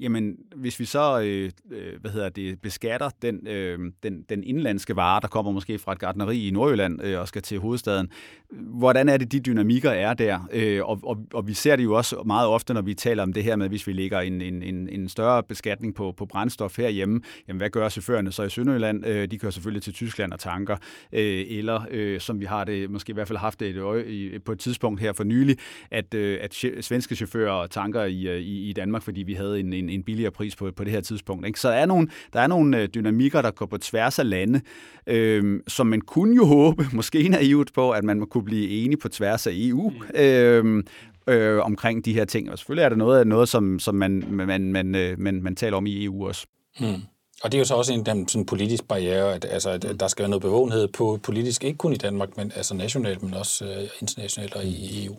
jamen 0.00 0.36
hvis 0.56 0.80
vi 0.80 0.84
så 0.84 1.20
øh, 1.20 1.50
øh, 1.70 2.00
hvad 2.00 2.10
hedder 2.10 2.28
det, 2.28 2.60
beskatter 2.60 3.10
den, 3.22 3.46
øh, 3.46 3.78
den, 4.02 4.22
den 4.28 4.44
indlandske 4.44 4.96
vare, 4.96 5.20
der 5.20 5.28
kommer 5.28 5.52
måske 5.52 5.78
fra 5.78 5.92
et 5.92 5.98
gardneri 5.98 6.48
i 6.48 6.50
Nordjylland 6.50 7.02
øh, 7.02 7.20
og 7.20 7.28
skal 7.28 7.42
til 7.42 7.58
hovedstaden, 7.58 8.08
hvordan 8.50 9.08
er 9.08 9.16
det, 9.16 9.32
de 9.32 9.40
dynamikker 9.40 9.90
er 9.90 10.14
der? 10.14 10.48
Øh, 10.52 10.84
og, 10.84 11.00
og, 11.02 11.18
og 11.34 11.46
vi 11.46 11.54
ser 11.54 11.76
det 11.76 11.84
jo 11.84 11.94
også 11.94 12.22
meget 12.26 12.48
ofte, 12.48 12.74
når 12.74 12.82
vi 12.82 12.94
taler 12.94 13.22
om 13.22 13.32
det 13.32 13.44
her 13.44 13.56
med, 13.56 13.68
hvis 13.68 13.86
vi 13.86 13.92
lægger 13.92 14.20
en, 14.20 14.40
en, 14.40 14.62
en, 14.62 14.88
en 14.88 15.08
større 15.08 15.42
beskatning 15.42 15.94
på, 15.94 16.14
på 16.16 16.26
brændstof 16.26 16.76
herhjemme, 16.76 17.20
jamen 17.48 17.58
hvad 17.58 17.70
gør 17.70 17.88
chaufførerne 17.88 18.32
så 18.32 18.42
i 18.42 18.50
Sønderjylland? 18.50 19.06
Øh, 19.06 19.30
de 19.30 19.38
kører 19.38 19.52
selvfølgelig 19.52 19.82
til 19.82 19.92
Tyskland 19.92 20.32
og 20.32 20.40
tanker, 20.40 20.76
øh, 21.12 21.44
eller 21.48 21.86
øh, 21.90 22.20
som 22.20 22.40
vi 22.40 22.44
har 22.44 22.64
det, 22.64 22.90
måske 22.90 23.10
i 23.10 23.14
hvert 23.14 23.28
fald 23.28 23.38
haft 23.38 23.60
det 23.60 23.68
et 23.68 23.78
øje, 23.78 24.06
i, 24.06 24.38
på 24.38 24.52
et 24.52 24.58
tidspunkt 24.58 25.00
her 25.00 25.12
for 25.12 25.24
nylig, 25.24 25.56
at, 25.90 26.14
øh, 26.14 26.38
at 26.42 26.54
svenske 26.80 27.16
chauffører 27.16 27.66
tanker 27.66 28.04
i, 28.04 28.28
øh, 28.28 28.40
i, 28.40 28.68
i 28.68 28.72
Danmark, 28.72 29.02
fordi 29.02 29.22
vi 29.22 29.34
havde 29.34 29.60
en, 29.60 29.72
en, 29.72 29.85
en 29.90 30.02
billigere 30.02 30.30
pris 30.30 30.56
på, 30.56 30.70
på 30.76 30.84
det 30.84 30.92
her 30.92 31.00
tidspunkt. 31.00 31.46
Ikke? 31.46 31.60
Så 31.60 31.68
der 31.68 31.74
er, 31.74 31.86
nogle, 31.86 32.08
der 32.32 32.40
er 32.40 32.46
nogle 32.46 32.80
øh, 32.80 32.88
dynamikker, 32.88 33.42
der 33.42 33.50
går 33.50 33.66
på 33.66 33.78
tværs 33.78 34.18
af 34.18 34.30
lande, 34.30 34.60
øh, 35.06 35.60
som 35.68 35.86
man 35.86 36.00
kunne 36.00 36.36
jo 36.36 36.44
håbe, 36.44 36.86
måske 36.92 37.28
naivt 37.28 37.74
på, 37.74 37.90
at 37.90 38.04
man 38.04 38.26
kunne 38.26 38.44
blive 38.44 38.68
enige 38.68 38.96
på 38.96 39.08
tværs 39.08 39.46
af 39.46 39.52
EU, 39.54 39.90
mm. 39.90 40.20
øh, 40.20 40.84
øh, 41.26 41.60
omkring 41.62 42.04
de 42.04 42.12
her 42.12 42.24
ting. 42.24 42.50
Og 42.50 42.58
selvfølgelig 42.58 42.84
er 42.84 42.88
det 42.88 42.98
noget, 42.98 43.26
noget 43.26 43.48
som, 43.48 43.78
som 43.78 43.94
man, 43.94 44.24
man, 44.30 44.72
man, 44.72 44.94
øh, 44.94 45.20
man, 45.20 45.42
man 45.42 45.56
taler 45.56 45.76
om 45.76 45.86
i 45.86 46.04
EU 46.04 46.26
også. 46.26 46.46
Mm. 46.80 47.02
Og 47.42 47.52
det 47.52 47.58
er 47.58 47.60
jo 47.60 47.64
så 47.64 47.74
også 47.74 47.92
en 47.92 48.06
den, 48.06 48.28
sådan 48.28 48.46
politisk 48.46 48.88
barriere, 48.88 49.34
at, 49.34 49.46
altså, 49.50 49.70
at 49.70 49.96
der 50.00 50.08
skal 50.08 50.22
være 50.22 50.30
noget 50.30 50.42
bevågenhed 50.42 50.88
på 50.88 51.18
politisk, 51.22 51.64
ikke 51.64 51.78
kun 51.78 51.92
i 51.92 51.96
Danmark, 51.96 52.36
men 52.36 52.52
altså 52.56 52.74
nationalt, 52.74 53.22
men 53.22 53.34
også 53.34 53.64
uh, 53.64 54.02
internationalt 54.02 54.54
og 54.54 54.64
i 54.64 55.06
EU. 55.06 55.16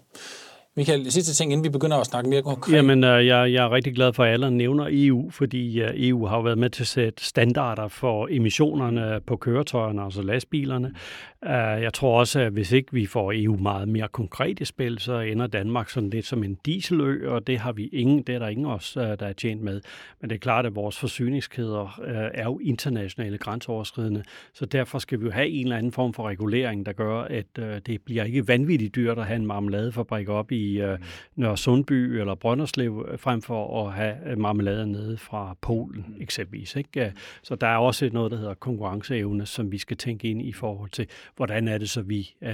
Michael, 0.77 1.11
sidste 1.11 1.33
ting, 1.33 1.51
inden 1.51 1.63
vi 1.63 1.69
begynder 1.69 1.97
at 1.97 2.05
snakke 2.05 2.29
mere 2.29 2.41
konkret. 2.41 2.75
Jamen, 2.75 3.03
øh, 3.03 3.27
jeg, 3.27 3.53
jeg 3.53 3.65
er 3.65 3.71
rigtig 3.71 3.95
glad 3.95 4.13
for, 4.13 4.23
at 4.23 4.33
alle 4.33 4.51
nævner 4.51 4.87
EU, 4.91 5.29
fordi 5.29 5.81
øh, 5.81 5.89
EU 5.95 6.25
har 6.25 6.35
jo 6.35 6.41
været 6.41 6.57
med 6.57 6.69
til 6.69 6.83
at 6.83 6.87
sætte 6.87 7.25
standarder 7.25 7.87
for 7.87 8.27
emissionerne 8.31 9.21
på 9.27 9.35
køretøjerne, 9.35 10.03
altså 10.03 10.21
lastbilerne. 10.21 10.91
Øh, 11.45 11.81
jeg 11.81 11.93
tror 11.93 12.19
også, 12.19 12.39
at 12.39 12.51
hvis 12.51 12.71
ikke 12.71 12.93
vi 12.93 13.05
får 13.05 13.31
EU 13.35 13.57
meget 13.57 13.87
mere 13.87 14.07
konkret 14.07 14.59
i 14.59 14.65
spil, 14.65 14.99
så 14.99 15.19
ender 15.19 15.47
Danmark 15.47 15.89
sådan 15.89 16.09
lidt 16.09 16.25
som 16.25 16.43
en 16.43 16.57
dieselø, 16.65 17.29
og 17.29 17.47
det 17.47 17.59
har 17.59 17.71
vi 17.71 17.87
ingen, 17.87 18.21
det 18.21 18.35
er 18.35 18.39
der 18.39 18.47
ingen 18.47 18.65
os, 18.65 18.97
øh, 18.97 19.03
der 19.03 19.25
er 19.25 19.33
tjent 19.33 19.61
med. 19.61 19.81
Men 20.21 20.29
det 20.29 20.35
er 20.35 20.39
klart, 20.39 20.65
at 20.65 20.75
vores 20.75 20.99
forsyningskæder 20.99 21.99
øh, 22.03 22.29
er 22.33 22.43
jo 22.43 22.59
internationale 22.59 23.37
grænseoverskridende, 23.37 24.23
så 24.53 24.65
derfor 24.65 24.99
skal 24.99 25.19
vi 25.19 25.25
jo 25.25 25.31
have 25.31 25.47
en 25.47 25.65
eller 25.65 25.77
anden 25.77 25.91
form 25.91 26.13
for 26.13 26.27
regulering, 26.27 26.85
der 26.85 26.93
gør, 26.93 27.21
at 27.21 27.45
øh, 27.59 27.75
det 27.85 28.01
bliver 28.01 28.23
ikke 28.23 28.47
vanvittigt 28.47 28.95
dyrt 28.95 29.19
at 29.19 29.25
have 29.25 29.35
en 29.35 29.45
marmeladefabrik 29.45 30.29
op 30.29 30.51
i 30.51 30.66
i 30.67 30.83
uh, 30.83 30.99
Nørre 31.35 31.57
Sundby 31.57 31.93
eller 31.93 32.35
Brønderslev, 32.35 33.07
øh, 33.11 33.19
frem 33.19 33.41
for 33.41 33.87
at 33.87 33.93
have 33.93 34.15
øh, 34.25 34.37
marmelade 34.37 34.87
nede 34.87 35.17
fra 35.17 35.55
Polen 35.61 36.05
mm. 36.07 36.21
eksempelvis. 36.21 36.75
Ikke? 36.75 37.13
Så 37.43 37.55
der 37.55 37.67
er 37.67 37.77
også 37.77 38.09
noget, 38.13 38.31
der 38.31 38.37
hedder 38.37 38.53
konkurrenceevne, 38.53 39.45
som 39.45 39.71
vi 39.71 39.77
skal 39.77 39.97
tænke 39.97 40.27
ind 40.29 40.41
i 40.41 40.53
forhold 40.53 40.89
til, 40.89 41.07
hvordan 41.35 41.67
er 41.67 41.77
det 41.77 41.89
så, 41.89 42.01
vi 42.01 42.35
uh, 42.41 42.47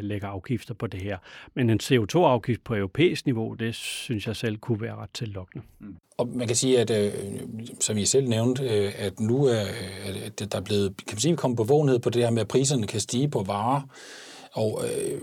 lægger 0.00 0.28
afgifter 0.28 0.74
på 0.74 0.86
det 0.86 1.02
her. 1.02 1.18
Men 1.54 1.70
en 1.70 1.80
CO2-afgift 1.82 2.64
på 2.64 2.74
europæisk 2.74 3.26
niveau, 3.26 3.54
det 3.54 3.74
synes 3.74 4.26
jeg 4.26 4.36
selv 4.36 4.56
kunne 4.56 4.80
være 4.80 4.94
ret 4.94 5.10
tillokkende. 5.14 5.64
Mm. 5.78 5.96
Og 6.18 6.28
man 6.28 6.46
kan 6.46 6.56
sige, 6.56 6.80
at 6.80 6.90
øh, 6.90 7.12
som 7.80 7.96
I 7.96 8.04
selv 8.04 8.28
nævnte, 8.28 8.62
øh, 8.62 8.92
at 8.98 9.20
nu 9.20 9.44
er 9.44 9.64
at 10.14 10.52
der 10.52 10.58
er 10.58 10.62
blevet, 10.62 10.96
kan 10.96 11.14
man 11.14 11.20
sige, 11.20 11.36
kommet 11.36 11.56
på 11.56 11.64
vågenhed 11.64 11.98
på 11.98 12.10
det 12.10 12.22
her 12.22 12.30
med, 12.30 12.40
at 12.40 12.48
priserne 12.48 12.86
kan 12.86 13.00
stige 13.00 13.28
på 13.28 13.42
varer. 13.42 13.82
Og 14.52 14.84
øh, 14.84 15.20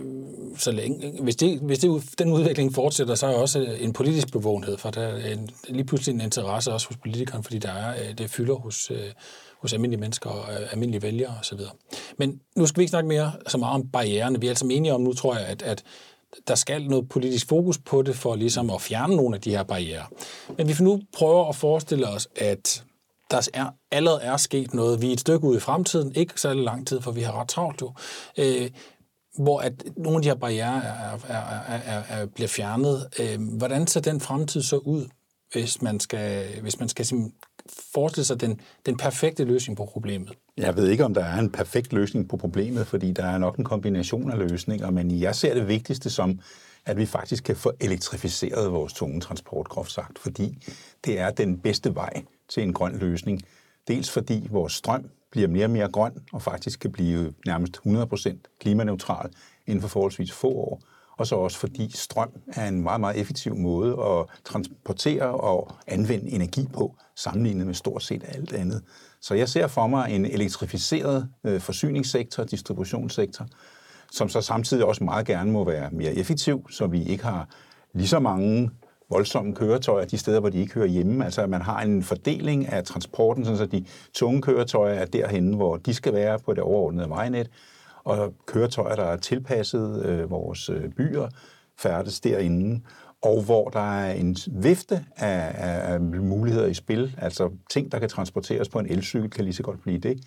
så 0.57 0.71
længe, 0.71 1.21
hvis, 1.21 1.35
det, 1.35 1.59
hvis 1.59 1.79
det, 1.79 2.03
den 2.19 2.31
udvikling 2.31 2.75
fortsætter, 2.75 3.15
så 3.15 3.27
er 3.27 3.35
også 3.35 3.77
en 3.79 3.93
politisk 3.93 4.31
bevågenhed, 4.31 4.77
for 4.77 4.89
der 4.89 5.01
er 5.01 5.33
en, 5.33 5.49
lige 5.67 5.85
pludselig 5.85 6.15
en 6.15 6.21
interesse 6.21 6.73
også 6.73 6.87
hos 6.87 6.97
politikeren, 6.97 7.43
fordi 7.43 7.57
der 7.57 7.71
er, 7.71 8.09
øh, 8.09 8.17
det 8.17 8.29
fylder 8.29 8.55
hos, 8.55 8.91
øh, 8.91 9.11
hos 9.61 9.73
almindelige 9.73 9.99
mennesker 9.99 10.29
og 10.29 10.53
øh, 10.53 10.73
almindelige 10.73 11.01
vælgere 11.01 11.33
osv. 11.39 11.59
Men 12.17 12.39
nu 12.55 12.65
skal 12.65 12.79
vi 12.79 12.83
ikke 12.83 12.89
snakke 12.89 13.07
mere 13.07 13.31
så 13.47 13.57
meget 13.57 13.75
om 13.75 13.89
barriererne. 13.89 14.39
Vi 14.39 14.47
er 14.47 14.51
altså 14.51 14.67
enige 14.71 14.93
om 14.93 15.01
nu, 15.01 15.13
tror 15.13 15.35
jeg, 15.35 15.45
at, 15.45 15.61
at 15.61 15.83
der 16.47 16.55
skal 16.55 16.87
noget 16.87 17.09
politisk 17.09 17.47
fokus 17.47 17.77
på 17.77 18.01
det, 18.01 18.15
for 18.15 18.35
ligesom 18.35 18.69
at 18.69 18.81
fjerne 18.81 19.15
nogle 19.15 19.35
af 19.35 19.41
de 19.41 19.49
her 19.49 19.63
barriere. 19.63 20.05
Men 20.57 20.67
vi 20.67 20.73
får 20.73 20.83
nu 20.83 21.01
prøve 21.17 21.49
at 21.49 21.55
forestille 21.55 22.07
os, 22.07 22.27
at 22.35 22.83
der 23.31 23.49
er, 23.53 23.69
allerede 23.91 24.21
er 24.21 24.37
sket 24.37 24.73
noget. 24.73 25.01
Vi 25.01 25.09
er 25.09 25.13
et 25.13 25.19
stykke 25.19 25.47
ude 25.47 25.57
i 25.57 25.59
fremtiden, 25.59 26.15
ikke 26.15 26.41
så 26.41 26.53
lang 26.53 26.87
tid, 26.87 27.01
for 27.01 27.11
vi 27.11 27.21
har 27.21 27.41
ret 27.41 27.49
travlt 27.49 27.81
jo. 27.81 27.93
Øh, 28.37 28.69
hvor 29.37 29.59
at 29.59 29.83
nogle 29.97 30.15
af 30.15 30.21
de 30.21 30.27
her 30.27 30.35
barriere 30.35 30.83
er, 30.83 31.19
er, 31.27 31.35
er, 31.67 31.77
er, 31.77 32.03
er, 32.09 32.25
bliver 32.25 32.47
fjernet. 32.47 33.07
Øh, 33.19 33.57
hvordan 33.57 33.87
ser 33.87 33.99
den 33.99 34.19
fremtid 34.19 34.61
så 34.61 34.77
ud, 34.77 35.05
hvis 35.51 35.81
man 35.81 35.99
skal, 35.99 36.45
hvis 36.61 36.79
man 36.79 36.89
skal 36.89 37.05
forestille 37.93 38.25
sig 38.25 38.41
den, 38.41 38.59
den 38.85 38.97
perfekte 38.97 39.43
løsning 39.43 39.77
på 39.77 39.85
problemet? 39.85 40.33
Jeg 40.57 40.75
ved 40.75 40.89
ikke, 40.89 41.05
om 41.05 41.13
der 41.13 41.23
er 41.23 41.39
en 41.39 41.49
perfekt 41.49 41.93
løsning 41.93 42.29
på 42.29 42.37
problemet, 42.37 42.87
fordi 42.87 43.11
der 43.11 43.25
er 43.25 43.37
nok 43.37 43.57
en 43.57 43.63
kombination 43.63 44.31
af 44.31 44.49
løsninger, 44.49 44.91
men 44.91 45.21
jeg 45.21 45.35
ser 45.35 45.53
det 45.53 45.67
vigtigste 45.67 46.09
som, 46.09 46.39
at 46.85 46.97
vi 46.97 47.05
faktisk 47.05 47.43
kan 47.43 47.55
få 47.55 47.71
elektrificeret 47.79 48.71
vores 48.71 48.93
tunge 48.93 49.21
transport, 49.21 49.69
groft 49.69 49.91
sagt, 49.91 50.19
fordi 50.19 50.57
det 51.05 51.19
er 51.19 51.29
den 51.29 51.59
bedste 51.59 51.95
vej 51.95 52.23
til 52.49 52.63
en 52.63 52.73
grøn 52.73 52.97
løsning. 52.97 53.41
Dels 53.87 54.09
fordi 54.09 54.47
vores 54.51 54.73
strøm 54.73 55.09
bliver 55.31 55.47
mere 55.47 55.65
og 55.65 55.71
mere 55.71 55.91
grøn 55.91 56.13
og 56.33 56.41
faktisk 56.41 56.79
kan 56.79 56.91
blive 56.91 57.33
nærmest 57.45 57.77
100% 57.77 58.57
klimaneutral 58.59 59.29
inden 59.67 59.81
for 59.81 59.87
forholdsvis 59.87 60.31
få 60.31 60.47
år. 60.47 60.81
Og 61.17 61.27
så 61.27 61.35
også 61.35 61.57
fordi 61.57 61.91
strøm 61.95 62.29
er 62.47 62.67
en 62.67 62.81
meget, 62.83 62.99
meget 62.99 63.19
effektiv 63.19 63.55
måde 63.55 63.91
at 63.91 64.25
transportere 64.45 65.31
og 65.31 65.71
anvende 65.87 66.31
energi 66.31 66.67
på, 66.73 66.95
sammenlignet 67.15 67.65
med 67.65 67.73
stort 67.73 68.03
set 68.03 68.23
alt 68.27 68.53
andet. 68.53 68.83
Så 69.21 69.33
jeg 69.33 69.49
ser 69.49 69.67
for 69.67 69.87
mig 69.87 70.15
en 70.15 70.25
elektrificeret 70.25 71.29
øh, 71.43 71.61
forsyningssektor, 71.61 72.43
distributionssektor, 72.43 73.45
som 74.11 74.29
så 74.29 74.41
samtidig 74.41 74.85
også 74.85 75.03
meget 75.03 75.25
gerne 75.25 75.51
må 75.51 75.63
være 75.63 75.89
mere 75.91 76.13
effektiv, 76.13 76.69
så 76.71 76.87
vi 76.87 77.03
ikke 77.03 77.23
har 77.23 77.49
lige 77.93 78.07
så 78.07 78.19
mange 78.19 78.71
voldsomme 79.09 79.55
køretøjer 79.55 80.05
de 80.05 80.17
steder, 80.17 80.39
hvor 80.39 80.49
de 80.49 80.59
ikke 80.59 80.73
hører 80.73 80.87
hjemme. 80.87 81.25
Altså 81.25 81.41
at 81.41 81.49
man 81.49 81.61
har 81.61 81.81
en 81.81 82.03
fordeling 82.03 82.67
af 82.67 82.83
transporten, 82.83 83.45
så 83.45 83.65
de 83.65 83.85
tunge 84.13 84.41
køretøjer 84.41 84.93
er 84.93 85.05
derhen, 85.05 85.53
hvor 85.53 85.77
de 85.77 85.93
skal 85.93 86.13
være 86.13 86.39
på 86.39 86.53
det 86.53 86.63
overordnede 86.63 87.09
vejnet, 87.09 87.49
og 88.03 88.33
køretøjer, 88.45 88.95
der 88.95 89.03
er 89.03 89.17
tilpasset 89.17 90.05
øh, 90.05 90.31
vores 90.31 90.69
øh, 90.69 90.89
byer, 90.89 91.27
færdes 91.79 92.19
derinde, 92.19 92.81
og 93.21 93.43
hvor 93.43 93.69
der 93.69 93.99
er 93.99 94.13
en 94.13 94.37
vifte 94.51 95.05
af, 95.15 95.51
af, 95.55 95.93
af 95.93 96.01
muligheder 96.01 96.67
i 96.67 96.73
spil, 96.73 97.15
altså 97.17 97.51
ting, 97.71 97.91
der 97.91 97.99
kan 97.99 98.09
transporteres 98.09 98.69
på 98.69 98.79
en 98.79 98.85
elcykel, 98.85 99.29
kan 99.29 99.43
lige 99.43 99.53
så 99.53 99.63
godt 99.63 99.81
blive 99.81 99.99
det. 99.99 100.19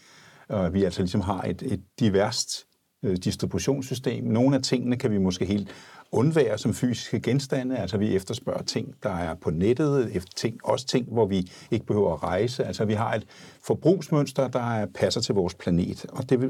Og 0.48 0.74
vi 0.74 0.84
altså 0.84 1.02
ligesom 1.02 1.20
har 1.20 1.42
et, 1.42 1.62
et 1.62 1.80
diverst 2.00 2.66
øh, 3.04 3.16
distributionssystem. 3.16 4.24
Nogle 4.24 4.56
af 4.56 4.62
tingene 4.62 4.96
kan 4.96 5.10
vi 5.10 5.18
måske 5.18 5.44
helt 5.44 5.68
undvære 6.12 6.58
som 6.58 6.74
fysiske 6.74 7.20
genstande. 7.20 7.78
Altså 7.78 7.96
vi 7.96 8.16
efterspørger 8.16 8.62
ting, 8.62 8.94
der 9.02 9.10
er 9.10 9.34
på 9.34 9.50
nettet, 9.50 10.24
ting, 10.36 10.60
også 10.64 10.86
ting, 10.86 11.12
hvor 11.12 11.26
vi 11.26 11.50
ikke 11.70 11.86
behøver 11.86 12.12
at 12.12 12.22
rejse. 12.22 12.64
Altså 12.64 12.84
vi 12.84 12.94
har 12.94 13.14
et 13.14 13.26
forbrugsmønster, 13.66 14.48
der 14.48 14.86
passer 14.86 15.20
til 15.20 15.34
vores 15.34 15.54
planet. 15.54 16.06
Og 16.08 16.30
det 16.30 16.40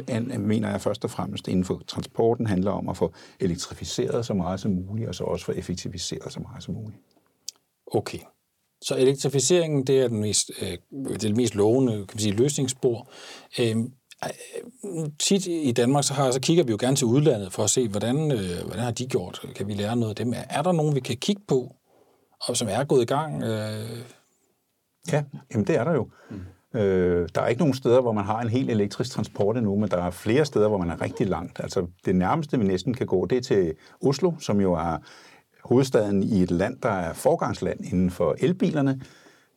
mener 0.41 0.71
jeg 0.71 0.81
først 0.81 1.05
og 1.05 1.11
fremmest 1.11 1.49
inden 1.49 1.65
for 1.65 1.83
transporten 1.87 2.47
handler 2.47 2.71
om 2.71 2.89
at 2.89 2.97
få 2.97 3.13
elektrificeret 3.41 4.27
så 4.27 4.35
meget 4.35 4.61
som 4.61 4.71
muligt, 4.71 5.09
og 5.09 5.15
så 5.15 5.25
også 5.25 5.45
få 5.45 5.53
effektiviseret 5.53 6.33
så 6.33 6.41
meget 6.41 6.63
som 6.63 6.75
muligt. 6.75 7.01
Okay. 7.87 8.19
Så 8.83 8.97
elektrificeringen, 8.99 9.87
det 9.87 10.01
er 10.01 10.09
den 10.09 10.21
mest, 10.21 10.51
øh, 10.63 10.79
det 11.21 11.37
mest 11.37 11.55
lovende 11.55 11.93
kan 11.93 12.07
man 12.13 12.19
sige, 12.19 12.33
løsningsspor. 12.33 13.11
Øh, 13.61 13.77
tit 15.19 15.47
i 15.47 15.73
Danmark, 15.73 16.05
så, 16.05 16.15
har, 16.15 16.31
så 16.31 16.41
kigger 16.41 16.65
vi 16.65 16.71
jo 16.71 16.77
gerne 16.81 16.97
til 16.97 17.07
udlandet 17.07 17.53
for 17.53 17.65
at 17.65 17.71
se, 17.71 17.89
hvordan, 17.89 18.33
øh, 18.33 18.67
hvordan 18.67 18.85
har 18.85 18.91
de 18.91 19.07
gjort? 19.07 19.41
Kan 19.57 19.69
vi 19.69 19.75
lære 19.75 19.97
noget 19.97 20.11
af 20.11 20.25
dem? 20.25 20.35
Er 20.51 20.63
der 20.63 20.73
nogen, 20.73 20.95
vi 20.95 21.01
kan 21.01 21.17
kigge 21.17 21.43
på, 21.49 21.75
og 22.49 22.57
som 22.57 22.69
er 22.71 22.85
gået 22.85 23.03
i 23.03 23.07
gang? 23.07 23.43
Øh? 23.43 23.99
Ja, 25.13 25.25
jamen 25.53 25.67
det 25.67 25.77
er 25.77 25.85
der 25.85 25.93
jo. 25.93 26.09
Mm. 26.31 26.41
Øh, 26.75 27.29
der 27.35 27.41
er 27.41 27.47
ikke 27.47 27.61
nogen 27.61 27.75
steder, 27.75 28.01
hvor 28.01 28.13
man 28.13 28.25
har 28.25 28.41
en 28.41 28.49
helt 28.49 28.71
elektrisk 28.71 29.11
transport 29.11 29.57
endnu, 29.57 29.77
men 29.77 29.91
der 29.91 29.97
er 29.97 30.11
flere 30.11 30.45
steder, 30.45 30.69
hvor 30.69 30.79
man 30.79 30.91
er 30.91 31.03
rigtig 31.03 31.27
langt. 31.27 31.61
Altså 31.61 31.87
det 32.05 32.17
nærmeste, 32.17 32.59
vi 32.59 32.65
næsten 32.65 32.95
kan 32.95 33.07
gå, 33.07 33.27
det 33.27 33.39
er 33.39 33.43
til 33.43 33.75
Oslo, 34.03 34.33
som 34.39 34.61
jo 34.61 34.73
er 34.73 34.99
hovedstaden 35.65 36.23
i 36.23 36.43
et 36.43 36.51
land, 36.51 36.77
der 36.83 36.91
er 36.91 37.13
forgangsland 37.13 37.81
inden 37.85 38.11
for 38.11 38.37
elbilerne. 38.39 39.01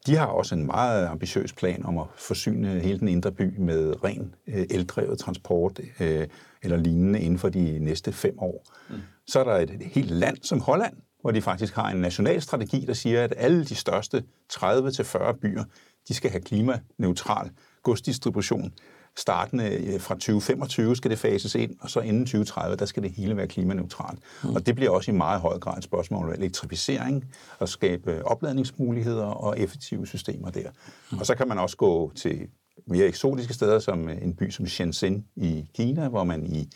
De 0.07 0.15
har 0.15 0.25
også 0.25 0.55
en 0.55 0.65
meget 0.65 1.07
ambitiøs 1.07 1.53
plan 1.53 1.85
om 1.85 1.97
at 1.97 2.05
forsyne 2.15 2.79
hele 2.79 2.99
den 2.99 3.07
indre 3.07 3.31
by 3.31 3.57
med 3.57 4.03
ren 4.03 4.35
øh, 4.47 4.65
eldrevet 4.69 5.19
transport 5.19 5.79
øh, 5.99 6.27
eller 6.63 6.77
lignende 6.77 7.19
inden 7.21 7.39
for 7.39 7.49
de 7.49 7.79
næste 7.79 8.11
fem 8.11 8.39
år. 8.39 8.65
Mm. 8.89 8.95
Så 9.27 9.39
er 9.39 9.43
der 9.43 9.57
et, 9.57 9.69
et 9.69 9.81
helt 9.81 10.11
land 10.11 10.37
som 10.41 10.59
Holland, 10.59 10.93
hvor 11.21 11.31
de 11.31 11.41
faktisk 11.41 11.75
har 11.75 11.89
en 11.89 12.01
national 12.01 12.41
strategi, 12.41 12.85
der 12.85 12.93
siger, 12.93 13.23
at 13.23 13.33
alle 13.37 13.65
de 13.65 13.75
største 13.75 14.23
30-40 14.53 15.31
byer, 15.31 15.63
de 16.07 16.13
skal 16.13 16.31
have 16.31 16.41
klimaneutral 16.41 17.49
godsdistribution. 17.83 18.73
Startende 19.17 19.65
øh, 19.65 19.99
fra 19.99 20.13
2025 20.13 20.95
skal 20.95 21.11
det 21.11 21.19
fases 21.19 21.55
ind, 21.55 21.75
og 21.81 21.89
så 21.89 21.99
inden 21.99 22.25
2030, 22.25 22.75
der 22.75 22.85
skal 22.85 23.03
det 23.03 23.11
hele 23.11 23.37
være 23.37 23.47
klimaneutralt. 23.47 24.19
Mm. 24.43 24.55
Og 24.55 24.65
det 24.65 24.75
bliver 24.75 24.91
også 24.91 25.11
i 25.11 25.13
meget 25.13 25.41
høj 25.41 25.59
grad 25.59 25.77
et 25.77 25.83
spørgsmål 25.83 26.27
om 26.27 26.33
elektrificering, 26.33 27.25
og 27.59 27.69
skabe 27.69 28.25
opladningsmuligheder 28.25 29.25
og 29.25 29.59
effektive 29.59 30.07
systemer 30.07 30.49
der. 30.49 30.69
Mm. 31.11 31.17
Og 31.17 31.25
så 31.25 31.35
kan 31.35 31.47
man 31.47 31.59
også 31.59 31.77
gå 31.77 32.11
til 32.15 32.47
mere 32.87 33.05
eksotiske 33.05 33.53
steder, 33.53 33.79
som 33.79 34.09
en 34.09 34.35
by 34.35 34.49
som 34.49 34.67
Shenzhen 34.67 35.25
i 35.35 35.65
Kina, 35.75 36.07
hvor 36.07 36.23
man 36.23 36.45
i 36.45 36.69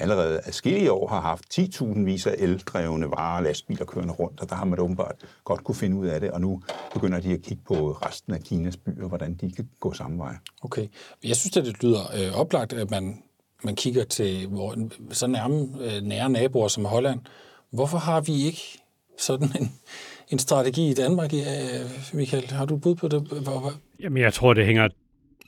allerede 0.00 0.40
adskillige 0.44 0.92
år 0.92 1.08
har 1.08 1.20
haft 1.20 1.58
10.000 1.58 2.04
vis 2.04 2.26
af 2.26 2.34
eldrevne 2.38 3.10
varer 3.10 3.36
og 3.36 3.42
lastbiler 3.42 3.84
kørende 3.84 4.12
rundt, 4.12 4.40
og 4.40 4.48
der 4.48 4.54
har 4.54 4.64
man 4.64 4.78
åbenbart 4.78 5.14
godt 5.44 5.64
kunne 5.64 5.74
finde 5.74 5.96
ud 5.96 6.06
af 6.06 6.20
det, 6.20 6.30
og 6.30 6.40
nu 6.40 6.62
begynder 6.94 7.20
de 7.20 7.32
at 7.32 7.42
kigge 7.42 7.62
på 7.66 7.92
resten 7.92 8.34
af 8.34 8.40
Kinas 8.40 8.76
byer, 8.76 9.08
hvordan 9.08 9.34
de 9.34 9.52
kan 9.52 9.68
gå 9.80 9.92
samme 9.92 10.18
vej. 10.18 10.34
Okay. 10.62 10.86
Jeg 11.24 11.36
synes, 11.36 11.56
at 11.56 11.64
det 11.64 11.82
lyder 11.82 12.00
øh, 12.00 12.40
oplagt, 12.40 12.72
at 12.72 12.90
man, 12.90 13.22
man 13.64 13.76
kigger 13.76 14.04
til 14.04 14.46
hvor, 14.46 14.76
så 15.10 15.26
nærme 15.26 15.68
øh, 15.80 16.02
nære 16.02 16.30
naboer 16.30 16.68
som 16.68 16.84
Holland. 16.84 17.20
Hvorfor 17.70 17.98
har 17.98 18.20
vi 18.20 18.32
ikke 18.32 18.78
sådan 19.18 19.48
en, 19.60 19.72
en 20.28 20.38
strategi 20.38 20.90
i 20.90 20.94
Danmark, 20.94 21.34
øh, 21.34 21.40
Michael? 22.12 22.50
Har 22.50 22.64
du 22.64 22.76
bud 22.76 22.94
på 22.94 23.08
det? 23.08 23.20
Hvor, 23.20 23.72
Jamen, 24.00 24.22
jeg 24.22 24.34
tror, 24.34 24.54
det 24.54 24.66
hænger 24.66 24.88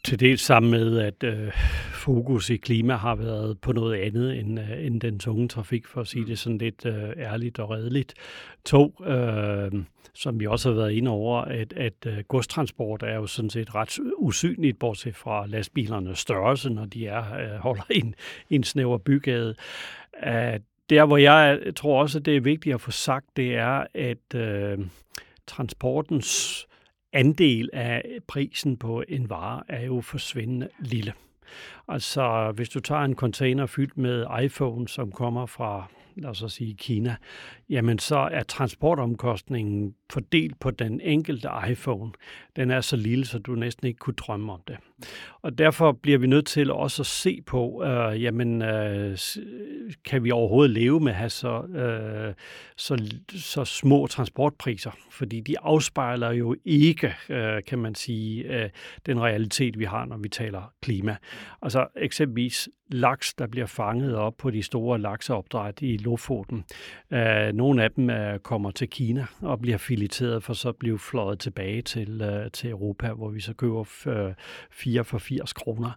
til 0.05 0.21
dels 0.21 0.41
sammen 0.41 0.71
med, 0.71 0.99
at 0.99 1.23
øh, 1.25 1.53
fokus 1.93 2.51
i 2.51 2.57
klima 2.57 2.95
har 2.95 3.15
været 3.15 3.61
på 3.61 3.73
noget 3.73 3.95
andet 4.01 4.39
end, 4.39 4.61
øh, 4.61 4.87
end 4.87 5.01
den 5.01 5.19
tunge 5.19 5.49
trafik, 5.49 5.87
for 5.87 6.01
at 6.01 6.07
sige 6.07 6.27
det 6.27 6.39
sådan 6.39 6.59
lidt 6.59 6.87
øh, 6.87 7.11
ærligt 7.17 7.59
og 7.59 7.71
redeligt. 7.71 8.15
To, 8.65 9.05
øh, 9.05 9.73
som 10.15 10.41
vi 10.41 10.47
også 10.47 10.69
har 10.69 10.77
været 10.77 10.93
inde 10.93 11.11
over, 11.11 11.41
at, 11.41 11.73
at 11.73 12.07
øh, 12.07 12.19
godstransport 12.29 13.03
er 13.03 13.15
jo 13.15 13.27
sådan 13.27 13.51
set 13.51 13.75
ret 13.75 13.99
usynligt, 14.19 14.79
bortset 14.79 15.17
fra 15.17 15.47
lastbilernes 15.47 16.19
størrelse, 16.19 16.71
når 16.71 16.85
de 16.85 17.07
er 17.07 17.35
øh, 17.35 17.59
holder 17.59 17.85
i 17.91 17.99
en, 17.99 18.15
en 18.51 18.65
snæver 18.65 18.99
bygade. 18.99 19.55
Uh, 20.27 20.61
der, 20.91 21.05
hvor 21.05 21.17
jeg 21.17 21.61
tror 21.77 22.01
også, 22.01 22.19
at 22.19 22.25
det 22.25 22.37
er 22.37 22.41
vigtigt 22.41 22.75
at 22.75 22.81
få 22.81 22.91
sagt, 22.91 23.27
det 23.37 23.57
er, 23.57 23.87
at 23.95 24.35
øh, 24.35 24.79
transportens 25.47 26.67
andel 27.13 27.71
af 27.73 28.19
prisen 28.27 28.77
på 28.77 29.03
en 29.09 29.31
vare 29.31 29.63
er 29.69 29.85
jo 29.85 30.01
forsvindende 30.01 30.69
lille. 30.79 31.13
Altså, 31.89 32.53
hvis 32.55 32.69
du 32.69 32.81
tager 32.81 33.03
en 33.03 33.15
container 33.15 33.67
fyldt 33.67 33.99
med 33.99 34.27
iPhone, 34.43 34.89
som 34.89 35.13
kommer 35.13 35.47
fra 35.47 35.89
lad 36.17 36.31
os 36.31 36.53
sige 36.53 36.75
Kina, 36.75 37.17
jamen 37.73 37.99
så 37.99 38.17
er 38.17 38.43
transportomkostningen 38.43 39.95
fordelt 40.13 40.61
på 40.61 40.71
den 40.71 41.01
enkelte 41.01 41.49
iPhone, 41.71 42.13
den 42.57 42.71
er 42.71 42.81
så 42.81 42.97
lille, 42.97 43.27
så 43.27 43.39
du 43.39 43.55
næsten 43.55 43.87
ikke 43.87 43.99
kunne 43.99 44.15
drømme 44.15 44.53
om 44.53 44.61
det. 44.69 44.77
Og 45.43 45.59
derfor 45.59 45.93
bliver 45.93 46.19
vi 46.19 46.27
nødt 46.27 46.47
til 46.47 46.71
også 46.71 47.03
at 47.03 47.07
se 47.07 47.43
på, 47.47 47.85
øh, 47.85 48.23
jamen, 48.23 48.63
øh, 48.63 49.19
kan 50.05 50.25
vi 50.25 50.31
overhovedet 50.31 50.71
leve 50.71 51.01
med 51.01 51.13
at 51.13 51.19
have 51.19 51.31
så, 51.31 51.63
øh, 51.63 52.35
så, 52.77 53.11
så 53.29 53.65
små 53.65 54.07
transportpriser? 54.07 54.91
Fordi 55.11 55.41
de 55.41 55.59
afspejler 55.59 56.31
jo 56.31 56.57
ikke, 56.65 57.15
øh, 57.29 57.65
kan 57.67 57.79
man 57.79 57.95
sige, 57.95 58.63
øh, 58.63 58.71
den 59.07 59.21
realitet, 59.21 59.79
vi 59.79 59.85
har, 59.85 60.05
når 60.05 60.17
vi 60.17 60.29
taler 60.29 60.73
klima. 60.83 61.17
Altså 61.63 61.87
eksempelvis 61.97 62.69
laks, 62.93 63.35
der 63.35 63.47
bliver 63.47 63.67
fanget 63.67 64.17
op 64.17 64.37
på 64.37 64.51
de 64.51 64.63
store 64.63 64.99
lakseopdræt 64.99 65.83
i 65.83 65.97
Lofoten. 65.97 66.65
Øh, 67.11 67.53
nogle 67.63 67.83
af 67.83 67.91
dem 67.91 68.11
øh, 68.11 68.39
kommer 68.39 68.71
til 68.71 68.89
Kina 68.89 69.27
og 69.41 69.61
bliver 69.61 69.79
fileteret 69.79 70.43
for 70.43 70.53
så 70.53 70.69
at 70.69 70.77
blive 70.77 70.99
fløjet 70.99 71.39
tilbage 71.39 71.83
til, 71.83 72.23
øh, 72.23 72.51
til 72.51 72.71
Europa, 72.71 73.13
hvor 73.13 73.29
vi 73.29 73.41
så 73.41 73.55
køber 73.55 73.81
øh, 74.07 75.05
for 75.05 75.19
80 75.19 75.53
kroner. 75.53 75.91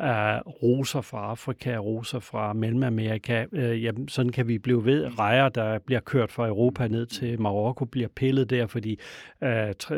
Øh, 0.00 0.52
roser 0.62 1.00
fra 1.00 1.30
Afrika, 1.30 1.76
roser 1.76 2.18
fra 2.18 2.52
Mellemamerika. 2.52 3.44
Øh, 3.52 3.84
jamen, 3.84 4.08
sådan 4.08 4.32
kan 4.32 4.48
vi 4.48 4.58
blive 4.58 4.84
ved. 4.84 5.18
Rejer, 5.18 5.48
der 5.48 5.78
bliver 5.78 6.00
kørt 6.00 6.32
fra 6.32 6.46
Europa 6.46 6.88
ned 6.88 7.06
til 7.06 7.40
Marokko, 7.40 7.84
bliver 7.84 8.08
pillet 8.08 8.50
der, 8.50 8.66
fordi 8.66 8.98
øh, 9.42 9.48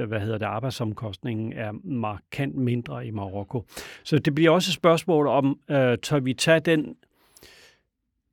hvad 0.06 0.20
hedder 0.20 0.38
det, 0.38 0.46
arbejdsomkostningen 0.46 1.52
er 1.52 1.72
markant 1.84 2.54
mindre 2.54 3.06
i 3.06 3.10
Marokko. 3.10 3.64
Så 4.02 4.18
det 4.18 4.34
bliver 4.34 4.50
også 4.50 4.70
et 4.70 4.74
spørgsmål 4.74 5.26
om, 5.26 5.58
øh, 5.70 5.98
tør 5.98 6.18
vi 6.18 6.34
tage 6.34 6.60
den 6.60 6.96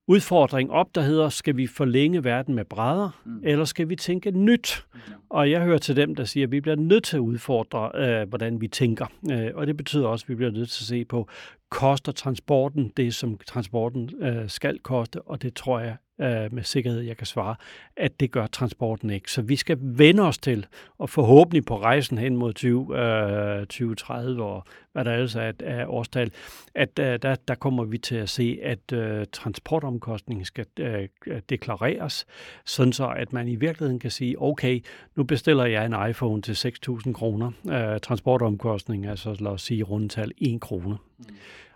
udfordring 0.08 0.72
op, 0.72 0.96
der 0.96 1.02
hedder, 1.02 1.30
skal 1.30 1.58
vi 1.58 1.68
forlænge 1.68 2.24
verden 2.24 2.56
med 2.56 2.66
brædder, 2.66 3.22
mm. 3.26 3.40
eller 3.44 3.66
skal 3.66 3.90
vi 3.90 3.96
tænke 3.96 4.32
nyt? 4.32 4.86
Mm. 4.94 5.00
Og 5.30 5.52
jeg 5.52 5.62
hører 5.62 5.78
til 5.78 5.96
dem, 5.96 6.16
der 6.16 6.24
siger, 6.24 6.48
at 6.48 6.52
vi 6.52 6.62
bliver 6.62 6.76
nødt 6.76 7.04
til 7.04 7.18
at 7.18 7.22
udfordre, 7.22 7.92
øh, 7.96 8.30
hvordan 8.30 8.62
vi 8.62 8.68
tænker. 8.68 9.06
Øh, 9.32 9.52
og 9.56 9.68
det 9.68 9.78
betyder 9.78 10.08
også, 10.08 10.24
at 10.26 10.30
vi 10.30 10.36
bliver 10.36 10.52
nødt 10.52 10.70
til 10.70 10.84
at 10.84 10.88
se 10.88 11.06
på, 11.06 11.28
koster 11.70 12.12
transporten 12.12 12.92
det, 12.98 13.16
som 13.16 13.38
transporten 13.48 14.10
øh, 14.22 14.50
skal 14.50 14.80
koste, 14.80 15.22
og 15.22 15.42
det 15.42 15.54
tror 15.54 15.80
jeg 15.80 15.98
øh, 16.22 16.54
med 16.54 16.64
sikkerhed, 16.64 17.02
jeg 17.02 17.18
kan 17.18 17.28
svare, 17.28 17.56
at 17.98 18.20
det 18.20 18.32
gør 18.32 18.48
transporten 18.48 19.10
ikke. 19.10 19.32
Så 19.32 19.42
vi 19.42 19.56
skal 19.56 19.78
vende 19.82 20.24
os 20.24 20.38
til, 20.38 20.66
og 20.98 21.10
forhåbentlig 21.10 21.66
på 21.66 21.80
rejsen 21.80 22.18
hen 22.18 22.36
mod 22.36 22.54
20, 22.54 22.98
øh, 22.98 23.60
2030 23.60 24.44
og 24.44 24.64
hvad 24.92 25.06
der 25.06 25.14
ellers 25.14 25.36
er 25.36 25.52
af 25.60 25.86
årstal, 25.88 26.32
at 26.76 27.00
øh, 27.00 27.20
der, 27.22 27.36
der 27.36 27.56
kommer 27.56 27.84
vi 27.84 27.98
til 27.98 28.16
at 28.16 28.30
se, 28.30 28.60
at 28.64 28.94
øh, 28.94 29.26
transportomkostningen 29.32 30.46
skal 30.46 30.66
øh, 30.80 31.08
deklareres, 31.50 32.26
sådan 32.66 32.94
så 32.94 33.08
at 33.08 33.34
man 33.34 33.48
i 33.48 33.56
virkeligheden 33.56 34.00
kan 34.00 34.12
sige, 34.12 34.42
okay, 34.42 34.84
nu 35.16 35.24
bestiller 35.24 35.66
jeg 35.66 35.86
en 35.86 36.10
iPhone 36.10 36.42
til 36.42 36.54
6.000 36.54 37.14
kroner. 37.14 37.52
Øh, 37.72 38.00
transportomkostning, 38.00 39.06
altså 39.06 39.36
lad 39.40 39.52
os 39.52 39.62
sige, 39.62 39.84
rundtal 39.84 40.32
1 40.38 40.62
krone. 40.62 40.98
Mm. 41.18 41.26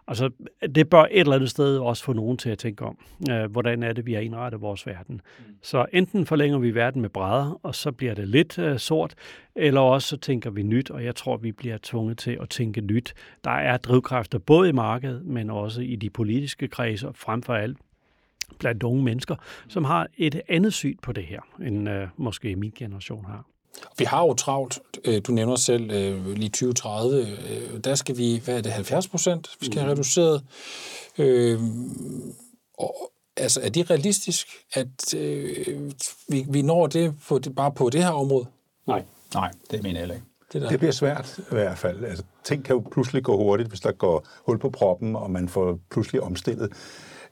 Altså, 0.07 0.29
det 0.75 0.89
bør 0.89 1.03
et 1.03 1.19
eller 1.19 1.35
andet 1.35 1.49
sted 1.49 1.77
også 1.77 2.03
få 2.03 2.13
nogen 2.13 2.37
til 2.37 2.49
at 2.49 2.57
tænke 2.57 2.85
om, 2.85 2.97
øh, 3.31 3.51
hvordan 3.51 3.83
er 3.83 3.93
det, 3.93 4.05
vi 4.05 4.13
har 4.13 4.21
indrettet 4.21 4.61
vores 4.61 4.87
verden. 4.87 5.21
Mm. 5.39 5.43
Så 5.61 5.85
enten 5.93 6.25
forlænger 6.25 6.59
vi 6.59 6.75
verden 6.75 7.01
med 7.01 7.09
brædder, 7.09 7.59
og 7.63 7.75
så 7.75 7.91
bliver 7.91 8.13
det 8.13 8.27
lidt 8.27 8.59
øh, 8.59 8.79
sort, 8.79 9.15
eller 9.55 9.81
også 9.81 10.07
så 10.07 10.17
tænker 10.17 10.49
vi 10.49 10.63
nyt, 10.63 10.91
og 10.91 11.03
jeg 11.03 11.15
tror, 11.15 11.37
vi 11.37 11.51
bliver 11.51 11.77
tvunget 11.83 12.17
til 12.17 12.37
at 12.41 12.49
tænke 12.49 12.81
nyt. 12.81 13.13
Der 13.43 13.51
er 13.51 13.77
drivkræfter 13.77 14.39
både 14.39 14.69
i 14.69 14.71
markedet, 14.71 15.25
men 15.25 15.49
også 15.49 15.81
i 15.81 15.95
de 15.95 16.09
politiske 16.09 16.67
kredser, 16.67 17.11
frem 17.11 17.41
for 17.41 17.53
alt 17.53 17.77
blandt 18.59 18.83
unge 18.83 19.03
mennesker, 19.03 19.35
som 19.67 19.83
har 19.83 20.07
et 20.17 20.41
andet 20.49 20.73
syn 20.73 20.97
på 21.01 21.11
det 21.11 21.23
her, 21.23 21.41
end 21.61 21.89
øh, 21.89 22.07
måske 22.17 22.55
min 22.55 22.71
generation 22.75 23.25
har. 23.25 23.45
Vi 23.97 24.05
har 24.05 24.21
jo 24.21 24.33
travlt, 24.33 24.79
øh, 25.05 25.21
du 25.27 25.31
nævner 25.31 25.55
selv 25.55 25.91
øh, 25.91 26.33
lige 26.33 26.49
2030, 26.49 27.21
øh, 27.21 27.79
der 27.83 27.95
skal 27.95 28.17
vi, 28.17 28.41
hvad 28.45 28.57
er 28.57 28.61
det, 28.61 28.71
70 28.71 29.07
procent, 29.07 29.49
vi 29.59 29.65
skal 29.65 29.79
have 29.79 29.85
mm. 29.85 29.91
reduceret. 29.91 30.43
Øh, 31.17 31.59
og, 32.77 33.11
altså, 33.37 33.61
er 33.61 33.69
det 33.69 33.89
realistisk, 33.89 34.47
at 34.73 35.13
øh, 35.15 35.91
vi, 36.29 36.45
vi 36.49 36.61
når 36.61 36.87
det, 36.87 37.13
på 37.27 37.39
det 37.39 37.55
bare 37.55 37.71
på 37.71 37.89
det 37.89 38.03
her 38.03 38.11
område? 38.11 38.45
Nej, 38.87 39.03
nej, 39.33 39.51
det 39.71 39.83
mener 39.83 39.99
jeg 39.99 40.09
ikke. 40.09 40.25
Det, 40.53 40.61
der. 40.61 40.69
det 40.69 40.79
bliver 40.79 40.91
svært 40.91 41.37
i 41.37 41.41
hvert 41.49 41.77
fald. 41.77 42.05
Altså, 42.05 42.23
ting 42.43 42.65
kan 42.65 42.75
jo 42.75 42.83
pludselig 42.91 43.23
gå 43.23 43.37
hurtigt, 43.37 43.69
hvis 43.69 43.79
der 43.79 43.91
går 43.91 44.27
hul 44.45 44.59
på 44.59 44.69
proppen, 44.69 45.15
og 45.15 45.31
man 45.31 45.49
får 45.49 45.79
pludselig 45.91 46.21
omstillet 46.21 46.73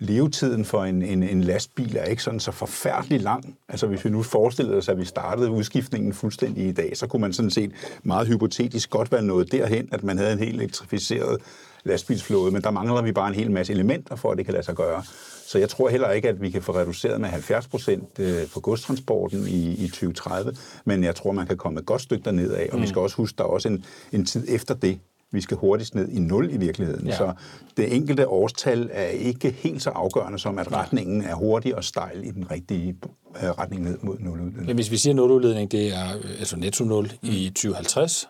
levetiden 0.03 0.65
for 0.65 0.83
en, 0.83 1.01
en, 1.01 1.23
en 1.23 1.41
lastbil 1.41 1.97
er 1.97 2.03
ikke 2.03 2.23
sådan 2.23 2.39
så 2.39 2.51
forfærdelig 2.51 3.21
lang. 3.21 3.57
Altså 3.69 3.87
hvis 3.87 4.05
vi 4.05 4.09
nu 4.09 4.23
forestillede 4.23 4.77
os, 4.77 4.89
at 4.89 4.97
vi 4.97 5.05
startede 5.05 5.51
udskiftningen 5.51 6.13
fuldstændig 6.13 6.67
i 6.67 6.71
dag, 6.71 6.97
så 6.97 7.07
kunne 7.07 7.21
man 7.21 7.33
sådan 7.33 7.51
set 7.51 7.71
meget 8.03 8.27
hypotetisk 8.27 8.89
godt 8.89 9.11
være 9.11 9.23
nået 9.23 9.51
derhen, 9.51 9.89
at 9.91 10.03
man 10.03 10.17
havde 10.17 10.33
en 10.33 10.39
helt 10.39 10.55
elektrificeret 10.55 11.41
lastbilsflåde, 11.83 12.51
men 12.51 12.61
der 12.61 12.71
mangler 12.71 13.01
vi 13.01 13.11
bare 13.11 13.27
en 13.27 13.33
hel 13.35 13.51
masse 13.51 13.73
elementer 13.73 14.15
for, 14.15 14.31
at 14.31 14.37
det 14.37 14.45
kan 14.45 14.53
lade 14.53 14.65
sig 14.65 14.75
gøre. 14.75 15.03
Så 15.47 15.59
jeg 15.59 15.69
tror 15.69 15.89
heller 15.89 16.11
ikke, 16.11 16.29
at 16.29 16.41
vi 16.41 16.49
kan 16.49 16.61
få 16.61 16.75
reduceret 16.75 17.21
med 17.21 17.29
70 17.29 17.67
procent 17.67 18.19
øh, 18.19 18.47
på 18.53 18.59
godstransporten 18.59 19.47
i, 19.47 19.73
i 19.73 19.87
2030, 19.87 20.55
men 20.85 21.03
jeg 21.03 21.15
tror, 21.15 21.31
man 21.31 21.47
kan 21.47 21.57
komme 21.57 21.79
et 21.79 21.85
godt 21.85 22.01
stykke 22.01 22.25
derned 22.25 22.51
af, 22.51 22.69
og 22.71 22.77
mm. 22.77 22.81
vi 22.81 22.87
skal 22.87 22.99
også 22.99 23.15
huske, 23.15 23.37
der 23.37 23.43
er 23.43 23.47
også 23.47 23.67
en, 23.67 23.85
en 24.11 24.25
tid 24.25 24.45
efter 24.49 24.73
det, 24.73 24.99
vi 25.33 25.41
skal 25.41 25.57
hurtigst 25.57 25.95
ned 25.95 26.09
i 26.09 26.19
nul 26.19 26.53
i 26.53 26.57
virkeligheden. 26.57 27.07
Ja. 27.07 27.17
Så 27.17 27.33
det 27.77 27.95
enkelte 27.95 28.27
årstal 28.27 28.89
er 28.93 29.05
ikke 29.07 29.51
helt 29.51 29.81
så 29.81 29.89
afgørende 29.89 30.39
som, 30.39 30.59
at 30.59 30.71
retningen 30.71 31.21
er 31.21 31.35
hurtig 31.35 31.75
og 31.75 31.83
stejl 31.83 32.23
i 32.23 32.31
den 32.31 32.51
rigtige 32.51 32.95
øh, 33.43 33.49
retning 33.49 33.83
ned 33.83 33.97
mod 34.01 34.17
nuludledning. 34.19 34.65
Men 34.65 34.75
hvis 34.75 34.91
vi 34.91 34.97
siger 34.97 35.13
nuludledning, 35.13 35.71
det 35.71 35.87
er 35.87 36.17
øh, 36.17 36.39
altså 36.39 36.57
netto 36.57 36.83
nul 36.83 37.03
mm. 37.05 37.29
i 37.29 37.49
2050, 37.49 38.27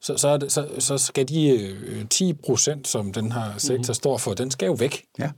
så, 0.00 0.16
så, 0.16 0.28
er 0.28 0.36
det, 0.36 0.52
så, 0.52 0.68
så 0.78 0.98
skal 0.98 1.28
de 1.28 1.48
øh, 1.48 2.08
10 2.10 2.32
procent, 2.32 2.88
som 2.88 3.12
den 3.12 3.32
her 3.32 3.52
sektor 3.58 3.74
mm-hmm. 3.74 3.94
står 3.94 4.18
for, 4.18 4.34
den 4.34 4.50
skal 4.50 4.66
jo 4.66 4.72
væk. 4.72 5.04
Ja. 5.18 5.30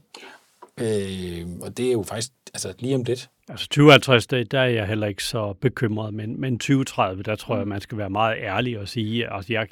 Øh, 0.81 1.47
og 1.61 1.77
det 1.77 1.87
er 1.87 1.91
jo 1.91 2.03
faktisk 2.03 2.31
altså, 2.53 2.73
lige 2.79 2.95
om 2.95 3.03
lidt. 3.03 3.29
Altså 3.49 3.67
2050, 3.67 4.27
der, 4.27 4.43
der 4.43 4.59
er 4.59 4.65
jeg 4.65 4.87
heller 4.87 5.07
ikke 5.07 5.23
så 5.23 5.53
bekymret, 5.61 6.13
men, 6.13 6.41
men 6.41 6.59
2030, 6.59 7.23
der 7.23 7.35
tror 7.35 7.57
jeg, 7.57 7.67
man 7.67 7.81
skal 7.81 7.97
være 7.97 8.09
meget 8.09 8.37
ærlig 8.41 8.79
og 8.79 8.87
sige, 8.87 9.33
altså 9.33 9.53
jeg, 9.53 9.67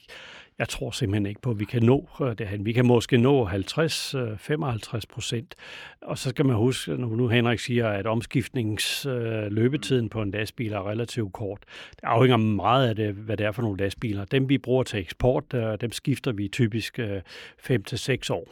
jeg 0.59 0.69
tror 0.69 0.91
simpelthen 0.91 1.25
ikke 1.25 1.41
på, 1.41 1.51
at 1.51 1.59
vi 1.59 1.65
kan 1.65 1.83
nå 1.83 2.09
øh, 2.21 2.37
derhen. 2.37 2.59
det. 2.59 2.65
Vi 2.65 2.73
kan 2.73 2.85
måske 2.85 3.17
nå 3.17 3.47
50-55 3.47 4.17
øh, 4.17 5.01
procent. 5.09 5.55
Og 6.01 6.17
så 6.17 6.29
skal 6.29 6.45
man 6.45 6.55
huske, 6.55 6.91
når 6.91 7.07
nu 7.07 7.27
Henrik 7.27 7.59
siger, 7.59 7.89
at 7.89 8.07
omskiftningsløbetiden 8.07 10.05
øh, 10.05 10.09
på 10.09 10.21
en 10.21 10.31
lastbil 10.31 10.73
er 10.73 10.89
relativt 10.89 11.33
kort. 11.33 11.59
Det 11.91 12.03
afhænger 12.03 12.37
meget 12.37 12.89
af 12.89 12.95
det, 12.95 13.13
hvad 13.13 13.37
det 13.37 13.45
er 13.45 13.51
for 13.51 13.61
nogle 13.61 13.77
lastbiler. 13.77 14.25
Dem 14.25 14.49
vi 14.49 14.57
bruger 14.57 14.83
til 14.83 14.99
eksport, 14.99 15.51
dem 15.81 15.91
skifter 15.91 16.31
vi 16.31 16.47
typisk 16.47 16.99
5-6 16.99 17.03
år. 18.29 18.47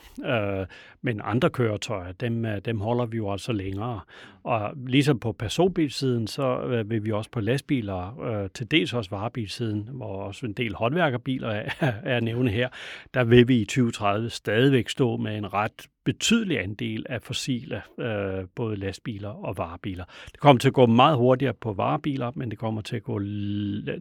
Men 1.02 1.22
andre 1.24 1.50
køretøjer, 1.50 2.12
dem, 2.12 2.46
dem 2.66 2.80
holder 2.80 3.06
vi 3.06 3.18
jo 3.18 3.32
altså 3.32 3.52
længere. 3.52 4.00
Og 4.44 4.72
ligesom 4.88 5.20
på 5.20 5.32
personbilsiden, 5.32 6.28
så 6.28 6.84
vil 6.86 7.06
vi 7.06 7.12
også 7.12 7.30
på 7.32 7.40
lastbiler, 7.40 8.48
til 8.54 8.72
dels 8.72 8.94
også 8.94 9.10
varebilsiden, 9.10 9.90
hvor 9.92 10.24
også 10.24 10.46
en 10.46 10.54
del 10.54 10.76
håndværkerbiler 10.76 11.50
er, 11.50 11.70
er 12.04 12.20
nævne 12.20 12.52
her, 12.52 12.70
der 13.14 13.24
vil 13.24 13.48
vi 13.48 13.62
i 13.62 13.66
2030 13.66 14.30
stadigvæk 14.30 14.90
stå 14.90 15.18
med 15.18 15.38
en 15.38 15.54
ret 15.54 15.88
betydelig 16.06 16.64
andel 16.64 17.06
af 17.10 17.22
fossile, 17.22 17.82
øh, 18.00 18.48
både 18.56 18.76
lastbiler 18.76 19.30
og 19.30 19.58
varebiler. 19.58 20.04
Det 20.32 20.40
kommer 20.40 20.60
til 20.60 20.68
at 20.68 20.74
gå 20.74 20.86
meget 20.86 21.18
hurtigere 21.18 21.54
på 21.54 21.74
varebiler, 21.74 22.32
men 22.36 22.52
det 22.52 22.60
kommer 22.60 22.82
til 22.82 22.96
at 22.96 23.04
gå 23.04 23.20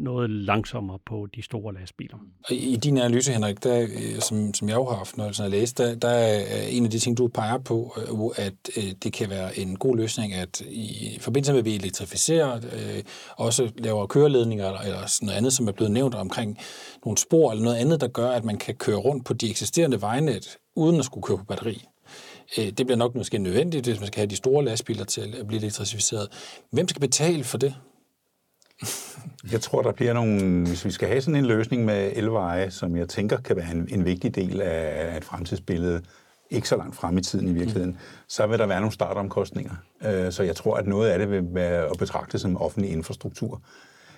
noget 0.01 0.31
langsommere 0.31 0.99
på 1.07 1.29
de 1.35 1.43
store 1.43 1.75
lastbiler. 1.75 2.17
I 2.51 2.77
din 2.77 2.99
analyse, 2.99 3.33
Henrik, 3.33 3.65
der, 3.65 3.83
øh, 3.83 4.21
som, 4.21 4.55
som 4.55 4.69
jeg 4.69 4.75
jo 4.75 4.85
har 4.85 4.97
haft 4.97 5.17
når 5.17 5.43
jeg 5.43 5.51
læst, 5.51 5.79
der, 5.79 5.95
der 5.95 6.09
er 6.09 6.41
øh, 6.41 6.77
en 6.77 6.85
af 6.85 6.91
de 6.91 6.99
ting, 6.99 7.19
du 7.19 7.29
peger 7.29 7.59
på, 7.59 7.97
øh, 7.97 8.45
at 8.47 8.53
det 9.05 9.13
kan 9.13 9.31
være 9.31 9.59
en 9.59 9.77
god 9.77 9.97
løsning, 9.97 10.33
at 10.35 10.61
i 10.61 11.19
forbindelse 11.21 11.53
med, 11.53 11.59
at 11.59 11.65
vi 11.65 11.75
elektrificerer, 11.75 12.61
også 13.37 13.73
laver 13.79 14.07
køreledninger 14.07 14.79
eller 14.79 15.07
sådan 15.07 15.27
noget 15.27 15.39
andet, 15.39 15.53
som 15.53 15.69
er 15.69 15.73
blevet 15.73 15.93
nævnt 15.93 16.15
omkring 16.15 16.59
nogle 17.05 17.19
spor 17.19 17.51
eller 17.51 17.65
noget 17.65 17.77
andet, 17.77 18.01
der 18.01 18.09
gør, 18.09 18.31
at 18.31 18.45
man 18.45 18.59
kan 18.59 18.75
køre 18.75 18.97
rundt 18.97 19.27
på 19.27 19.33
de 19.33 19.51
eksisterende 19.51 20.01
vejnet, 20.01 20.57
uden 20.77 20.99
at 20.99 21.05
skulle 21.05 21.23
køre 21.23 21.39
på 21.39 21.45
batteri. 21.45 21.85
Øh, 22.59 22.65
det 22.65 22.87
bliver 22.87 22.97
nok 22.97 23.15
måske 23.15 23.39
nødvendigt, 23.39 23.87
hvis 23.87 24.01
man 24.01 24.07
skal 24.07 24.21
have 24.21 24.31
de 24.31 24.37
store 24.37 24.65
lastbiler 24.65 25.05
til 25.05 25.37
at 25.41 25.47
blive 25.47 25.61
elektrificeret. 25.61 26.29
Hvem 26.71 26.89
skal 26.89 27.01
betale 27.01 27.45
for 27.45 27.59
det? 27.59 27.75
Jeg 29.53 29.61
tror, 29.61 29.83
der 29.83 29.93
bliver 29.93 30.13
nogle, 30.13 30.67
hvis 30.67 30.85
vi 30.85 30.91
skal 30.91 31.09
have 31.09 31.21
sådan 31.21 31.37
en 31.37 31.47
løsning 31.47 31.85
med 31.85 32.13
elveje, 32.15 32.71
som 32.71 32.97
jeg 32.97 33.09
tænker 33.09 33.37
kan 33.41 33.57
være 33.57 33.71
en, 33.73 33.89
en 33.91 34.05
vigtig 34.05 34.35
del 34.35 34.61
af 34.61 35.17
et 35.17 35.25
fremtidsbillede, 35.25 36.03
ikke 36.51 36.69
så 36.69 36.77
langt 36.77 36.97
frem 36.97 37.19
i 37.19 37.21
tiden 37.21 37.49
i 37.49 37.53
virkeligheden, 37.53 37.91
mm. 37.91 37.97
så 38.29 38.47
vil 38.47 38.59
der 38.59 38.67
være 38.67 38.81
nogle 38.81 38.93
startomkostninger. 38.93 39.75
Øh, 40.05 40.33
så 40.33 40.43
jeg 40.43 40.57
tror, 40.57 40.77
at 40.77 40.87
noget 40.87 41.09
af 41.09 41.19
det 41.19 41.31
vil 41.31 41.45
være 41.51 41.85
at 41.85 41.99
betragte 41.99 42.39
som 42.39 42.57
offentlig 42.57 42.91
infrastruktur. 42.91 43.63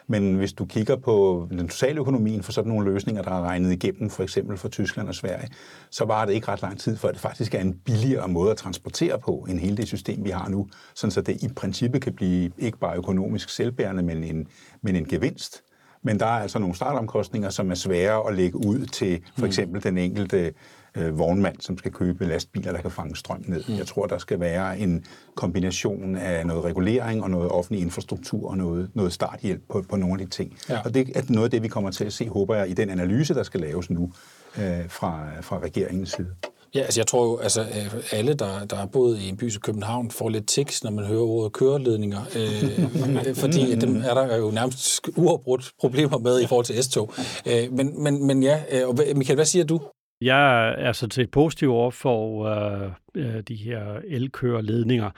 Men 0.09 0.35
hvis 0.35 0.53
du 0.53 0.65
kigger 0.65 0.97
på 0.97 1.47
den 1.51 1.69
totale 1.69 2.01
økonomien 2.01 2.43
for 2.43 2.53
sådan 2.53 2.73
nogle 2.73 2.93
løsninger, 2.93 3.23
der 3.23 3.31
er 3.31 3.43
regnet 3.43 3.73
igennem, 3.73 4.11
for 4.11 4.23
eksempel 4.23 4.57
for 4.57 4.69
Tyskland 4.69 5.09
og 5.09 5.15
Sverige, 5.15 5.49
så 5.91 6.05
var 6.05 6.25
det 6.25 6.33
ikke 6.33 6.49
ret 6.49 6.63
lang 6.63 6.81
tid, 6.81 6.97
før 6.97 7.11
det 7.11 7.21
faktisk 7.21 7.55
er 7.55 7.61
en 7.61 7.75
billigere 7.85 8.29
måde 8.29 8.51
at 8.51 8.57
transportere 8.57 9.19
på, 9.19 9.47
end 9.49 9.59
hele 9.59 9.77
det 9.77 9.87
system, 9.87 10.25
vi 10.25 10.31
har 10.31 10.49
nu. 10.49 10.69
Sådan 10.95 11.11
så 11.11 11.21
det 11.21 11.43
i 11.43 11.49
princippet 11.57 12.03
kan 12.03 12.13
blive 12.13 12.51
ikke 12.59 12.79
bare 12.79 12.97
økonomisk 12.97 13.49
selvbærende, 13.49 14.03
men 14.03 14.25
en, 14.25 14.47
men 14.83 14.97
en 14.97 15.05
gevinst. 15.05 15.63
Men 16.03 16.21
der 16.21 16.27
er 16.27 16.41
altså 16.41 16.59
nogle 16.59 16.75
startomkostninger, 16.75 17.51
som 17.51 17.71
er 17.71 17.75
svære 17.75 18.29
at 18.29 18.37
lægge 18.37 18.67
ud 18.67 18.87
til 18.87 19.23
for 19.35 19.41
mm. 19.41 19.47
eksempel 19.47 19.83
den 19.83 19.99
enkelte 19.99 20.53
øh, 20.97 21.19
vognmand, 21.19 21.61
som 21.61 21.79
skal 21.79 21.93
købe 21.93 22.25
lastbiler, 22.25 22.73
der 22.73 22.81
kan 22.81 22.91
fange 22.91 23.17
strøm 23.17 23.45
ned. 23.47 23.65
Mm. 23.69 23.75
Jeg 23.75 23.87
tror, 23.87 24.07
der 24.07 24.19
skal 24.19 24.41
være 24.41 24.79
en 24.79 25.05
kombination 25.35 26.17
af 26.17 26.47
noget 26.47 26.65
regulering 26.65 27.23
og 27.23 27.31
noget 27.31 27.51
offentlig 27.51 27.83
infrastruktur 27.83 28.51
og 28.51 28.57
noget, 28.57 28.91
noget 28.95 29.13
starthjælp 29.13 29.63
på, 29.71 29.85
på 29.89 29.97
nogle 29.97 30.21
af 30.21 30.27
de 30.27 30.33
ting. 30.33 30.59
Ja. 30.69 30.81
Og 30.85 30.95
det 30.95 31.17
er 31.17 31.23
noget 31.29 31.45
af 31.45 31.51
det, 31.51 31.63
vi 31.63 31.69
kommer 31.69 31.91
til 31.91 32.05
at 32.05 32.13
se, 32.13 32.29
håber 32.29 32.55
jeg, 32.55 32.71
i 32.71 32.75
den 32.75 32.91
analyse, 32.91 33.35
der 33.35 33.43
skal 33.43 33.61
laves 33.61 33.91
nu 33.91 34.13
øh, 34.59 34.89
fra, 34.89 35.41
fra 35.41 35.59
regeringens 35.59 36.13
side. 36.13 36.29
Ja, 36.75 36.81
altså 36.81 37.01
jeg 37.01 37.07
tror 37.07 37.25
jo, 37.25 37.37
altså 37.37 37.61
øh, 37.61 38.03
alle, 38.13 38.35
der, 38.35 38.65
der 38.65 38.77
er 38.77 38.87
boet 38.87 39.19
i 39.19 39.29
en 39.29 39.37
by 39.37 39.49
som 39.49 39.61
København, 39.61 40.11
får 40.11 40.29
lidt 40.29 40.49
tiks, 40.49 40.85
når 40.85 40.91
man 40.91 41.05
hører 41.05 41.21
ordet 41.21 41.53
køreledninger, 41.53 42.21
øh, 42.37 43.35
fordi 43.43 43.75
dem 43.75 43.97
er 43.97 44.15
der 44.15 44.37
jo 44.37 44.51
nærmest 44.51 45.01
uafbrudt 45.17 45.73
problemer 45.81 46.19
med 46.19 46.41
i 46.41 46.47
forhold 46.47 46.67
til 46.67 46.85
S-tog. 46.85 47.13
Øh, 47.47 47.73
men, 47.73 48.03
men, 48.03 48.27
men 48.27 48.43
ja, 48.43 48.63
øh, 48.73 48.89
og 48.89 48.99
Michael, 49.15 49.35
hvad 49.35 49.45
siger 49.45 49.65
du? 49.65 49.81
Jeg 50.21 50.75
er 50.79 50.93
sådan 50.93 51.11
til 51.11 51.27
positiv 51.27 51.71
over 51.71 51.91
for 51.91 52.47
øh, 52.47 52.91
øh, 53.15 53.41
de 53.41 53.55
her 53.55 54.01
elkøreledninger. 54.05 55.11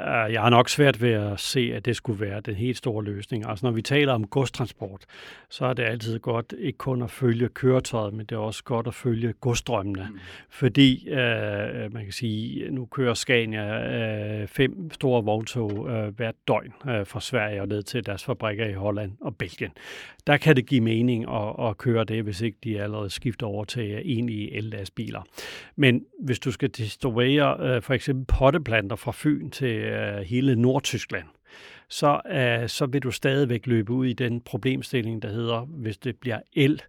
Øh, 0.00 0.32
jeg 0.32 0.42
har 0.42 0.50
nok 0.50 0.68
svært 0.68 1.02
ved 1.02 1.12
at 1.12 1.40
se, 1.40 1.72
at 1.74 1.84
det 1.84 1.96
skulle 1.96 2.20
være 2.20 2.40
den 2.40 2.54
helt 2.54 2.76
store 2.76 3.04
løsning. 3.04 3.48
Altså 3.48 3.66
når 3.66 3.72
vi 3.72 3.82
taler 3.82 4.12
om 4.12 4.26
godstransport, 4.26 5.04
så 5.50 5.64
er 5.64 5.72
det 5.72 5.82
altid 5.82 6.18
godt 6.18 6.54
ikke 6.58 6.76
kun 6.76 7.02
at 7.02 7.10
følge 7.10 7.48
køretøjet, 7.48 8.14
men 8.14 8.26
det 8.26 8.34
er 8.34 8.40
også 8.40 8.64
godt 8.64 8.86
at 8.86 8.94
følge 8.94 9.32
godstrømmene. 9.32 10.08
Mm. 10.10 10.18
Fordi 10.50 11.08
øh, 11.08 11.92
man 11.92 12.04
kan 12.04 12.12
sige, 12.12 12.70
nu 12.70 12.86
kører 12.86 13.14
Scania 13.14 14.42
øh, 14.42 14.48
fem 14.48 14.90
store 14.92 15.24
vogntog 15.24 15.88
øh, 15.90 16.16
hvert 16.16 16.34
døgn 16.48 16.72
øh, 16.88 17.06
fra 17.06 17.20
Sverige 17.20 17.62
og 17.62 17.68
ned 17.68 17.82
til 17.82 18.06
deres 18.06 18.24
fabrikker 18.24 18.66
i 18.66 18.72
Holland 18.72 19.12
og 19.20 19.36
Belgien. 19.36 19.70
Der 20.26 20.36
kan 20.36 20.56
det 20.56 20.66
give 20.66 20.80
mening 20.80 21.30
at, 21.30 21.68
at 21.68 21.78
køre 21.78 22.04
det, 22.04 22.22
hvis 22.22 22.40
ikke 22.40 22.58
de 22.64 22.80
allerede 22.82 23.10
skifter 23.10 23.46
over 23.46 23.64
til 23.64 24.02
egentlige 24.04 24.56
el-lastbiler. 24.56 25.22
Men 25.76 26.04
hvis 26.20 26.38
du 26.38 26.52
skal 26.52 26.68
distribuere 26.68 27.56
øh, 27.60 27.82
for 27.82 27.94
eksempel 27.94 28.24
potteplanter 28.38 28.96
fra 28.96 29.12
Fyn 29.14 29.50
til 29.50 29.87
øh, 29.88 30.18
hele 30.18 30.56
Nordtyskland, 30.56 31.26
så, 31.88 32.20
øh, 32.30 32.68
så 32.68 32.86
vil 32.86 33.02
du 33.02 33.10
stadigvæk 33.10 33.66
løbe 33.66 33.92
ud 33.92 34.06
i 34.06 34.12
den 34.12 34.40
problemstilling, 34.40 35.22
der 35.22 35.28
hedder, 35.28 35.60
hvis 35.60 35.96
det 35.96 36.16
bliver 36.16 36.40
el, 36.52 36.82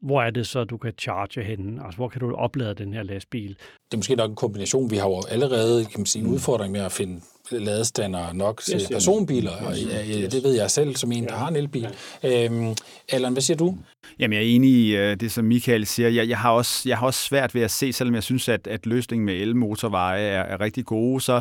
hvor 0.00 0.22
er 0.22 0.30
det 0.30 0.46
så, 0.46 0.64
du 0.64 0.76
kan 0.76 0.92
charge 0.98 1.42
henne? 1.42 1.84
Altså, 1.84 1.96
hvor 1.96 2.08
kan 2.08 2.20
du 2.20 2.34
oplade 2.34 2.74
den 2.74 2.92
her 2.92 3.02
lastbil? 3.02 3.48
Det 3.48 3.92
er 3.92 3.96
måske 3.96 4.14
nok 4.14 4.30
en 4.30 4.36
kombination. 4.36 4.90
Vi 4.90 4.96
har 4.96 5.08
jo 5.08 5.22
allerede 5.30 5.84
kan 5.84 6.00
man 6.00 6.06
sige, 6.06 6.24
en 6.24 6.30
udfordring 6.30 6.72
med 6.72 6.80
at 6.80 6.92
finde 6.92 7.20
ladestander 7.50 8.32
nok 8.32 8.62
til 8.62 8.74
yes, 8.74 8.88
personbiler, 8.88 9.52
yes, 9.52 9.84
og 9.84 9.90
ja, 9.90 10.26
det 10.26 10.44
ved 10.44 10.54
jeg 10.54 10.70
selv 10.70 10.96
som 10.96 11.12
en, 11.12 11.24
der 11.24 11.36
har 11.36 11.48
en 11.48 11.56
elbil. 11.56 11.88
Ja. 12.22 12.44
Øhm, 12.44 12.74
Allan, 13.12 13.32
hvad 13.32 13.42
siger 13.42 13.56
du? 13.56 13.78
Jamen, 14.18 14.38
jeg 14.38 14.44
er 14.44 14.54
enig 14.54 14.70
i 14.70 14.96
uh, 14.96 15.02
det, 15.02 15.32
som 15.32 15.44
Michael 15.44 15.86
siger. 15.86 16.08
Jeg, 16.08 16.28
jeg, 16.28 16.38
har 16.38 16.50
også, 16.50 16.88
jeg 16.88 16.98
har 16.98 17.06
også 17.06 17.22
svært 17.22 17.54
ved 17.54 17.62
at 17.62 17.70
se, 17.70 17.92
selvom 17.92 18.14
jeg 18.14 18.22
synes, 18.22 18.48
at, 18.48 18.66
at 18.66 18.86
løsningen 18.86 19.26
med 19.26 19.34
elmotorveje 19.34 20.22
er, 20.22 20.42
er 20.42 20.60
rigtig 20.60 20.84
gode, 20.84 21.20
så, 21.20 21.40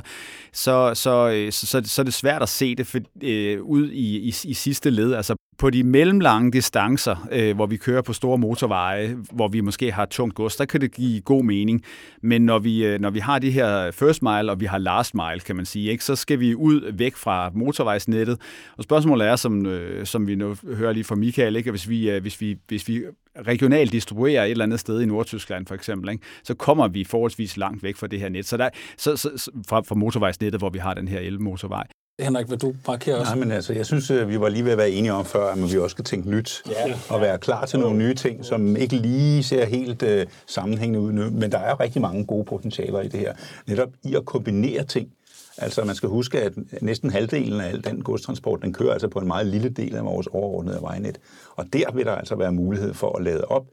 så, 0.54 0.92
så, 0.94 1.30
øh, 1.30 1.52
så, 1.52 1.68
så, 1.68 1.82
så 1.86 2.02
er 2.02 2.04
det 2.04 2.14
svært 2.14 2.42
at 2.42 2.50
se 2.50 2.76
det 2.76 2.88
for, 2.88 3.00
uh, 3.00 3.70
ud 3.70 3.90
i, 3.92 4.18
i, 4.18 4.28
i 4.28 4.54
sidste 4.54 4.90
led. 4.90 5.14
Altså, 5.14 5.36
på 5.58 5.70
de 5.70 5.84
mellemlange 5.84 6.52
distancer, 6.52 7.28
øh, 7.32 7.56
hvor 7.56 7.66
vi 7.66 7.78
kører 7.78 8.02
på 8.02 8.14
store 8.14 8.38
motorveje, 8.38 9.18
hvor 9.32 9.48
vi 9.48 9.62
måske 9.62 9.92
har 9.92 10.06
tungt 10.06 10.36
gods, 10.36 10.56
der 10.56 10.66
kan 10.66 10.82
det 10.82 10.92
give 10.92 11.22
god 11.22 11.44
mening. 11.44 11.84
Men 12.22 12.42
når 12.42 12.60
vi, 12.60 12.86
øh, 12.86 13.00
når 13.00 13.10
vi 13.10 13.20
har 13.20 13.40
de 13.40 13.52
her 13.52 13.92
first 13.92 14.22
mile, 14.22 14.52
og 14.52 14.60
vi 14.60 14.66
har 14.66 14.78
last 14.78 15.16
mile, 15.16 15.40
kan 15.40 15.56
man 15.56 15.66
sige, 15.66 15.92
ikke, 15.92 16.04
så 16.04 16.16
skal 16.16 16.40
vi 16.40 16.56
ud 16.56 16.92
væk 16.94 17.16
fra 17.16 17.52
motorvejsnettet. 17.54 18.42
Og 18.78 18.84
spørgsmålet 18.84 19.28
er, 19.28 19.36
som, 19.36 19.66
øh, 19.66 20.06
som 20.06 20.28
vi 20.28 20.36
nu 20.36 20.56
hører 20.64 20.94
lige 20.94 21.04
fra 21.04 21.16
Michael, 21.16 21.56
ikke, 21.56 21.72
hvis 21.72 21.90
vi, 21.90 22.10
øh, 22.10 22.22
hvis, 22.22 22.42
vi, 22.42 22.58
hvis 22.68 22.88
vi 22.88 23.04
regionalt 23.48 23.92
distribuerer 23.92 24.44
et 24.44 24.52
eller 24.52 24.66
andet 24.66 24.80
sted 24.80 25.02
i 25.02 25.06
Nordtyskland 25.06 25.68
for 25.68 25.76
eksempel, 25.76 26.10
ikke, 26.10 26.24
så 26.44 26.54
kommer 26.54 26.88
vi 26.88 27.04
forholdsvis 27.04 27.58
langt 27.58 27.84
væk 27.84 27.96
fra 27.96 28.08
det 28.08 28.20
her 28.20 28.30
net. 28.30 28.46
Så 28.46 28.58
der, 28.58 28.70
så, 28.98 29.18
så, 29.18 29.52
fra, 29.70 29.82
fra 29.82 29.96
motorvejsnettet, 29.96 30.62
hvor 30.62 30.70
vi 30.70 30.80
har 30.80 30.94
den 30.94 31.08
her 31.08 31.20
elmotorvej. 31.20 31.88
Henrik, 32.20 32.50
vil 32.50 32.62
du 32.62 32.74
markere 32.88 33.16
os? 33.16 33.28
Nej, 33.28 33.36
men 33.36 33.52
altså, 33.52 33.74
jeg 33.74 33.86
synes, 33.86 34.12
øh, 34.12 34.30
vi 34.30 34.40
var 34.40 34.50
lige 34.50 34.66
ved 34.66 34.72
at 34.72 34.78
være 34.78 34.90
enige 34.90 35.14
om 35.14 35.26
før, 35.26 35.48
at 35.48 35.74
vi 35.74 35.78
også 35.78 35.94
skal 35.94 36.06
tænke 36.06 36.30
nyt 36.30 36.64
ja. 36.70 37.00
og 37.10 37.22
være 37.22 37.38
klar 37.38 37.66
til 37.66 37.80
nogle 37.80 37.98
nye 37.98 38.14
ting, 38.14 38.46
som 38.46 38.76
ikke 38.76 38.96
lige 38.96 39.44
ser 39.44 39.66
helt 39.66 40.04
uh, 40.04 40.32
sammenhængende 40.48 41.00
ud 41.00 41.12
nu. 41.12 41.30
Men 41.30 41.52
der 41.52 41.58
er 41.58 41.80
rigtig 41.80 42.02
mange 42.02 42.26
gode 42.26 42.46
potentialer 42.46 43.02
i 43.02 43.08
det 43.08 43.20
her. 43.20 43.34
Netop 43.68 43.90
i 44.04 44.16
at 44.16 44.26
kombinere 44.26 44.84
ting. 44.84 45.10
Altså, 45.58 45.84
man 45.84 45.96
skal 45.96 46.10
huske, 46.10 46.42
at 46.42 46.54
næsten 46.82 47.10
halvdelen 47.10 47.62
af 47.62 47.70
al 47.70 47.84
den 47.84 48.04
godstransport, 48.04 48.62
den 48.62 48.74
kører 48.74 48.94
altså 48.94 49.08
på 49.08 49.20
en 49.20 49.28
meget 49.28 49.48
lille 49.48 49.70
del 49.70 49.96
af 49.96 50.06
vores 50.06 50.28
overordnede 50.28 50.82
vejnet. 50.82 51.20
Og 51.56 51.66
der 51.74 51.92
vil 51.92 52.06
der 52.06 52.16
altså 52.16 52.36
være 52.36 52.52
mulighed 52.52 52.94
for 52.94 53.18
at 53.18 53.24
lade 53.24 53.46
op, 53.46 53.66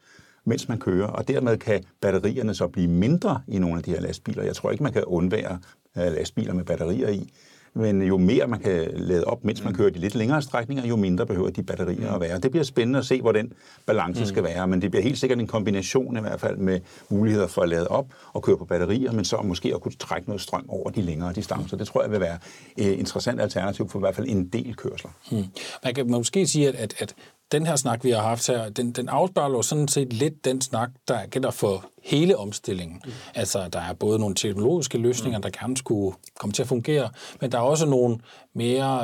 mens 0.45 0.68
man 0.68 0.78
kører, 0.78 1.07
og 1.07 1.28
dermed 1.28 1.57
kan 1.57 1.84
batterierne 2.01 2.55
så 2.55 2.68
blive 2.68 2.88
mindre 2.88 3.40
i 3.49 3.59
nogle 3.59 3.76
af 3.76 3.82
de 3.82 3.90
her 3.90 4.01
lastbiler. 4.01 4.43
Jeg 4.43 4.57
tror 4.57 4.70
ikke, 4.70 4.82
man 4.82 4.93
kan 4.93 5.05
undvære 5.05 5.59
uh, 5.97 6.03
lastbiler 6.03 6.55
med 6.55 6.64
batterier 6.64 7.09
i. 7.09 7.32
Men 7.75 8.03
jo 8.03 8.16
mere 8.16 8.47
man 8.47 8.61
kan 8.61 8.91
lade 8.95 9.25
op, 9.25 9.45
mens 9.45 9.64
man 9.64 9.73
mm. 9.73 9.77
kører 9.77 9.91
de 9.91 9.99
lidt 9.99 10.14
længere 10.14 10.43
strækninger, 10.43 10.87
jo 10.87 10.97
mindre 10.97 11.27
behøver 11.27 11.51
de 11.51 11.62
batterier 11.62 12.12
at 12.12 12.20
være. 12.20 12.39
Det 12.39 12.51
bliver 12.51 12.64
spændende 12.64 12.99
at 12.99 13.07
se, 13.07 13.20
hvor 13.20 13.33
den 13.33 13.53
balance 13.87 14.20
mm. 14.20 14.27
skal 14.27 14.45
være, 14.45 14.68
men 14.68 14.83
det 14.83 14.91
bliver 14.91 15.03
helt 15.03 15.18
sikkert 15.18 15.39
en 15.39 15.47
kombination 15.47 16.16
i 16.16 16.20
hvert 16.20 16.41
fald 16.41 16.57
med 16.57 16.81
muligheder 17.09 17.47
for 17.47 17.62
at 17.62 17.68
lade 17.68 17.89
op 17.89 18.07
og 18.33 18.43
køre 18.43 18.57
på 18.57 18.64
batterier, 18.64 19.12
men 19.12 19.25
så 19.25 19.37
måske 19.45 19.75
at 19.75 19.81
kunne 19.81 19.95
trække 19.99 20.29
noget 20.29 20.41
strøm 20.41 20.64
over 20.68 20.91
de 20.91 21.03
længere 21.03 21.33
distancer. 21.33 21.77
Det 21.77 21.87
tror 21.87 22.03
jeg 22.03 22.11
vil 22.11 22.20
være 22.20 22.39
et 22.77 22.93
interessant 22.93 23.41
alternativ 23.41 23.89
for 23.89 23.99
i 23.99 24.01
hvert 24.01 24.14
fald 24.14 24.29
en 24.29 24.49
del 24.49 24.77
kørsler. 24.77 25.11
Mm. 25.31 25.45
Man 25.85 25.95
kan 25.95 26.11
måske 26.11 26.47
sige, 26.47 26.68
at, 26.68 26.75
at, 26.75 26.95
at 26.99 27.14
den 27.53 27.66
her 27.66 27.77
snak, 27.77 28.05
vi 28.05 28.11
har 28.11 28.23
haft 28.23 28.47
her, 28.47 28.68
den, 28.68 28.93
den 28.93 29.09
afspejler 29.09 29.57
jo 29.57 29.62
sådan 29.62 29.89
set 29.89 30.12
lidt 30.12 30.45
den 30.45 30.61
snak, 30.61 30.91
der 31.09 31.27
gælder 31.27 31.51
for 31.51 31.85
hele 32.05 32.37
omstillingen. 32.37 33.01
Mm. 33.05 33.13
Altså, 33.35 33.69
der 33.73 33.81
er 33.81 33.93
både 33.93 34.19
nogle 34.19 34.35
teknologiske 34.35 34.99
løsninger, 34.99 35.39
mm. 35.39 35.43
der 35.43 35.51
gerne 35.51 35.77
skulle 35.77 36.17
komme 36.39 36.53
til 36.53 36.63
at 36.63 36.69
fungere, 36.69 37.11
men 37.41 37.53
der 37.53 37.59
er 37.59 37.63
også 37.63 37.87
nogle 37.87 38.19
mere, 38.55 39.01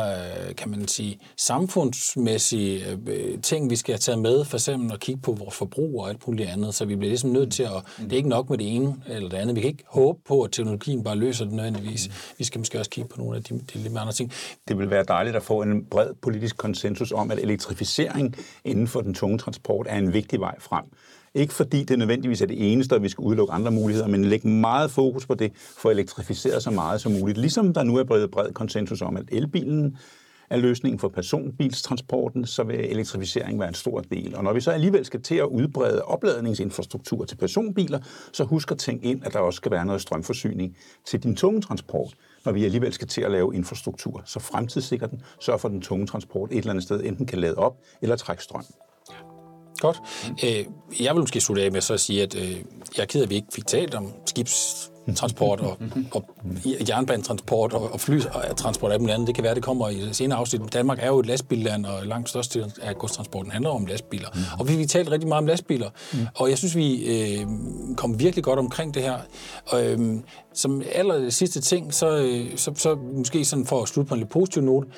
øh, 0.48 0.54
kan 0.54 0.70
man 0.70 0.88
sige, 0.88 1.18
samfundsmæssige 1.36 2.98
øh, 3.06 3.38
ting, 3.42 3.70
vi 3.70 3.76
skal 3.76 3.92
have 3.92 3.98
taget 3.98 4.18
med, 4.18 4.44
for 4.44 4.56
eksempel 4.56 4.92
at 4.92 5.00
kigge 5.00 5.20
på 5.20 5.32
vores 5.32 5.54
forbrug 5.54 6.00
og 6.02 6.08
alt 6.08 6.26
muligt 6.26 6.48
andet, 6.48 6.74
så 6.74 6.84
vi 6.84 6.96
bliver 6.96 7.10
ligesom 7.10 7.30
nødt 7.30 7.52
til 7.52 7.62
at, 7.62 7.70
mm. 7.98 8.04
det 8.04 8.12
er 8.12 8.16
ikke 8.16 8.28
nok 8.28 8.50
med 8.50 8.58
det 8.58 8.74
ene 8.74 8.96
eller 9.06 9.28
det 9.28 9.36
andet, 9.36 9.56
vi 9.56 9.60
kan 9.60 9.70
ikke 9.70 9.84
håbe 9.86 10.18
på, 10.28 10.42
at 10.42 10.52
teknologien 10.52 11.04
bare 11.04 11.16
løser 11.16 11.44
det 11.44 11.54
nødvendigvis. 11.54 12.34
Vi 12.38 12.44
skal 12.44 12.58
måske 12.58 12.78
også 12.78 12.90
kigge 12.90 13.08
på 13.08 13.18
nogle 13.18 13.36
af 13.36 13.44
de, 13.44 13.54
de 13.54 13.78
lidt 13.78 13.96
andre 13.96 14.12
ting. 14.12 14.32
Det 14.68 14.78
vil 14.78 14.90
være 14.90 15.04
dejligt 15.08 15.36
at 15.36 15.42
få 15.42 15.62
en 15.62 15.84
bred 15.84 16.14
politisk 16.22 16.56
konsensus 16.56 17.12
om, 17.12 17.30
at 17.30 17.38
elektrificering 17.38 18.36
inden 18.64 18.88
for 18.88 19.00
den 19.00 19.14
tunge 19.14 19.38
transport 19.38 19.86
er 19.88 19.98
en 19.98 20.12
vigtig 20.12 20.40
vej 20.40 20.54
frem. 20.60 20.84
Ikke 21.34 21.52
fordi 21.52 21.84
det 21.84 21.98
nødvendigvis 21.98 22.42
er 22.42 22.46
det 22.46 22.72
eneste, 22.72 22.92
og 22.92 23.02
vi 23.02 23.08
skal 23.08 23.22
udelukke 23.22 23.52
andre 23.52 23.70
muligheder, 23.70 24.08
men 24.08 24.24
lægge 24.24 24.48
meget 24.48 24.90
fokus 24.90 25.26
på 25.26 25.34
det, 25.34 25.52
for 25.56 25.88
at 25.88 25.94
elektrificere 25.94 26.60
så 26.60 26.70
meget 26.70 27.00
som 27.00 27.12
muligt. 27.12 27.38
Ligesom 27.38 27.74
der 27.74 27.82
nu 27.82 27.96
er 27.96 28.04
bred, 28.04 28.28
bred 28.28 28.52
konsensus 28.52 29.02
om, 29.02 29.16
at 29.16 29.24
elbilen 29.32 29.96
er 30.50 30.56
løsningen 30.56 30.98
for 30.98 31.08
personbilstransporten, 31.08 32.46
så 32.46 32.62
vil 32.62 32.76
elektrificering 32.76 33.60
være 33.60 33.68
en 33.68 33.74
stor 33.74 34.00
del. 34.00 34.36
Og 34.36 34.44
når 34.44 34.52
vi 34.52 34.60
så 34.60 34.70
alligevel 34.70 35.04
skal 35.04 35.22
til 35.22 35.34
at 35.34 35.44
udbrede 35.44 36.02
opladningsinfrastruktur 36.02 37.24
til 37.24 37.36
personbiler, 37.36 37.98
så 38.32 38.44
husk 38.44 38.70
at 38.70 38.78
tænke 38.78 39.04
ind, 39.04 39.26
at 39.26 39.32
der 39.32 39.38
også 39.38 39.56
skal 39.56 39.72
være 39.72 39.86
noget 39.86 40.00
strømforsyning 40.00 40.76
til 41.06 41.22
din 41.22 41.36
tunge 41.36 41.60
transport, 41.60 42.14
når 42.44 42.52
vi 42.52 42.64
alligevel 42.64 42.92
skal 42.92 43.08
til 43.08 43.20
at 43.20 43.30
lave 43.30 43.54
infrastruktur. 43.54 44.22
Så 44.24 44.40
fremtidssikrer 44.40 45.06
den, 45.06 45.22
sørg 45.40 45.60
for, 45.60 45.68
at 45.68 45.72
den 45.72 45.82
tunge 45.82 46.06
transport 46.06 46.52
et 46.52 46.58
eller 46.58 46.70
andet 46.70 46.84
sted 46.84 47.04
enten 47.04 47.26
kan 47.26 47.38
lade 47.38 47.54
op 47.54 47.76
eller 48.02 48.16
trække 48.16 48.42
strøm. 48.42 48.64
Godt. 49.80 50.00
Øh, 50.44 50.64
jeg 51.00 51.14
vil 51.14 51.20
måske 51.20 51.40
slutte 51.40 51.62
af 51.62 51.72
med 51.72 51.80
så 51.80 51.94
at 51.94 52.00
sige, 52.00 52.22
at 52.22 52.34
øh, 52.34 52.50
jeg 52.96 53.02
er 53.02 53.06
ked 53.06 53.20
af, 53.20 53.24
at 53.24 53.30
vi 53.30 53.34
ikke 53.34 53.48
fik 53.54 53.66
talt 53.66 53.94
om 53.94 54.12
skibstransport 54.26 55.60
og, 55.60 55.78
og 56.14 56.24
jernbanetransport 56.88 57.72
og, 57.72 57.92
og 57.92 58.00
flytransport 58.00 58.88
og 58.88 58.92
alt 58.92 59.00
muligt 59.00 59.14
andet. 59.14 59.26
Det 59.26 59.34
kan 59.34 59.44
være, 59.44 59.54
det 59.54 59.62
kommer 59.62 59.88
i 59.88 60.08
senere 60.12 60.38
afsnit. 60.38 60.72
Danmark 60.72 60.98
er 61.02 61.06
jo 61.06 61.18
et 61.18 61.26
lastbilland, 61.26 61.86
og 61.86 62.06
langt 62.06 62.28
største 62.28 62.64
af 62.82 62.96
godstransporten 62.96 63.52
handler 63.52 63.70
om 63.70 63.86
lastbiler. 63.86 64.28
Mm. 64.34 64.40
Og 64.58 64.68
vi 64.68 64.74
har 64.74 64.86
talt 64.86 65.10
rigtig 65.10 65.28
meget 65.28 65.42
om 65.42 65.46
lastbiler, 65.46 65.90
mm. 66.12 66.18
og 66.34 66.50
jeg 66.50 66.58
synes, 66.58 66.76
vi 66.76 67.04
øh, 67.04 67.46
kom 67.96 68.20
virkelig 68.20 68.44
godt 68.44 68.58
omkring 68.58 68.94
det 68.94 69.02
her. 69.02 69.18
Og, 69.66 69.86
øh, 69.86 70.16
som 70.54 70.82
aller 70.92 71.30
sidste 71.30 71.60
ting, 71.60 71.94
så, 71.94 72.18
øh, 72.18 72.56
så, 72.56 72.72
så 72.74 72.94
måske 72.94 73.44
sådan 73.44 73.66
for 73.66 73.82
at 73.82 73.88
slutte 73.88 74.08
på 74.08 74.14
en 74.14 74.20
lidt 74.20 74.30
positiv 74.30 74.62
note, 74.62 74.88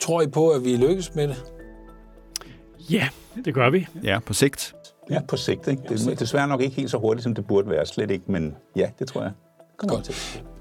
tror 0.00 0.22
I 0.22 0.26
på, 0.26 0.48
at 0.48 0.64
vi 0.64 0.76
lykkes 0.76 1.14
med 1.14 1.28
det? 1.28 1.59
Ja, 2.90 3.08
det 3.44 3.54
gør 3.54 3.70
vi. 3.70 3.86
Ja, 4.04 4.18
på 4.26 4.34
sigt. 4.34 4.74
Ja, 5.10 5.20
på 5.28 5.36
sigt. 5.36 5.68
Ikke? 5.68 5.82
Det 5.88 6.06
er 6.06 6.14
desværre 6.14 6.48
nok 6.48 6.60
ikke 6.60 6.76
helt 6.76 6.90
så 6.90 6.98
hurtigt, 6.98 7.22
som 7.22 7.34
det 7.34 7.46
burde 7.46 7.70
være. 7.70 7.86
Slet 7.86 8.10
ikke, 8.10 8.24
men 8.32 8.56
ja, 8.76 8.90
det 8.98 9.08
tror 9.08 9.22
jeg. 9.22 9.32
Godt. 9.88 10.04
Til. 10.04 10.14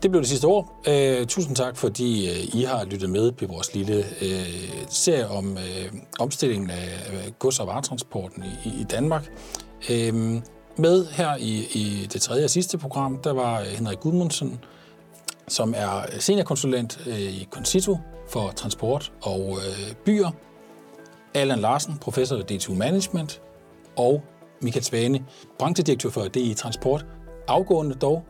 Det 0.03 0.11
blev 0.11 0.21
det 0.21 0.29
sidste 0.29 0.45
ord. 0.45 0.87
Uh, 0.87 1.27
tusind 1.27 1.55
tak, 1.55 1.77
fordi 1.77 2.29
uh, 2.29 2.55
I 2.55 2.63
har 2.63 2.85
lyttet 2.85 3.09
med 3.09 3.31
på 3.31 3.45
vores 3.45 3.75
lille 3.75 3.97
uh, 4.21 4.27
serie 4.89 5.27
om 5.27 5.51
uh, 5.51 5.99
omstillingen 6.19 6.69
af 6.69 7.33
gods- 7.39 7.59
og 7.59 7.67
varetransporten 7.67 8.43
i, 8.65 8.69
i 8.69 8.83
Danmark. 8.83 9.29
Uh, 9.89 10.41
med 10.77 11.05
her 11.11 11.35
i, 11.35 11.67
i 11.73 12.07
det 12.13 12.21
tredje 12.21 12.43
og 12.43 12.49
sidste 12.49 12.77
program, 12.77 13.17
der 13.23 13.33
var 13.33 13.63
Henrik 13.63 13.99
Gudmundsen, 13.99 14.59
som 15.47 15.73
er 15.77 16.19
seniorkonsulent 16.19 16.99
uh, 17.07 17.19
i 17.19 17.47
Concito 17.51 17.97
for 18.29 18.51
transport 18.55 19.11
og 19.21 19.49
uh, 19.49 19.95
byer. 20.05 20.31
Allan 21.33 21.59
Larsen, 21.59 21.97
professor 22.01 22.37
i 22.37 22.41
DTU 22.41 22.73
Management, 22.73 23.41
og 23.97 24.23
Michael 24.61 24.83
Svane, 24.83 25.25
branchedirektør 25.59 26.09
for 26.09 26.21
DI 26.21 26.53
Transport. 26.53 27.05
Afgående 27.47 27.95
dog. 27.95 28.25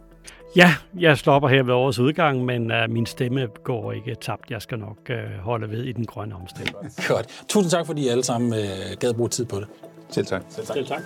Ja, 0.56 0.74
jeg 1.00 1.18
stopper 1.18 1.50
her 1.50 1.64
ved 1.64 1.74
årets 1.74 2.00
udgang, 2.00 2.46
men 2.46 2.72
uh, 2.72 2.90
min 2.90 3.06
stemme 3.06 3.48
går 3.64 3.92
ikke 3.92 4.16
tabt. 4.16 4.52
Jeg 4.52 4.62
skal 4.62 4.80
nok 4.80 4.98
uh, 5.10 5.16
holde 5.44 5.70
ved 5.70 5.84
i 5.84 5.92
den 5.92 6.06
grønne 6.06 6.36
omstilling. 6.36 6.76
Godt. 7.08 7.44
Tusind 7.48 7.72
tak, 7.72 7.86
fordi 7.86 8.06
I 8.06 8.08
alle 8.08 8.24
sammen 8.24 8.54
uh, 8.54 8.98
gad 9.00 9.14
bruge 9.14 9.30
tid 9.30 9.46
på 9.46 9.60
det. 9.60 9.68
Selv 10.10 10.26
tak. 10.26 10.42
Selv 10.50 10.66
tak. 10.66 10.76
Selv 10.76 10.88
tak. 10.88 11.02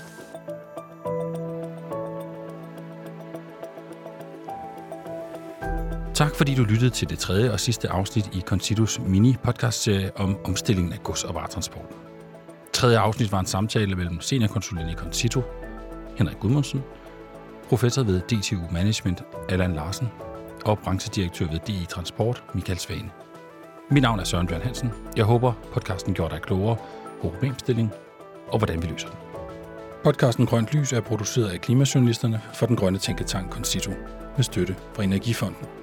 Tak 6.13 6.35
fordi 6.35 6.55
du 6.55 6.63
lyttede 6.63 6.89
til 6.89 7.09
det 7.09 7.19
tredje 7.19 7.51
og 7.51 7.59
sidste 7.59 7.89
afsnit 7.89 8.29
i 8.33 8.41
Constitus 8.41 8.99
mini-podcastserie 8.99 10.11
om 10.15 10.37
omstillingen 10.45 10.93
af 10.93 11.03
gods- 11.03 11.23
og 11.23 11.35
varetransporten. 11.35 11.95
Tredje 12.73 12.99
afsnit 12.99 13.31
var 13.31 13.39
en 13.39 13.45
samtale 13.45 13.95
mellem 13.95 14.21
seniorkonsulent 14.21 14.91
i 14.91 14.93
Concito, 14.93 15.41
Henrik 16.17 16.37
Gudmundsen, 16.39 16.83
professor 17.69 18.03
ved 18.03 18.21
DTU 18.21 18.59
Management, 18.71 19.23
Allan 19.49 19.73
Larsen, 19.73 20.07
og 20.65 20.79
branchedirektør 20.79 21.47
ved 21.47 21.59
DI 21.67 21.85
Transport, 21.89 22.43
Michael 22.53 22.79
Svane. 22.79 23.11
Mit 23.91 24.01
navn 24.01 24.19
er 24.19 24.23
Søren 24.23 24.47
Bjørn 24.47 24.61
Hansen. 24.61 24.91
Jeg 25.17 25.25
håber, 25.25 25.53
podcasten 25.73 26.13
gjorde 26.13 26.33
dig 26.33 26.41
klogere 26.41 26.75
på 27.21 27.29
problemstilling 27.29 27.91
og 28.47 28.57
hvordan 28.57 28.81
vi 28.81 28.87
løser 28.87 29.07
den. 29.07 29.17
Podcasten 30.03 30.45
Grønt 30.45 30.73
Lys 30.73 30.93
er 30.93 31.01
produceret 31.01 31.49
af 31.49 31.61
klimajournalisterne 31.61 32.41
for 32.53 32.65
den 32.65 32.75
grønne 32.75 32.99
tænketank 32.99 33.51
Concito 33.51 33.91
med 34.37 34.43
støtte 34.43 34.75
fra 34.93 35.03
Energifonden. 35.03 35.82